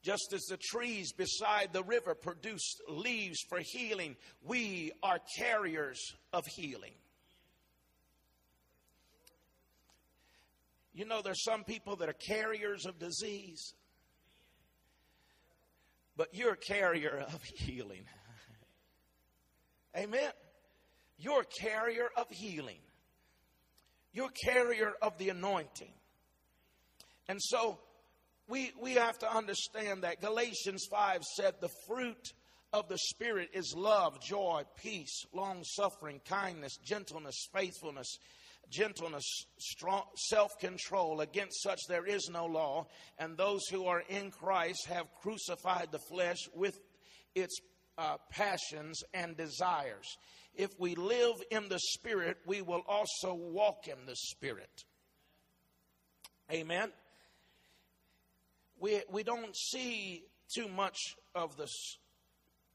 Just 0.03 0.31
as 0.33 0.43
the 0.43 0.57
trees 0.57 1.11
beside 1.11 1.73
the 1.73 1.83
river 1.83 2.15
produced 2.15 2.81
leaves 2.87 3.39
for 3.49 3.59
healing, 3.61 4.15
we 4.41 4.91
are 5.03 5.19
carriers 5.37 5.99
of 6.31 6.45
healing. 6.55 6.93
You 10.93 11.05
know, 11.05 11.21
there's 11.21 11.43
some 11.43 11.63
people 11.63 11.97
that 11.97 12.09
are 12.09 12.13
carriers 12.13 12.85
of 12.85 12.97
disease, 12.97 13.73
but 16.15 16.29
you're 16.33 16.53
a 16.53 16.57
carrier 16.57 17.23
of 17.33 17.43
healing. 17.43 18.03
Amen. 19.95 20.31
You're 21.19 21.41
a 21.41 21.61
carrier 21.61 22.07
of 22.15 22.27
healing. 22.29 22.79
You're 24.13 24.29
a 24.29 24.51
carrier 24.51 24.93
of 25.01 25.17
the 25.17 25.29
anointing. 25.29 25.93
And 27.27 27.41
so 27.41 27.79
we, 28.47 28.71
we 28.81 28.93
have 28.93 29.19
to 29.19 29.35
understand 29.35 30.03
that 30.03 30.21
Galatians 30.21 30.85
5 30.89 31.23
said 31.23 31.55
the 31.59 31.69
fruit 31.85 32.33
of 32.73 32.87
the 32.87 32.97
Spirit 32.97 33.49
is 33.53 33.73
love, 33.75 34.21
joy, 34.21 34.63
peace, 34.81 35.25
long 35.33 35.63
suffering, 35.63 36.21
kindness, 36.27 36.77
gentleness, 36.77 37.47
faithfulness, 37.53 38.17
gentleness, 38.69 39.45
strong 39.59 40.03
self 40.15 40.57
control. 40.59 41.21
Against 41.21 41.61
such 41.61 41.79
there 41.89 42.05
is 42.05 42.29
no 42.31 42.45
law. 42.45 42.87
And 43.17 43.35
those 43.35 43.67
who 43.67 43.85
are 43.85 44.03
in 44.07 44.31
Christ 44.31 44.85
have 44.87 45.13
crucified 45.21 45.89
the 45.91 45.99
flesh 45.99 46.47
with 46.53 46.79
its 47.35 47.59
uh, 47.97 48.17
passions 48.29 49.01
and 49.13 49.35
desires. 49.35 50.17
If 50.55 50.71
we 50.79 50.95
live 50.95 51.35
in 51.51 51.69
the 51.69 51.79
Spirit, 51.79 52.37
we 52.45 52.61
will 52.61 52.83
also 52.87 53.33
walk 53.33 53.87
in 53.87 54.05
the 54.05 54.15
Spirit. 54.15 54.83
Amen 56.51 56.91
we, 58.79 59.01
we 59.11 59.23
don't 59.23 59.55
see 59.55 60.23
too 60.53 60.67
much 60.67 60.97
of 61.35 61.57
this, 61.57 61.97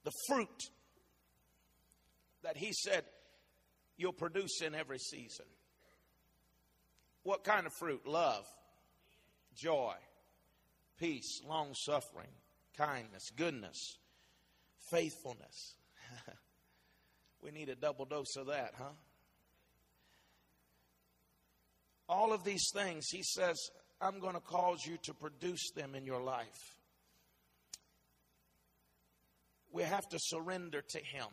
the 0.04 0.12
fruit 0.28 0.70
that 2.42 2.56
he 2.56 2.72
said 2.72 3.04
you'll 3.96 4.12
produce 4.12 4.60
in 4.62 4.74
every 4.74 4.98
season. 4.98 5.46
What 7.22 7.44
kind 7.44 7.66
of 7.66 7.72
fruit? 7.78 8.06
Love, 8.06 8.44
joy, 9.56 9.94
peace, 10.98 11.40
long 11.48 11.72
suffering, 11.74 12.30
kindness, 12.76 13.30
goodness, 13.36 13.98
faithfulness. 14.90 15.76
we 17.42 17.52
need 17.52 17.68
a 17.68 17.76
double 17.76 18.04
dose 18.04 18.36
of 18.36 18.46
that, 18.48 18.72
huh? 18.76 18.92
All 22.08 22.32
of 22.32 22.44
these 22.44 22.68
things, 22.74 23.06
he 23.10 23.22
says, 23.22 23.56
I'm 24.02 24.18
going 24.18 24.34
to 24.34 24.40
cause 24.40 24.84
you 24.84 24.98
to 25.04 25.14
produce 25.14 25.70
them 25.76 25.94
in 25.94 26.04
your 26.04 26.20
life. 26.20 26.76
We 29.70 29.84
have 29.84 30.08
to 30.08 30.18
surrender 30.20 30.82
to 30.82 30.98
Him. 30.98 31.28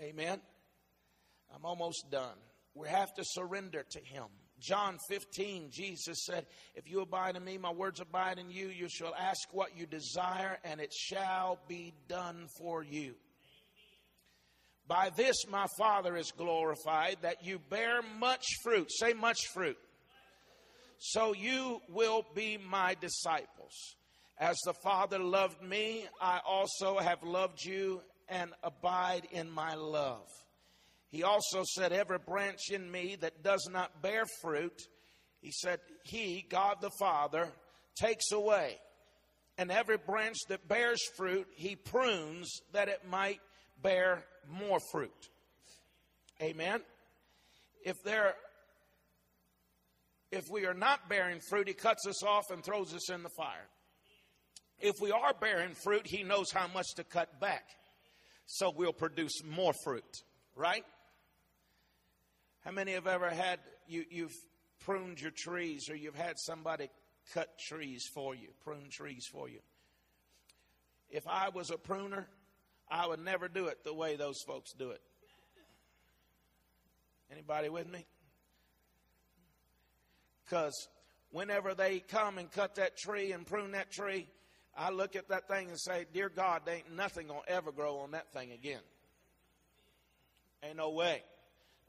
Amen. 0.00 0.40
I'm 1.54 1.64
almost 1.64 2.10
done. 2.10 2.36
We 2.74 2.88
have 2.88 3.12
to 3.14 3.24
surrender 3.24 3.84
to 3.90 3.98
Him. 3.98 4.26
John 4.60 4.98
15, 5.08 5.70
Jesus 5.72 6.24
said, 6.24 6.46
If 6.76 6.88
you 6.88 7.00
abide 7.00 7.36
in 7.36 7.44
me, 7.44 7.58
my 7.58 7.72
words 7.72 8.00
abide 8.00 8.38
in 8.38 8.50
you, 8.50 8.68
you 8.68 8.88
shall 8.88 9.14
ask 9.14 9.52
what 9.52 9.76
you 9.76 9.86
desire, 9.86 10.58
and 10.64 10.80
it 10.80 10.92
shall 10.92 11.58
be 11.66 11.92
done 12.08 12.46
for 12.58 12.84
you. 12.84 13.14
By 14.86 15.10
this 15.16 15.46
my 15.50 15.66
Father 15.78 16.16
is 16.16 16.30
glorified, 16.30 17.16
that 17.22 17.44
you 17.44 17.58
bear 17.70 18.02
much 18.20 18.44
fruit. 18.62 18.92
Say 18.92 19.14
much 19.14 19.38
fruit 19.52 19.78
so 21.04 21.34
you 21.34 21.80
will 21.88 22.24
be 22.32 22.56
my 22.56 22.94
disciples. 23.00 23.74
As 24.38 24.56
the 24.64 24.74
Father 24.84 25.18
loved 25.18 25.60
me, 25.60 26.06
I 26.20 26.38
also 26.46 26.98
have 26.98 27.24
loved 27.24 27.64
you 27.64 28.02
and 28.28 28.52
abide 28.62 29.26
in 29.32 29.50
my 29.50 29.74
love. 29.74 30.28
He 31.10 31.24
also 31.24 31.64
said, 31.64 31.92
Every 31.92 32.18
branch 32.18 32.70
in 32.70 32.88
me 32.88 33.16
that 33.20 33.42
does 33.42 33.68
not 33.68 34.00
bear 34.00 34.22
fruit, 34.40 34.80
he 35.40 35.50
said, 35.50 35.80
He, 36.04 36.46
God 36.48 36.76
the 36.80 36.92
Father, 37.00 37.48
takes 37.96 38.30
away. 38.30 38.78
And 39.58 39.72
every 39.72 39.98
branch 39.98 40.36
that 40.50 40.68
bears 40.68 41.02
fruit, 41.16 41.48
he 41.56 41.74
prunes 41.74 42.48
that 42.72 42.88
it 42.88 43.00
might 43.10 43.40
bear 43.82 44.24
more 44.48 44.78
fruit. 44.92 45.28
Amen. 46.40 46.80
If 47.84 47.96
there 48.04 48.36
if 50.32 50.50
we 50.50 50.64
are 50.66 50.74
not 50.74 51.08
bearing 51.08 51.40
fruit, 51.40 51.68
He 51.68 51.74
cuts 51.74 52.06
us 52.06 52.22
off 52.24 52.50
and 52.50 52.64
throws 52.64 52.94
us 52.94 53.10
in 53.10 53.22
the 53.22 53.28
fire. 53.28 53.68
If 54.80 55.00
we 55.00 55.12
are 55.12 55.34
bearing 55.38 55.74
fruit, 55.74 56.06
He 56.06 56.24
knows 56.24 56.50
how 56.50 56.66
much 56.74 56.86
to 56.96 57.04
cut 57.04 57.38
back. 57.38 57.64
So 58.46 58.72
we'll 58.74 58.92
produce 58.92 59.44
more 59.44 59.72
fruit, 59.84 60.22
right? 60.56 60.84
How 62.64 62.72
many 62.72 62.92
have 62.92 63.06
ever 63.06 63.30
had, 63.30 63.60
you, 63.86 64.04
you've 64.10 64.34
pruned 64.80 65.20
your 65.20 65.32
trees 65.36 65.88
or 65.88 65.94
you've 65.94 66.16
had 66.16 66.38
somebody 66.38 66.88
cut 67.34 67.58
trees 67.58 68.04
for 68.14 68.34
you, 68.34 68.48
prune 68.64 68.88
trees 68.90 69.26
for 69.30 69.48
you? 69.48 69.60
If 71.10 71.28
I 71.28 71.50
was 71.50 71.70
a 71.70 71.76
pruner, 71.76 72.26
I 72.90 73.06
would 73.06 73.20
never 73.20 73.48
do 73.48 73.66
it 73.66 73.84
the 73.84 73.94
way 73.94 74.16
those 74.16 74.40
folks 74.46 74.72
do 74.72 74.90
it. 74.90 75.00
Anybody 77.30 77.68
with 77.68 77.90
me? 77.90 78.06
Because 80.44 80.88
whenever 81.30 81.74
they 81.74 82.00
come 82.00 82.38
and 82.38 82.50
cut 82.50 82.76
that 82.76 82.96
tree 82.96 83.32
and 83.32 83.46
prune 83.46 83.72
that 83.72 83.90
tree, 83.90 84.28
I 84.76 84.90
look 84.90 85.16
at 85.16 85.28
that 85.28 85.48
thing 85.48 85.68
and 85.68 85.78
say, 85.78 86.06
Dear 86.12 86.28
God, 86.28 86.62
there 86.64 86.76
ain't 86.76 86.94
nothing 86.94 87.26
going 87.26 87.42
to 87.46 87.52
ever 87.52 87.72
grow 87.72 87.98
on 87.98 88.12
that 88.12 88.32
thing 88.32 88.52
again. 88.52 88.80
Ain't 90.62 90.76
no 90.76 90.90
way. 90.90 91.22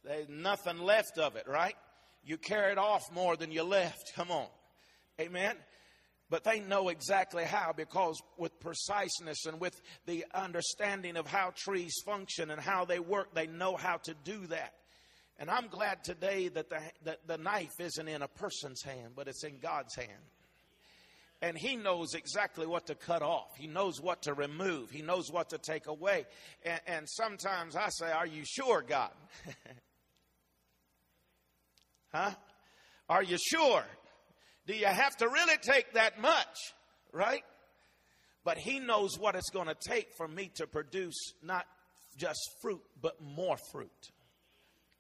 There's 0.04 0.28
nothing 0.28 0.80
left 0.80 1.18
of 1.18 1.36
it, 1.36 1.48
right? 1.48 1.76
You 2.26 2.38
carried 2.38 2.78
off 2.78 3.04
more 3.14 3.36
than 3.36 3.52
you 3.52 3.64
left. 3.64 4.14
Come 4.16 4.32
on. 4.32 4.48
Amen. 5.20 5.56
But 6.30 6.44
they 6.44 6.60
know 6.62 6.90
exactly 6.90 7.44
how 7.44 7.74
because 7.76 8.20
with 8.38 8.60
preciseness 8.60 9.46
and 9.46 9.60
with 9.60 9.80
the 10.06 10.26
understanding 10.34 11.16
of 11.16 11.28
how 11.28 11.54
trees 11.56 11.94
function 12.06 12.50
and 12.50 12.60
how 12.60 12.86
they 12.86 13.00
work, 13.00 13.34
they 13.36 13.48
know 13.48 13.76
how 13.76 13.98
to 14.06 14.16
do 14.24 14.48
that. 14.48 14.74
And 15.40 15.50
I'm 15.50 15.68
glad 15.68 16.04
today 16.04 16.48
that 16.50 16.70
the, 16.70 16.80
that 17.06 17.28
the 17.28 17.38
knife 17.38 17.80
isn't 17.80 18.08
in 18.08 18.22
a 18.22 18.28
person's 18.28 18.84
hand, 18.84 19.14
but 19.16 19.28
it's 19.28 19.44
in 19.44 19.60
God's 19.60 19.96
hand. 19.96 20.12
And 21.42 21.58
He 21.58 21.76
knows 21.76 22.14
exactly 22.14 22.66
what 22.66 22.88
to 22.88 22.96
cut 22.96 23.22
off. 23.22 23.56
He 23.58 23.68
knows 23.68 24.00
what 24.00 24.22
to 24.24 24.34
remove. 24.34 24.92
He 24.92 25.02
knows 25.02 25.32
what 25.32 25.50
to 25.50 25.58
take 25.58 25.88
away. 25.88 26.26
And, 26.64 26.82
and 26.88 27.10
sometimes 27.10 27.76
I 27.76 27.90
say, 27.90 28.12
Are 28.12 28.28
you 28.28 28.44
sure, 28.46 28.82
God? 28.82 29.12
huh? 32.14 32.32
Are 33.10 33.24
you 33.24 33.38
sure? 33.38 33.84
Do 34.66 34.74
you 34.74 34.86
have 34.86 35.18
to 35.18 35.28
really 35.28 35.58
take 35.62 35.94
that 35.94 36.22
much? 36.22 36.58
Right? 37.12 37.44
But 38.46 38.58
He 38.58 38.80
knows 38.80 39.20
what 39.20 39.36
it's 39.36 39.50
going 39.50 39.68
to 39.68 39.76
take 39.76 40.14
for 40.16 40.28
me 40.28 40.52
to 40.56 40.68
produce 40.68 41.34
not 41.42 41.66
just 42.18 42.40
fruit, 42.62 42.82
but 43.02 43.22
more 43.22 43.58
fruit. 43.72 44.12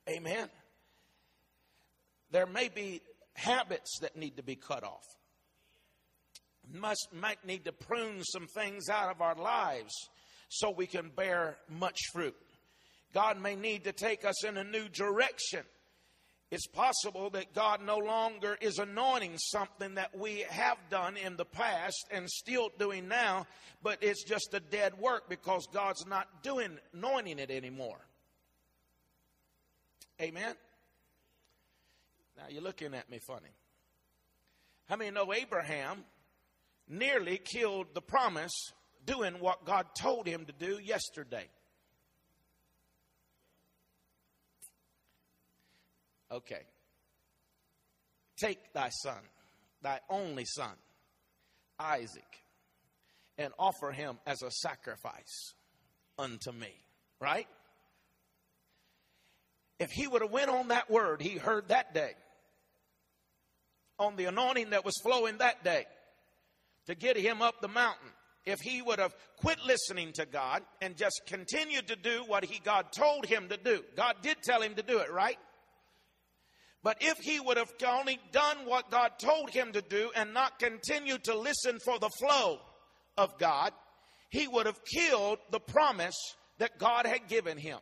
Amen. 0.10 0.50
There 2.32 2.46
may 2.46 2.70
be 2.70 3.02
habits 3.36 4.00
that 4.02 4.16
need 4.16 4.38
to 4.38 4.44
be 4.44 4.56
cut 4.56 4.84
off. 4.84 5.06
Must 6.74 7.10
might 7.14 7.46
need 7.46 7.66
to 7.66 7.72
prune 7.72 8.24
some 8.24 8.48
things 8.48 8.90
out 8.90 9.12
of 9.12 9.22
our 9.22 9.36
lives 9.36 9.94
so 10.50 10.72
we 10.72 10.88
can 10.88 11.12
bear 11.16 11.58
much 11.70 11.98
fruit. 12.14 12.36
God 13.14 13.40
may 13.40 13.56
need 13.56 13.84
to 13.84 13.92
take 13.92 14.26
us 14.26 14.44
in 14.46 14.58
a 14.58 14.64
new 14.64 14.88
direction. 14.90 15.64
It's 16.52 16.68
possible 16.68 17.32
that 17.32 17.54
God 17.54 17.82
no 17.84 17.98
longer 17.98 18.58
is 18.62 18.78
anointing 18.78 19.38
something 19.38 19.96
that 19.96 20.18
we 20.18 20.46
have 20.50 20.78
done 20.90 21.18
in 21.18 21.36
the 21.36 21.46
past 21.46 22.06
and 22.12 22.30
still 22.30 22.70
doing 22.78 23.08
now, 23.08 23.48
but 23.82 23.98
it's 24.02 24.24
just 24.24 24.54
a 24.54 24.60
dead 24.60 24.98
work 25.00 25.30
because 25.30 25.68
God's 25.74 26.06
not 26.06 26.44
doing 26.44 26.78
anointing 26.94 27.40
it 27.40 27.50
anymore. 27.50 28.00
Amen. 30.22 30.56
Now 32.38 32.44
you're 32.50 32.62
looking 32.62 32.94
at 32.94 33.10
me 33.10 33.20
funny. 33.20 33.50
How 34.86 34.96
many 34.96 35.12
know 35.12 35.34
Abraham 35.34 36.04
nearly 36.88 37.38
killed 37.38 37.88
the 37.94 38.02
promise 38.02 38.52
doing 39.06 39.36
what 39.40 39.66
God 39.66 39.88
told 39.98 40.28
him 40.28 40.46
to 40.46 40.54
do 40.54 40.80
yesterday? 40.84 41.48
Okay. 46.32 46.62
Take 48.38 48.74
thy 48.74 48.90
son, 48.90 49.20
thy 49.82 50.00
only 50.10 50.46
son, 50.46 50.74
Isaac, 51.80 52.44
and 53.38 53.54
offer 53.60 53.92
him 53.92 54.18
as 54.26 54.42
a 54.42 54.50
sacrifice 54.52 55.54
unto 56.18 56.52
me. 56.52 56.74
Right? 57.20 57.48
If 59.80 59.92
he 59.92 60.08
would 60.08 60.22
have 60.22 60.32
went 60.32 60.50
on 60.50 60.70
that 60.70 60.90
word 60.90 61.22
he 61.22 61.38
heard 61.38 61.70
that 61.70 61.94
day, 61.94 62.12
on 64.00 64.16
the 64.16 64.26
anointing 64.26 64.72
that 64.72 64.86
was 64.86 64.96
flowing 65.04 65.38
that 65.38 65.64
day, 65.64 65.86
to 66.88 66.96
get 66.96 67.18
him 67.18 67.42
up 67.42 67.62
the 67.62 67.68
mountain, 67.68 68.10
if 68.46 68.60
he 68.60 68.82
would 68.82 69.00
have 69.00 69.16
quit 69.38 69.58
listening 69.66 70.12
to 70.14 70.26
God 70.26 70.64
and 70.82 70.98
just 70.98 71.22
continued 71.28 71.88
to 71.88 71.96
do 71.96 72.24
what 72.28 72.44
he 72.44 72.60
God 72.60 72.88
told 72.92 73.26
him 73.26 73.48
to 73.50 73.58
do. 73.58 73.84
God 73.96 74.16
did 74.22 74.38
tell 74.44 74.62
him 74.62 74.76
to 74.76 74.84
do 74.84 75.00
it, 75.00 75.12
right? 75.12 75.38
But 76.84 76.98
if 77.00 77.18
he 77.20 77.40
would 77.40 77.56
have 77.56 77.72
only 77.88 78.20
done 78.34 78.58
what 78.66 78.92
God 78.92 79.12
told 79.18 79.50
him 79.50 79.72
to 79.72 79.82
do 79.82 80.12
and 80.16 80.34
not 80.34 80.60
continued 80.60 81.24
to 81.26 81.38
listen 81.38 81.80
for 81.80 81.98
the 81.98 82.10
flow 82.10 82.60
of 83.18 83.38
God, 83.40 83.72
he 84.30 84.48
would 84.48 84.66
have 84.66 84.84
killed 84.84 85.40
the 85.52 85.62
promise 85.62 86.18
that 86.58 86.78
God 86.78 87.06
had 87.06 87.30
given 87.30 87.58
him. 87.58 87.80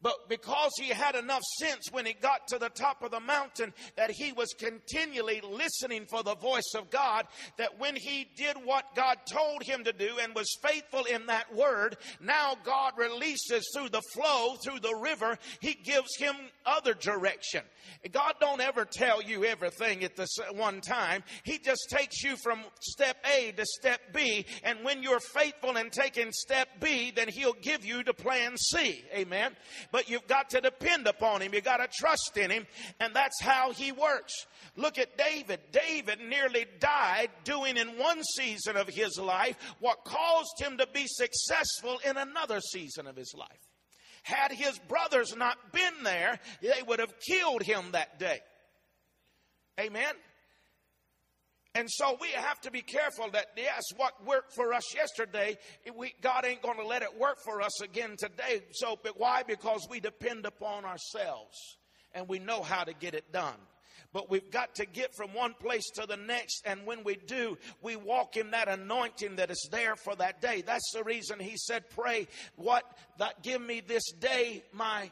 But 0.00 0.28
because 0.28 0.70
he 0.78 0.88
had 0.90 1.16
enough 1.16 1.42
sense 1.58 1.88
when 1.90 2.06
he 2.06 2.12
got 2.12 2.46
to 2.48 2.58
the 2.58 2.68
top 2.68 3.02
of 3.02 3.10
the 3.10 3.20
mountain 3.20 3.72
that 3.96 4.12
he 4.12 4.32
was 4.32 4.54
continually 4.56 5.40
listening 5.40 6.06
for 6.06 6.22
the 6.22 6.36
voice 6.36 6.72
of 6.76 6.88
God, 6.90 7.26
that 7.56 7.80
when 7.80 7.96
he 7.96 8.28
did 8.36 8.56
what 8.64 8.94
God 8.94 9.16
told 9.30 9.64
him 9.64 9.82
to 9.84 9.92
do 9.92 10.18
and 10.22 10.34
was 10.36 10.56
faithful 10.62 11.04
in 11.04 11.26
that 11.26 11.52
word, 11.52 11.96
now 12.20 12.56
God 12.64 12.92
releases 12.96 13.68
through 13.74 13.88
the 13.88 14.02
flow, 14.14 14.54
through 14.62 14.78
the 14.80 14.94
river, 14.94 15.36
he 15.60 15.74
gives 15.74 16.14
him 16.16 16.34
other 16.64 16.94
direction. 16.94 17.62
God 18.12 18.34
don't 18.40 18.60
ever 18.60 18.84
tell 18.84 19.20
you 19.20 19.44
everything 19.44 20.04
at 20.04 20.14
this 20.14 20.36
one 20.54 20.80
time. 20.80 21.24
He 21.42 21.58
just 21.58 21.88
takes 21.90 22.22
you 22.22 22.36
from 22.36 22.60
step 22.80 23.16
A 23.36 23.50
to 23.52 23.64
step 23.66 24.00
B. 24.14 24.46
And 24.62 24.84
when 24.84 25.02
you're 25.02 25.18
faithful 25.18 25.76
in 25.76 25.90
taking 25.90 26.30
step 26.30 26.68
B, 26.80 27.10
then 27.10 27.28
he'll 27.28 27.54
give 27.54 27.84
you 27.84 28.04
the 28.04 28.14
plan 28.14 28.56
C. 28.56 29.04
Amen 29.12 29.56
but 29.90 30.08
you've 30.08 30.26
got 30.26 30.50
to 30.50 30.60
depend 30.60 31.06
upon 31.06 31.42
him. 31.42 31.54
You've 31.54 31.64
got 31.64 31.78
to 31.78 31.88
trust 31.92 32.36
in 32.36 32.50
him. 32.50 32.66
And 33.00 33.14
that's 33.14 33.40
how 33.40 33.72
he 33.72 33.92
works. 33.92 34.46
Look 34.76 34.98
at 34.98 35.16
David. 35.16 35.60
David 35.72 36.20
nearly 36.20 36.66
died 36.80 37.30
doing 37.44 37.76
in 37.76 37.98
one 37.98 38.22
season 38.36 38.76
of 38.76 38.88
his 38.88 39.18
life 39.18 39.56
what 39.80 40.04
caused 40.04 40.60
him 40.60 40.78
to 40.78 40.86
be 40.86 41.04
successful 41.06 41.98
in 42.04 42.16
another 42.16 42.60
season 42.60 43.06
of 43.06 43.16
his 43.16 43.34
life. 43.36 43.48
Had 44.22 44.52
his 44.52 44.78
brothers 44.88 45.34
not 45.36 45.72
been 45.72 46.02
there, 46.02 46.38
they 46.60 46.82
would 46.86 46.98
have 46.98 47.14
killed 47.20 47.62
him 47.62 47.92
that 47.92 48.18
day. 48.18 48.40
Amen. 49.80 50.12
And 51.74 51.88
so 51.90 52.16
we 52.20 52.28
have 52.30 52.60
to 52.62 52.70
be 52.70 52.80
careful 52.80 53.30
that, 53.32 53.46
yes, 53.56 53.82
what 53.96 54.24
worked 54.26 54.52
for 54.52 54.72
us 54.72 54.94
yesterday, 54.94 55.58
we, 55.94 56.14
God 56.22 56.44
ain't 56.44 56.62
going 56.62 56.78
to 56.78 56.86
let 56.86 57.02
it 57.02 57.18
work 57.18 57.38
for 57.44 57.60
us 57.60 57.80
again 57.82 58.16
today. 58.18 58.62
So, 58.72 58.98
but 59.02 59.18
why? 59.18 59.42
Because 59.42 59.86
we 59.88 60.00
depend 60.00 60.46
upon 60.46 60.84
ourselves 60.84 61.56
and 62.14 62.26
we 62.26 62.38
know 62.38 62.62
how 62.62 62.84
to 62.84 62.94
get 62.94 63.14
it 63.14 63.32
done. 63.32 63.54
But 64.12 64.30
we've 64.30 64.50
got 64.50 64.74
to 64.76 64.86
get 64.86 65.14
from 65.14 65.34
one 65.34 65.54
place 65.54 65.88
to 65.96 66.06
the 66.06 66.16
next. 66.16 66.62
And 66.64 66.86
when 66.86 67.04
we 67.04 67.16
do, 67.16 67.58
we 67.82 67.96
walk 67.96 68.36
in 68.36 68.52
that 68.52 68.68
anointing 68.68 69.36
that 69.36 69.50
is 69.50 69.68
there 69.70 69.96
for 69.96 70.16
that 70.16 70.40
day. 70.40 70.62
That's 70.66 70.90
the 70.94 71.04
reason 71.04 71.38
he 71.38 71.56
said, 71.56 71.90
pray 71.90 72.26
what 72.56 72.84
that 73.18 73.42
give 73.42 73.60
me 73.60 73.80
this 73.86 74.10
day 74.12 74.64
my 74.72 75.10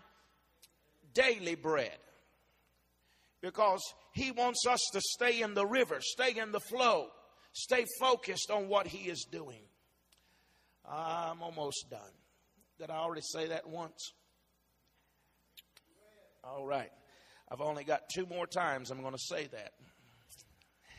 daily 1.12 1.54
bread 1.54 1.96
because 3.47 3.80
He 4.12 4.32
wants 4.32 4.66
us 4.68 4.80
to 4.92 5.01
stay 5.01 5.40
in 5.40 5.55
the 5.55 5.64
river, 5.64 5.99
stay 6.01 6.36
in 6.36 6.51
the 6.51 6.61
flow, 6.61 7.07
stay 7.53 7.84
focused 8.01 8.51
on 8.51 8.68
what 8.68 8.88
He 8.88 9.09
is 9.09 9.24
doing. 9.30 9.62
I'm 10.84 11.42
almost 11.42 11.86
done. 11.90 12.01
Did 12.78 12.90
I 12.90 12.97
already 12.97 13.22
say 13.22 13.47
that 13.49 13.68
once? 13.68 14.12
All 16.42 16.66
right. 16.66 16.90
I've 17.51 17.61
only 17.61 17.84
got 17.84 18.09
two 18.12 18.26
more 18.26 18.47
times 18.47 18.90
I'm 18.90 19.01
going 19.01 19.14
to 19.14 19.18
say 19.18 19.47
that. 19.47 19.72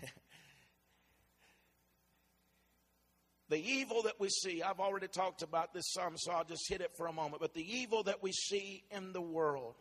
the 3.50 3.58
evil 3.58 4.04
that 4.04 4.20
we 4.20 4.30
see, 4.30 4.64
I've 4.64 4.80
already 4.80 5.10
talked 5.10 5.42
about 5.42 5.74
this 5.74 5.92
some, 5.94 6.14
so 6.16 6.32
I'll 6.32 6.46
just 6.46 6.70
hit 6.70 6.80
it 6.80 6.92
for 6.96 7.08
a 7.08 7.14
moment. 7.14 7.42
But 7.42 7.54
the 7.54 7.66
evil 7.78 8.04
that 8.04 8.24
we 8.24 8.32
see 8.32 8.84
in 8.92 9.12
the 9.12 9.22
world 9.22 9.76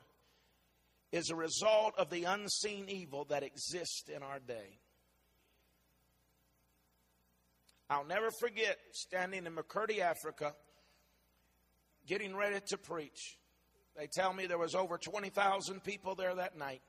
is 1.13 1.31
a 1.31 1.37
result 1.37 1.95
of 1.99 2.11
the 2.11 2.25
unseen 2.25 2.87
evil 2.89 3.25
that 3.31 3.43
exists 3.43 4.09
in 4.09 4.23
our 4.23 4.39
day. 4.39 4.79
I'll 7.89 8.05
never 8.05 8.31
forget 8.41 8.79
standing 8.93 9.47
in 9.47 9.55
Makurdi, 9.55 10.01
Africa, 10.01 10.55
getting 12.07 12.35
ready 12.35 12.59
to 12.69 12.79
preach. 12.79 13.39
They 13.97 14.09
tell 14.13 14.33
me 14.33 14.47
there 14.47 14.59
was 14.59 14.75
over 14.75 14.99
20,000 14.99 15.85
people 15.85 16.17
there 16.17 16.35
that 16.35 16.59
night. 16.59 16.83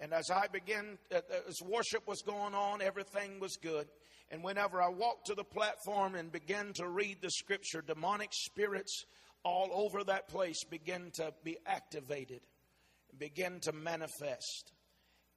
And 0.00 0.12
as 0.12 0.30
I 0.30 0.48
began, 0.48 0.98
uh, 1.14 1.20
as 1.48 1.60
worship 1.62 2.08
was 2.08 2.22
going 2.22 2.54
on, 2.54 2.80
everything 2.82 3.38
was 3.38 3.56
good. 3.56 3.86
And 4.30 4.42
whenever 4.42 4.82
I 4.82 4.88
walked 4.88 5.26
to 5.26 5.34
the 5.34 5.44
platform 5.44 6.14
and 6.14 6.32
began 6.32 6.72
to 6.74 6.88
read 6.88 7.18
the 7.20 7.30
scripture, 7.30 7.82
demonic 7.82 8.30
spirits 8.32 9.04
all 9.44 9.68
over 9.72 10.02
that 10.04 10.28
place 10.28 10.64
began 10.64 11.10
to 11.16 11.32
be 11.44 11.58
activated 11.66 12.40
begin 13.18 13.60
to 13.60 13.72
manifest. 13.72 14.72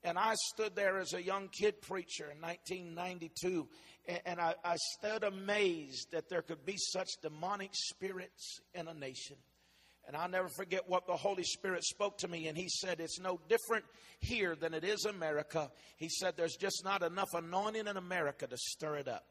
And 0.03 0.17
I 0.17 0.35
stood 0.53 0.75
there 0.75 0.99
as 0.99 1.13
a 1.13 1.23
young 1.23 1.49
kid 1.49 1.81
preacher 1.81 2.31
in 2.31 2.39
1992, 2.41 3.67
and 4.25 4.39
I, 4.39 4.53
I 4.63 4.75
stood 4.97 5.23
amazed 5.23 6.11
that 6.11 6.29
there 6.29 6.41
could 6.41 6.65
be 6.65 6.77
such 6.77 7.09
demonic 7.21 7.71
spirits 7.73 8.59
in 8.73 8.87
a 8.87 8.93
nation. 8.93 9.37
And 10.07 10.15
I'll 10.15 10.29
never 10.29 10.47
forget 10.47 10.87
what 10.87 11.05
the 11.05 11.17
Holy 11.17 11.43
Spirit 11.43 11.83
spoke 11.83 12.19
to 12.19 12.29
me, 12.29 12.47
and 12.47 12.57
He 12.57 12.69
said, 12.69 13.01
It's 13.01 13.19
no 13.19 13.39
different 13.49 13.83
here 14.21 14.55
than 14.55 14.73
it 14.73 14.85
is 14.85 15.03
America. 15.03 15.69
He 15.97 16.07
said, 16.07 16.35
There's 16.37 16.55
just 16.55 16.85
not 16.85 17.03
enough 17.03 17.33
anointing 17.33 17.87
in 17.87 17.97
America 17.97 18.47
to 18.47 18.57
stir 18.57 18.97
it 18.97 19.07
up. 19.09 19.25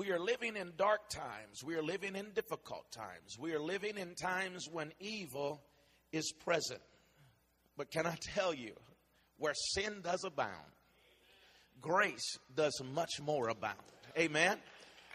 We 0.00 0.12
are 0.12 0.18
living 0.18 0.56
in 0.56 0.72
dark 0.78 1.10
times. 1.10 1.62
We 1.62 1.74
are 1.74 1.82
living 1.82 2.16
in 2.16 2.30
difficult 2.34 2.90
times. 2.90 3.38
We 3.38 3.52
are 3.52 3.60
living 3.60 3.98
in 3.98 4.14
times 4.14 4.66
when 4.72 4.92
evil 4.98 5.60
is 6.10 6.32
present. 6.42 6.80
But 7.76 7.90
can 7.90 8.06
I 8.06 8.16
tell 8.34 8.54
you, 8.54 8.72
where 9.36 9.52
sin 9.74 10.00
does 10.02 10.24
abound, 10.24 10.72
grace 11.82 12.38
does 12.56 12.80
much 12.94 13.10
more 13.22 13.48
abound. 13.48 13.76
Amen. 14.18 14.56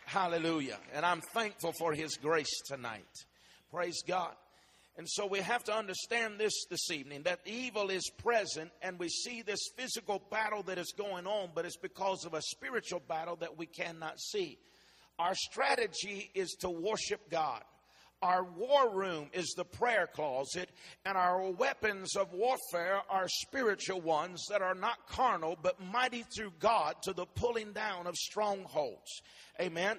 Hallelujah. 0.05 0.77
And 0.93 1.03
I'm 1.03 1.21
thankful 1.33 1.73
for 1.79 1.93
his 1.93 2.17
grace 2.17 2.61
tonight. 2.67 3.09
Praise 3.71 4.03
God. 4.07 4.35
And 4.97 5.09
so 5.09 5.25
we 5.25 5.39
have 5.39 5.63
to 5.63 5.75
understand 5.75 6.37
this 6.37 6.53
this 6.69 6.91
evening 6.91 7.23
that 7.23 7.39
evil 7.47 7.89
is 7.89 8.07
present 8.23 8.69
and 8.83 8.99
we 8.99 9.09
see 9.09 9.41
this 9.41 9.59
physical 9.75 10.21
battle 10.29 10.61
that 10.63 10.77
is 10.77 10.93
going 10.95 11.25
on, 11.25 11.49
but 11.55 11.65
it's 11.65 11.75
because 11.75 12.23
of 12.23 12.35
a 12.35 12.41
spiritual 12.43 13.01
battle 13.07 13.35
that 13.37 13.57
we 13.57 13.65
cannot 13.65 14.19
see. 14.19 14.59
Our 15.17 15.35
strategy 15.35 16.29
is 16.33 16.51
to 16.59 16.69
worship 16.69 17.29
God. 17.29 17.63
Our 18.21 18.43
war 18.43 18.93
room 18.93 19.29
is 19.33 19.53
the 19.55 19.65
prayer 19.65 20.07
closet, 20.07 20.69
and 21.05 21.17
our 21.17 21.51
weapons 21.51 22.15
of 22.15 22.33
warfare 22.33 23.01
are 23.09 23.27
spiritual 23.27 24.01
ones 24.01 24.45
that 24.49 24.61
are 24.61 24.73
not 24.73 25.07
carnal, 25.07 25.57
but 25.61 25.79
mighty 25.91 26.23
through 26.35 26.53
God 26.59 26.95
to 27.03 27.13
the 27.13 27.25
pulling 27.25 27.71
down 27.73 28.07
of 28.07 28.15
strongholds. 28.15 29.21
Amen. 29.61 29.97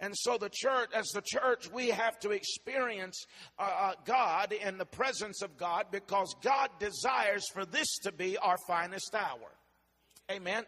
And 0.00 0.16
so, 0.16 0.36
the 0.36 0.50
church, 0.52 0.90
as 0.94 1.06
the 1.14 1.22
church, 1.24 1.70
we 1.72 1.88
have 1.88 2.18
to 2.20 2.30
experience 2.30 3.24
uh, 3.58 3.62
uh, 3.62 3.92
God 4.04 4.52
in 4.52 4.76
the 4.76 4.84
presence 4.84 5.42
of 5.42 5.56
God 5.56 5.86
because 5.92 6.34
God 6.42 6.70
desires 6.80 7.44
for 7.54 7.64
this 7.64 7.98
to 8.02 8.12
be 8.12 8.36
our 8.36 8.58
finest 8.66 9.14
hour. 9.14 9.50
Amen 10.30 10.64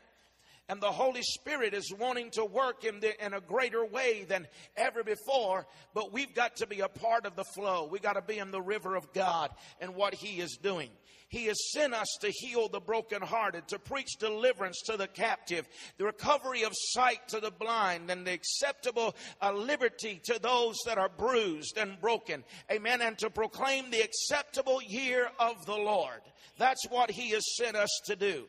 and 0.68 0.80
the 0.80 0.90
Holy 0.90 1.22
Spirit 1.22 1.74
is 1.74 1.92
wanting 1.98 2.30
to 2.30 2.44
work 2.44 2.84
in, 2.84 3.00
the, 3.00 3.24
in 3.24 3.34
a 3.34 3.40
greater 3.40 3.84
way 3.84 4.24
than 4.26 4.46
ever 4.76 5.04
before, 5.04 5.66
but 5.92 6.12
we've 6.12 6.34
got 6.34 6.56
to 6.56 6.66
be 6.66 6.80
a 6.80 6.88
part 6.88 7.26
of 7.26 7.36
the 7.36 7.44
flow. 7.44 7.86
We 7.90 7.98
got 7.98 8.14
to 8.14 8.22
be 8.22 8.38
in 8.38 8.50
the 8.50 8.62
river 8.62 8.94
of 8.94 9.12
God 9.12 9.50
and 9.80 9.94
what 9.94 10.14
He 10.14 10.40
is 10.40 10.56
doing. 10.56 10.90
He 11.28 11.46
has 11.46 11.72
sent 11.72 11.94
us 11.94 12.06
to 12.20 12.30
heal 12.30 12.68
the 12.68 12.80
brokenhearted, 12.80 13.68
to 13.68 13.78
preach 13.78 14.18
deliverance 14.20 14.80
to 14.86 14.96
the 14.96 15.08
captive, 15.08 15.66
the 15.98 16.04
recovery 16.04 16.62
of 16.62 16.72
sight 16.74 17.28
to 17.28 17.40
the 17.40 17.50
blind, 17.50 18.08
and 18.10 18.26
the 18.26 18.32
acceptable 18.32 19.16
uh, 19.42 19.52
liberty 19.52 20.20
to 20.24 20.38
those 20.40 20.76
that 20.86 20.96
are 20.96 21.08
bruised 21.08 21.76
and 21.76 22.00
broken. 22.00 22.44
Amen. 22.70 23.02
And 23.02 23.18
to 23.18 23.30
proclaim 23.30 23.90
the 23.90 24.02
acceptable 24.02 24.80
year 24.80 25.28
of 25.40 25.66
the 25.66 25.74
Lord. 25.74 26.20
That's 26.56 26.86
what 26.88 27.10
He 27.10 27.30
has 27.30 27.42
sent 27.56 27.76
us 27.76 27.90
to 28.06 28.16
do. 28.16 28.44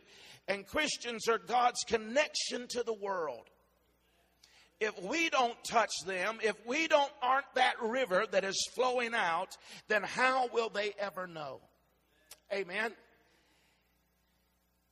And 0.48 0.68
Christians 0.68 1.28
are 1.28 1.40
God's 1.40 1.84
connection 1.88 2.68
to 2.70 2.84
the 2.84 2.94
world. 2.94 3.50
If 4.80 5.02
we 5.02 5.30
don't 5.30 5.56
touch 5.64 5.94
them, 6.06 6.38
if 6.44 6.56
we 6.66 6.88
don't 6.88 7.12
aren't 7.22 7.54
that 7.56 7.82
river 7.82 8.26
that 8.32 8.44
is 8.44 8.70
flowing 8.76 9.14
out, 9.14 9.58
then 9.88 10.04
how 10.04 10.48
will 10.54 10.70
they 10.70 10.94
ever 11.00 11.28
know? 11.28 11.62
Amen. 12.54 12.92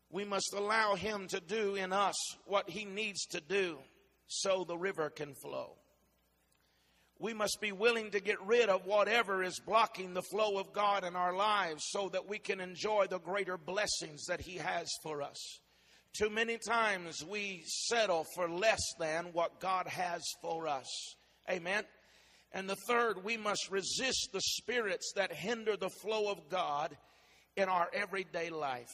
We 0.09 0.23
must 0.23 0.53
allow 0.55 0.95
him 0.95 1.27
to 1.29 1.39
do 1.39 1.75
in 1.75 1.91
us 1.91 2.15
what 2.45 2.69
he 2.69 2.85
needs 2.85 3.25
to 3.31 3.41
do 3.41 3.79
so 4.27 4.63
the 4.63 4.77
river 4.77 5.09
can 5.09 5.33
flow 5.35 5.77
we 7.19 7.33
must 7.33 7.59
be 7.61 7.71
willing 7.71 8.11
to 8.11 8.19
get 8.19 8.41
rid 8.45 8.69
of 8.69 8.85
whatever 8.85 9.43
is 9.43 9.59
blocking 9.59 10.13
the 10.13 10.21
flow 10.21 10.57
of 10.57 10.73
God 10.73 11.03
in 11.03 11.15
our 11.15 11.35
lives 11.35 11.83
so 11.89 12.09
that 12.09 12.27
we 12.27 12.39
can 12.39 12.59
enjoy 12.59 13.07
the 13.07 13.19
greater 13.19 13.57
blessings 13.57 14.25
that 14.25 14.41
He 14.41 14.57
has 14.57 14.89
for 15.03 15.21
us. 15.21 15.37
Too 16.13 16.29
many 16.29 16.57
times 16.57 17.23
we 17.25 17.63
settle 17.65 18.25
for 18.35 18.49
less 18.49 18.81
than 18.99 19.25
what 19.33 19.59
God 19.59 19.87
has 19.87 20.21
for 20.41 20.67
us. 20.67 20.87
Amen. 21.49 21.83
And 22.51 22.69
the 22.69 22.77
third, 22.87 23.23
we 23.23 23.35
must 23.35 23.71
resist 23.71 24.29
the 24.31 24.41
spirits 24.41 25.13
that 25.15 25.33
hinder 25.33 25.75
the 25.75 25.89
flow 25.89 26.31
of 26.31 26.49
God 26.49 26.95
in 27.55 27.67
our 27.67 27.89
everyday 27.93 28.49
life. 28.49 28.91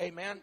Amen. 0.00 0.40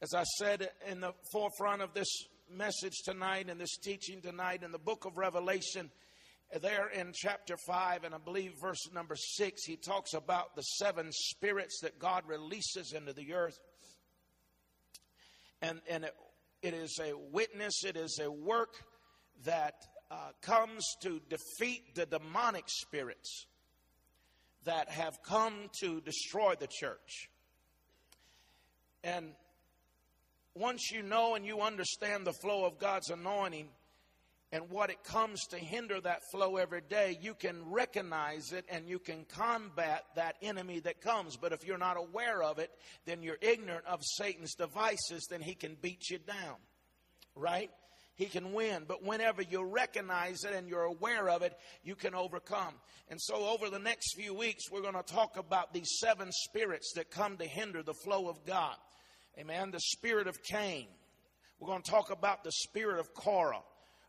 As 0.00 0.14
I 0.14 0.22
said 0.38 0.70
in 0.88 1.00
the 1.00 1.12
forefront 1.32 1.82
of 1.82 1.94
this 1.94 2.08
message 2.48 2.94
tonight 3.04 3.50
and 3.50 3.60
this 3.60 3.76
teaching 3.78 4.20
tonight 4.20 4.62
in 4.62 4.70
the 4.70 4.78
book 4.78 5.04
of 5.04 5.16
Revelation, 5.16 5.90
there 6.62 6.88
in 6.88 7.12
chapter 7.14 7.56
5 7.66 8.04
and 8.04 8.14
I 8.14 8.18
believe 8.18 8.52
verse 8.60 8.90
number 8.92 9.16
6, 9.16 9.64
he 9.64 9.76
talks 9.76 10.14
about 10.14 10.56
the 10.56 10.62
seven 10.62 11.08
spirits 11.12 11.80
that 11.82 11.98
God 11.98 12.24
releases 12.26 12.92
into 12.92 13.12
the 13.12 13.34
earth. 13.34 13.58
And, 15.60 15.80
and 15.88 16.04
it, 16.04 16.14
it 16.62 16.74
is 16.74 16.98
a 17.02 17.12
witness, 17.16 17.84
it 17.84 17.96
is 17.96 18.18
a 18.22 18.30
work 18.30 18.74
that 19.44 19.74
uh, 20.10 20.30
comes 20.40 20.84
to 21.02 21.20
defeat 21.28 21.94
the 21.94 22.06
demonic 22.06 22.64
spirits 22.66 23.46
that 24.64 24.88
have 24.88 25.22
come 25.22 25.68
to 25.80 26.00
destroy 26.00 26.54
the 26.58 26.66
church. 26.66 27.28
And 29.04 29.32
once 30.54 30.90
you 30.90 31.02
know 31.02 31.34
and 31.34 31.44
you 31.44 31.60
understand 31.60 32.26
the 32.26 32.32
flow 32.32 32.64
of 32.64 32.78
God's 32.78 33.10
anointing, 33.10 33.68
and 34.50 34.70
what 34.70 34.88
it 34.90 35.04
comes 35.04 35.44
to 35.48 35.58
hinder 35.58 36.00
that 36.00 36.22
flow 36.32 36.56
every 36.56 36.80
day, 36.80 37.18
you 37.20 37.34
can 37.34 37.70
recognize 37.70 38.52
it 38.52 38.64
and 38.70 38.88
you 38.88 38.98
can 38.98 39.24
combat 39.24 40.04
that 40.16 40.36
enemy 40.40 40.80
that 40.80 41.02
comes. 41.02 41.36
But 41.36 41.52
if 41.52 41.66
you're 41.66 41.76
not 41.76 41.98
aware 41.98 42.42
of 42.42 42.58
it, 42.58 42.70
then 43.04 43.22
you're 43.22 43.38
ignorant 43.42 43.84
of 43.86 44.00
Satan's 44.02 44.54
devices, 44.54 45.26
then 45.28 45.42
he 45.42 45.54
can 45.54 45.76
beat 45.80 46.08
you 46.08 46.18
down. 46.18 46.56
Right? 47.34 47.70
He 48.14 48.24
can 48.24 48.52
win. 48.52 48.84
But 48.88 49.04
whenever 49.04 49.42
you 49.42 49.62
recognize 49.62 50.44
it 50.44 50.54
and 50.54 50.66
you're 50.66 50.82
aware 50.82 51.28
of 51.28 51.42
it, 51.42 51.52
you 51.84 51.94
can 51.94 52.14
overcome. 52.14 52.74
And 53.10 53.20
so, 53.20 53.36
over 53.36 53.70
the 53.70 53.78
next 53.78 54.16
few 54.16 54.34
weeks, 54.34 54.64
we're 54.72 54.82
going 54.82 54.94
to 54.94 55.02
talk 55.02 55.36
about 55.36 55.72
these 55.72 55.98
seven 56.00 56.30
spirits 56.32 56.92
that 56.96 57.10
come 57.10 57.36
to 57.36 57.44
hinder 57.44 57.82
the 57.82 57.94
flow 57.94 58.28
of 58.28 58.44
God. 58.44 58.74
Amen. 59.38 59.70
The 59.70 59.78
spirit 59.78 60.26
of 60.26 60.42
Cain. 60.42 60.88
We're 61.60 61.68
going 61.68 61.82
to 61.82 61.90
talk 61.90 62.10
about 62.10 62.42
the 62.42 62.50
spirit 62.50 62.98
of 62.98 63.14
Korah. 63.14 63.62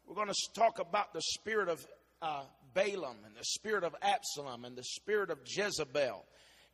We're 0.10 0.16
going 0.16 0.30
to 0.30 0.54
talk 0.56 0.80
about 0.80 1.14
the 1.14 1.22
spirit 1.22 1.70
of 1.70 1.86
uh, 2.20 2.42
Balaam 2.74 3.18
and 3.28 3.36
the 3.36 3.44
spirit 3.44 3.84
of 3.84 3.96
Absalom 4.02 4.66
and 4.66 4.76
the 4.76 4.84
spirit 4.84 5.30
of 5.30 5.38
Jezebel 5.46 6.26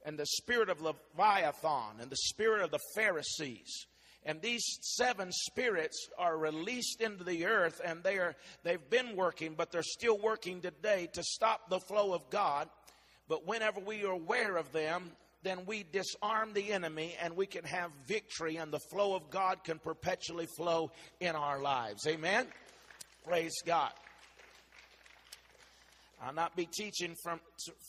and 0.06 0.18
the 0.18 0.26
spirit 0.26 0.70
of 0.70 0.80
Leviathan 0.80 2.00
and 2.00 2.10
the 2.10 2.16
spirit 2.16 2.64
of 2.64 2.72
the 2.72 2.80
Pharisees. 2.96 3.88
And 4.26 4.42
these 4.42 4.64
seven 4.80 5.34
spirits 5.34 6.08
are 6.18 6.38
released 6.38 7.02
into 7.02 7.26
the 7.26 7.46
earth 7.46 7.82
and 7.84 8.02
they 8.04 8.20
are 8.20 8.36
they've 8.64 8.90
been 8.90 9.18
working, 9.18 9.56
but 9.58 9.70
they're 9.70 9.84
still 9.84 10.18
working 10.18 10.62
today 10.62 11.10
to 11.12 11.22
stop 11.22 11.70
the 11.70 11.82
flow 11.82 12.14
of 12.14 12.30
God. 12.30 12.70
But 13.28 13.46
whenever 13.46 13.82
we 13.82 14.06
are 14.06 14.14
aware 14.14 14.56
of 14.56 14.72
them, 14.72 15.12
then 15.44 15.66
we 15.66 15.84
disarm 15.84 16.54
the 16.54 16.72
enemy 16.72 17.18
and 17.22 17.36
we 17.36 17.48
can 17.48 17.66
have 17.66 17.92
victory 18.08 18.56
and 18.56 18.72
the 18.72 18.80
flow 18.80 19.14
of 19.14 19.30
God 19.30 19.66
can 19.66 19.78
perpetually 19.78 20.48
flow 20.56 20.92
in 21.20 21.36
our 21.36 21.62
lives. 21.62 22.08
Amen. 22.08 22.48
Praise 23.26 23.56
God. 23.66 23.92
I'll 26.22 26.34
not 26.34 26.56
be 26.56 26.68
teaching 26.72 27.16
from 27.24 27.40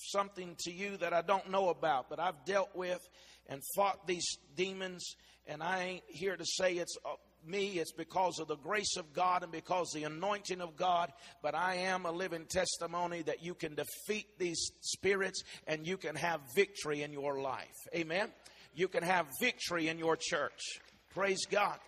something 0.09 0.57
to 0.61 0.73
you 0.73 0.97
that 0.97 1.13
I 1.13 1.21
don't 1.21 1.51
know 1.51 1.69
about, 1.69 2.09
but 2.09 2.19
I've 2.19 2.45
dealt 2.47 2.75
with 2.75 3.01
and 3.49 3.61
fought 3.75 4.07
these 4.07 4.27
demons, 4.57 5.15
and 5.47 5.63
I 5.63 5.83
ain't 5.83 6.05
here 6.09 6.37
to 6.37 6.45
say 6.45 6.75
it's 6.75 6.97
uh, 7.05 7.11
me, 7.47 7.79
it's 7.79 7.93
because 7.93 8.39
of 8.39 8.49
the 8.49 8.57
grace 8.57 8.97
of 8.97 9.13
God 9.13 9.43
and 9.43 9.53
because 9.53 9.91
the 9.93 10.05
anointing 10.05 10.61
of 10.61 10.77
God, 10.77 11.13
but 11.43 11.55
I 11.55 11.77
am 11.77 12.07
a 12.07 12.11
living 12.11 12.47
testimony 12.47 13.23
that 13.23 13.45
you 13.45 13.55
can 13.55 13.75
defeat 13.75 14.27
these 14.39 14.71
spirits 14.81 15.43
and 15.67 15.87
you 15.87 15.97
can 15.99 16.17
have 16.17 16.41
victory 16.55 17.03
in 17.03 17.13
your 17.13 17.41
life. 17.41 17.77
Amen. 17.95 18.29
You 18.75 18.89
can 18.89 19.03
have 19.03 19.27
victory 19.41 19.89
in 19.89 19.99
your 19.99 20.17
church. 20.17 20.61
Praise 21.15 21.45
God. 21.49 21.79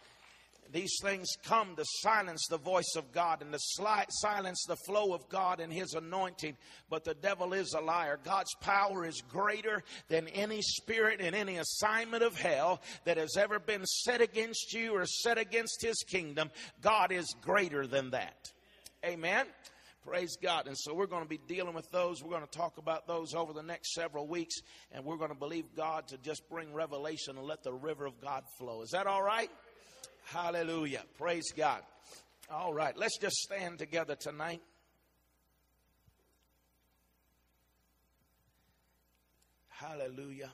These 0.73 0.99
things 1.03 1.29
come 1.45 1.77
to 1.77 1.85
silence 2.03 2.47
the 2.49 2.59
voice 2.59 2.95
of 2.97 3.13
God 3.13 3.43
and 3.43 3.53
to 3.53 3.59
silence 3.59 4.65
the 4.69 4.77
flow 4.87 5.15
of 5.15 5.29
God 5.29 5.61
and 5.61 5.73
His 5.73 5.95
anointing. 5.95 6.57
But 6.91 7.05
the 7.05 7.15
devil 7.15 7.53
is 7.53 7.75
a 7.75 7.81
liar. 7.81 8.19
God's 8.23 8.55
power 8.61 9.07
is 9.07 9.23
greater 9.29 9.83
than 10.09 10.29
any 10.29 10.61
spirit 10.63 11.21
and 11.21 11.35
any 11.35 11.57
assignment 11.57 12.23
of 12.23 12.39
hell 12.39 12.83
that 13.05 13.17
has 13.17 13.37
ever 13.37 13.59
been 13.59 13.87
set 13.87 14.21
against 14.21 14.73
you 14.73 14.95
or 14.95 15.07
set 15.07 15.39
against 15.39 15.83
His 15.83 16.05
kingdom. 16.07 16.51
God 16.83 17.13
is 17.13 17.35
greater 17.41 17.87
than 17.87 18.11
that. 18.11 18.53
Amen. 19.05 19.47
Praise 20.05 20.37
God. 20.41 20.67
And 20.67 20.77
so 20.79 20.95
we're 20.95 21.07
going 21.07 21.23
to 21.23 21.29
be 21.29 21.41
dealing 21.49 21.75
with 21.75 21.91
those. 21.91 22.23
We're 22.23 22.31
going 22.31 22.47
to 22.47 22.59
talk 22.59 22.79
about 22.79 23.07
those 23.07 23.35
over 23.35 23.53
the 23.53 23.63
next 23.63 23.93
several 23.93 24.27
weeks. 24.27 24.57
And 24.91 25.05
we're 25.05 25.19
going 25.19 25.31
to 25.31 25.37
believe 25.37 25.67
God 25.77 26.09
to 26.09 26.19
just 26.19 26.49
bring 26.49 26.73
revelation 26.73 27.37
and 27.37 27.47
let 27.47 27.63
the 27.63 27.75
river 27.75 28.07
of 28.07 28.19
God 28.21 28.45
flow. 28.59 28.81
Is 28.81 28.91
that 28.91 29.07
all 29.07 29.23
right? 29.23 29.51
Hallelujah. 30.33 31.03
Praise 31.17 31.53
God. 31.57 31.81
All 32.51 32.75
right, 32.75 32.95
let's 32.99 33.17
just 33.17 33.37
stand 33.37 33.79
together 33.79 34.15
tonight. 34.15 34.61
Hallelujah. 39.69 40.51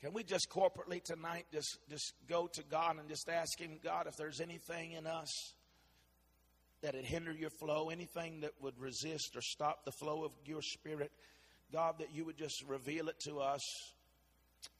Can 0.00 0.12
we 0.12 0.22
just 0.22 0.48
corporately 0.48 1.02
tonight 1.02 1.46
just, 1.52 1.78
just 1.90 2.14
go 2.28 2.48
to 2.54 2.62
God 2.70 2.96
and 3.00 3.08
just 3.08 3.28
ask 3.28 3.58
Him, 3.58 3.78
God, 3.82 4.06
if 4.06 4.14
there's 4.16 4.40
anything 4.40 4.92
in 4.92 5.06
us 5.06 5.52
that 6.82 6.94
it 6.94 7.04
hinder 7.04 7.32
your 7.32 7.50
flow, 7.58 7.90
anything 7.90 8.40
that 8.42 8.52
would 8.62 8.78
resist 8.78 9.34
or 9.34 9.42
stop 9.42 9.84
the 9.84 9.92
flow 10.00 10.24
of 10.24 10.30
your 10.44 10.62
spirit, 10.62 11.10
God, 11.72 11.96
that 11.98 12.14
you 12.14 12.24
would 12.24 12.38
just 12.38 12.62
reveal 12.68 13.08
it 13.08 13.18
to 13.26 13.40
us. 13.40 13.62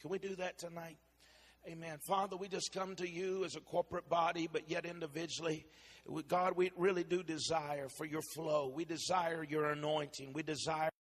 Can 0.01 0.11
we 0.11 0.18
do 0.18 0.37
that 0.37 0.59
tonight? 0.59 0.99
Amen. 1.66 1.99
Father, 2.07 2.37
we 2.37 2.49
just 2.49 2.72
come 2.72 2.95
to 2.97 3.09
you 3.09 3.45
as 3.45 3.55
a 3.55 3.61
corporate 3.61 4.09
body, 4.09 4.49
but 4.51 4.70
yet 4.70 4.87
individually. 4.87 5.66
God, 6.28 6.57
we 6.57 6.70
really 6.76 7.05
do 7.05 7.22
desire 7.22 7.89
for 7.89 8.07
your 8.07 8.22
flow. 8.22 8.72
We 8.74 8.85
desire 8.85 9.45
your 9.45 9.70
anointing. 9.70 10.33
We 10.33 10.43
desire 10.43 10.91